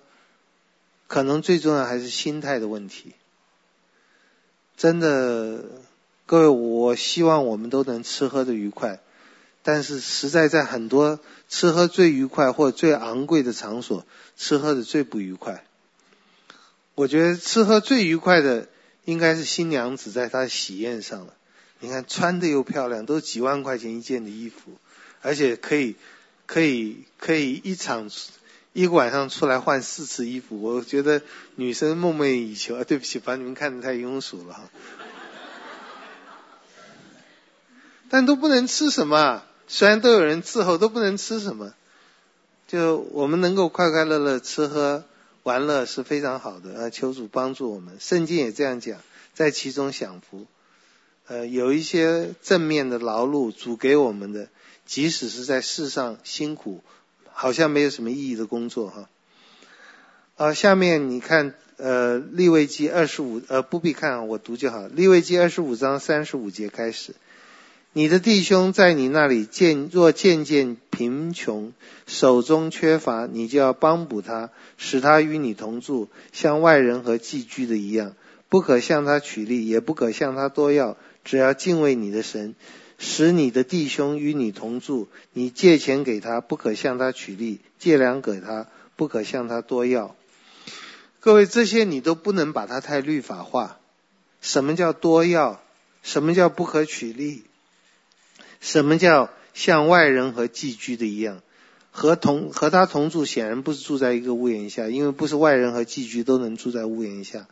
[1.08, 3.14] 可能最重要还是心态的问题。
[4.78, 5.66] 真的，
[6.26, 9.00] 各位，我希望我们都能吃喝的愉快，
[9.64, 11.20] 但是实在在很多
[11.50, 14.06] 吃喝最愉快或最昂贵的场所，
[14.38, 15.66] 吃喝的最不愉快。
[16.96, 18.68] 我觉得吃喝最愉快的
[19.04, 21.34] 应该是新娘子在她喜宴上了。
[21.82, 24.72] 你看穿的又漂亮，都几万块钱一件的衣服，
[25.22, 25.96] 而且可以
[26.46, 28.10] 可以可以一场
[28.72, 30.62] 一个晚上出来换四次衣服。
[30.62, 31.22] 我觉得
[31.56, 32.78] 女生梦寐以求。
[32.78, 34.70] 啊，对不起，把你们看得太庸俗了哈。
[38.10, 41.74] 但都不能吃什么，虽然都有人伺候，都不能吃什么。
[42.68, 45.04] 就我们能够快快乐乐吃喝。
[45.46, 47.98] 玩乐是非常好的，呃，求主帮助我们。
[48.00, 49.00] 圣经也这样讲，
[49.36, 50.48] 在其中享福。
[51.28, 54.48] 呃，有一些正面的劳碌，主给我们的，
[54.88, 56.82] 即使是在世上辛苦，
[57.32, 59.08] 好像没有什么意义的工作哈。
[60.36, 64.88] 啊，下面你看，呃，利未记二十五，呃，不必看，我读就好。
[64.88, 67.14] 利未记二十五章三十五节开始。
[67.98, 71.72] 你的弟兄在你那里见若渐渐贫穷，
[72.06, 78.14] 手中缺乏，你就要帮补他，使他与你同住，像外人和寄居的一样。
[78.50, 82.56] 不可向他取利，也不可向他多要，只要敬畏你的神，
[82.98, 85.08] 使你的弟兄与你同住。
[85.32, 88.68] 你借钱给他，不可向他取利；借粮给他，
[88.98, 90.18] 不可向他多要。
[91.22, 93.80] 各位，这些你都不能把它太律法化。
[94.42, 95.62] 什么叫多要？
[96.04, 97.44] 什么叫不可取利？
[98.66, 101.44] 什么叫像外人和寄居的一样？
[101.92, 107.48] 和同和他同住，显然不是住在一个屋檐下，因为不是外人和寄居都能住在屋檐下。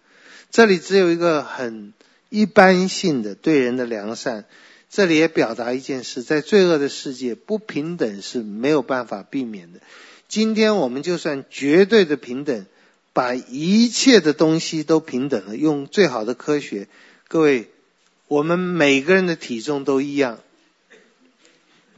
[0.50, 1.94] 这里只有一个很
[2.30, 4.46] 一般性的对人的良善。
[4.90, 9.82] 这里也表达一件事：在罪恶的世界，不平等是没有办法避免的。
[10.28, 12.66] 今天我们就算绝对的平等，
[13.14, 16.88] 把一切的东西都平等了，用最好的科学，
[17.28, 17.70] 各位，
[18.28, 20.40] 我们每个人的体重都一样。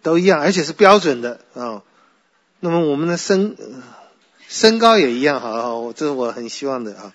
[0.05, 1.81] 都一样，而且是标准的啊、
[2.59, 3.57] 那么我们的身
[4.47, 7.13] 身高也一样，好好，这是我很希望的啊。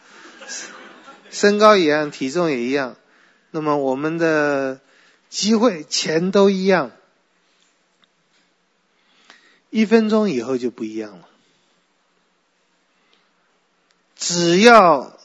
[1.31, 2.97] 身高一样，体重也一样。
[3.53, 4.81] 那么我们的
[5.29, 6.91] 机会、钱都一样。
[9.71, 11.29] 一分钟以后就不一样了。
[14.17, 15.17] 只要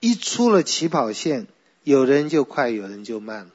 [0.00, 1.46] 一出了起跑线，
[1.82, 3.50] 有人就快，有人就慢了。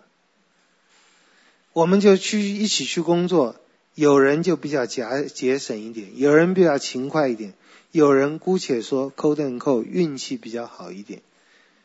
[1.78, 3.56] 我们就去一起去工作，
[3.94, 7.54] 有人就比较节节省一点，有人比较勤快一点，
[7.92, 11.22] 有人姑且说抠蹬抠运气比较好一点，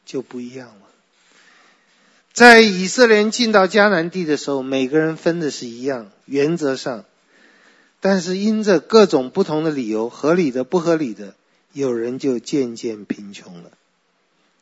[0.06, 0.86] 就不一样了。
[2.32, 7.04] 在以色列人进到迦南地的时候，每个人分的是一样，原则上，
[8.00, 11.34] 但是因着各种不同的理由，合理的、不合理的，
[11.74, 13.70] 有人就渐渐贫穷了，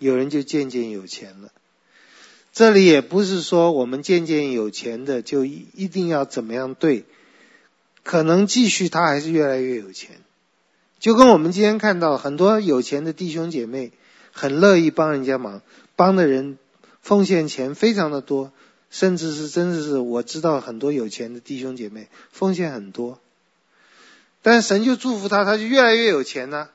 [0.01, 1.53] 有人就渐渐有钱了。
[2.53, 7.05] 这里也不是说我们渐渐有钱的就一定要怎么样对，
[8.03, 10.19] 可能继续他还是越来越有钱，
[10.99, 13.93] 就跟我们今天看到很多有钱的弟兄姐妹
[14.33, 15.63] 很乐意帮人家忙，
[15.97, 16.59] 帮的人。
[17.03, 18.53] 奉献钱非常的多，
[18.91, 23.19] 甚至是真的是我知道很多有钱的弟兄姐妹奉献很多，
[24.43, 26.69] 但神就祝福他，他就越来越有钱呢、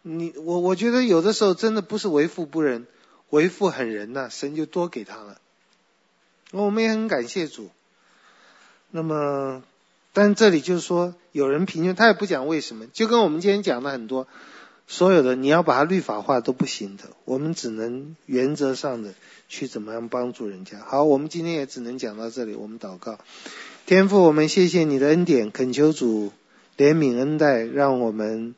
[0.00, 2.86] 你我我觉得有的时候真的不是为富不仁，
[3.30, 5.40] 为父很仁呐、神就多给他了。
[6.50, 7.70] 我们也很感谢主。
[8.90, 9.62] 那么，
[10.12, 14.26] 但这里就是说有人贫穷，他也不讲为什么，就跟我们今天讲的很多。
[14.90, 19.12] 所有的你要把它律法化都不行的，我们只能原则上的
[19.46, 20.78] 去怎么样帮助人家。
[20.78, 22.54] 好，我们今天也只能讲到这里。
[22.54, 23.18] 我们祷告，
[23.84, 26.32] 天父，我们谢谢你的恩典，恳求主
[26.78, 28.54] 怜悯恩待，让我们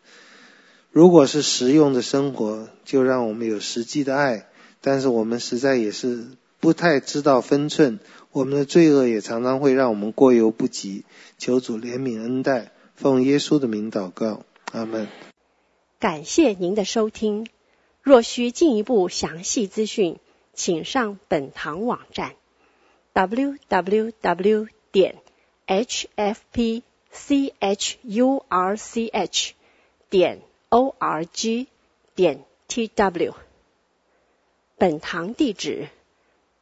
[0.92, 4.46] 如果是实用的生活，就让我们有实际的爱。
[4.80, 6.26] 但是我们实在也是
[6.58, 7.98] 不太知道分寸，
[8.32, 11.04] 我们的罪恶也常常会让我们过犹不及。
[11.38, 14.42] 求主怜悯恩待，奉耶稣的名祷告，
[14.72, 15.08] 阿门。
[15.98, 17.46] 感谢您的收听。
[18.02, 20.18] 若需进一步详细资讯，
[20.54, 22.32] 请上本堂网站
[23.12, 25.16] ：www 点
[25.66, 26.82] hfpchurch
[30.08, 30.40] 点
[30.70, 31.66] org
[32.14, 33.34] 点 tw。
[34.80, 35.88] 本堂地址：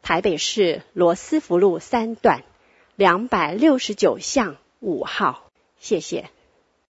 [0.03, 2.43] 台北市罗斯福路三段
[2.97, 5.49] 两百六十九巷五号。
[5.79, 6.29] 谢谢。